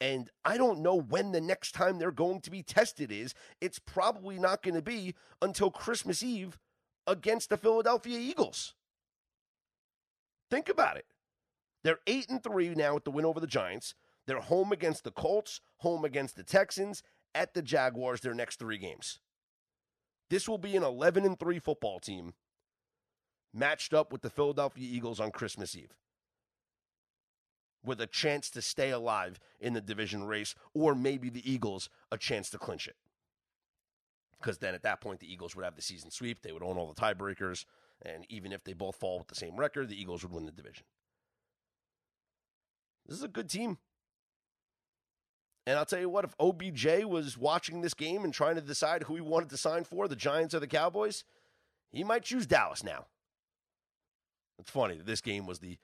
And 0.00 0.30
I 0.44 0.56
don't 0.56 0.80
know 0.80 0.94
when 0.98 1.32
the 1.32 1.40
next 1.40 1.72
time 1.72 1.98
they're 1.98 2.10
going 2.10 2.40
to 2.40 2.50
be 2.50 2.62
tested 2.62 3.12
is. 3.12 3.34
It's 3.60 3.78
probably 3.78 4.38
not 4.38 4.62
going 4.62 4.74
to 4.74 4.82
be 4.82 5.14
until 5.42 5.70
Christmas 5.70 6.22
Eve 6.22 6.58
against 7.06 7.50
the 7.50 7.58
Philadelphia 7.58 8.18
Eagles. 8.18 8.74
Think 10.50 10.68
about 10.68 10.96
it. 10.96 11.06
They're 11.84 12.00
8 12.06 12.30
and 12.30 12.42
3 12.42 12.74
now 12.74 12.94
with 12.94 13.04
the 13.04 13.10
win 13.10 13.24
over 13.24 13.40
the 13.40 13.46
Giants. 13.46 13.94
They're 14.26 14.40
home 14.40 14.72
against 14.72 15.04
the 15.04 15.10
Colts, 15.10 15.60
home 15.78 16.04
against 16.04 16.36
the 16.36 16.42
Texans, 16.42 17.02
at 17.34 17.54
the 17.54 17.62
Jaguars 17.62 18.20
their 18.20 18.34
next 18.34 18.58
3 18.58 18.78
games. 18.78 19.20
This 20.30 20.48
will 20.48 20.58
be 20.58 20.76
an 20.76 20.82
11 20.82 21.24
and 21.24 21.38
3 21.38 21.58
football 21.58 22.00
team 22.00 22.34
matched 23.52 23.92
up 23.92 24.12
with 24.12 24.22
the 24.22 24.30
Philadelphia 24.30 24.88
Eagles 24.88 25.20
on 25.20 25.30
Christmas 25.30 25.74
Eve 25.74 25.96
with 27.84 28.00
a 28.00 28.06
chance 28.06 28.50
to 28.50 28.62
stay 28.62 28.90
alive 28.90 29.38
in 29.60 29.72
the 29.72 29.80
division 29.80 30.24
race, 30.24 30.54
or 30.74 30.94
maybe 30.94 31.30
the 31.30 31.50
Eagles 31.50 31.88
a 32.10 32.18
chance 32.18 32.50
to 32.50 32.58
clinch 32.58 32.86
it. 32.86 32.96
Because 34.40 34.58
then 34.58 34.74
at 34.74 34.82
that 34.82 35.00
point, 35.00 35.20
the 35.20 35.30
Eagles 35.30 35.54
would 35.54 35.64
have 35.64 35.76
the 35.76 35.82
season 35.82 36.10
sweep. 36.10 36.42
They 36.42 36.52
would 36.52 36.62
own 36.62 36.78
all 36.78 36.92
the 36.92 37.00
tiebreakers. 37.00 37.64
And 38.02 38.24
even 38.30 38.52
if 38.52 38.64
they 38.64 38.72
both 38.72 38.96
fall 38.96 39.18
with 39.18 39.28
the 39.28 39.34
same 39.34 39.56
record, 39.56 39.88
the 39.88 40.00
Eagles 40.00 40.22
would 40.22 40.32
win 40.32 40.46
the 40.46 40.52
division. 40.52 40.84
This 43.06 43.18
is 43.18 43.24
a 43.24 43.28
good 43.28 43.50
team. 43.50 43.78
And 45.66 45.78
I'll 45.78 45.84
tell 45.84 46.00
you 46.00 46.08
what, 46.08 46.24
if 46.24 46.34
OBJ 46.40 47.04
was 47.04 47.36
watching 47.36 47.82
this 47.82 47.92
game 47.92 48.24
and 48.24 48.32
trying 48.32 48.54
to 48.54 48.62
decide 48.62 49.02
who 49.02 49.14
he 49.14 49.20
wanted 49.20 49.50
to 49.50 49.56
sign 49.58 49.84
for, 49.84 50.08
the 50.08 50.16
Giants 50.16 50.54
or 50.54 50.60
the 50.60 50.66
Cowboys, 50.66 51.24
he 51.92 52.02
might 52.02 52.22
choose 52.22 52.46
Dallas 52.46 52.82
now. 52.82 53.06
It's 54.58 54.70
funny 54.70 54.96
that 54.96 55.06
this 55.06 55.20
game 55.20 55.46
was 55.46 55.58
the 55.58 55.76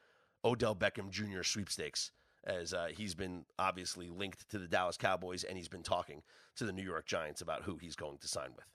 Odell 0.46 0.76
Beckham 0.76 1.10
Jr. 1.10 1.42
sweepstakes 1.42 2.12
as 2.44 2.72
uh, 2.72 2.86
he's 2.96 3.16
been 3.16 3.44
obviously 3.58 4.08
linked 4.08 4.48
to 4.48 4.58
the 4.58 4.68
Dallas 4.68 4.96
Cowboys 4.96 5.42
and 5.42 5.58
he's 5.58 5.68
been 5.68 5.82
talking 5.82 6.22
to 6.54 6.64
the 6.64 6.72
New 6.72 6.84
York 6.84 7.04
Giants 7.04 7.40
about 7.40 7.64
who 7.64 7.76
he's 7.76 7.96
going 7.96 8.18
to 8.18 8.28
sign 8.28 8.50
with. 8.54 8.66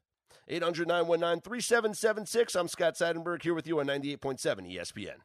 800 0.49 0.87
919 0.87 1.41
3776. 1.41 2.55
I'm 2.55 2.67
Scott 2.67 2.95
Seidenberg 2.95 3.41
here 3.41 3.53
with 3.53 3.67
you 3.67 3.79
on 3.79 3.87
98.7 3.87 4.75
ESPN. 4.75 5.19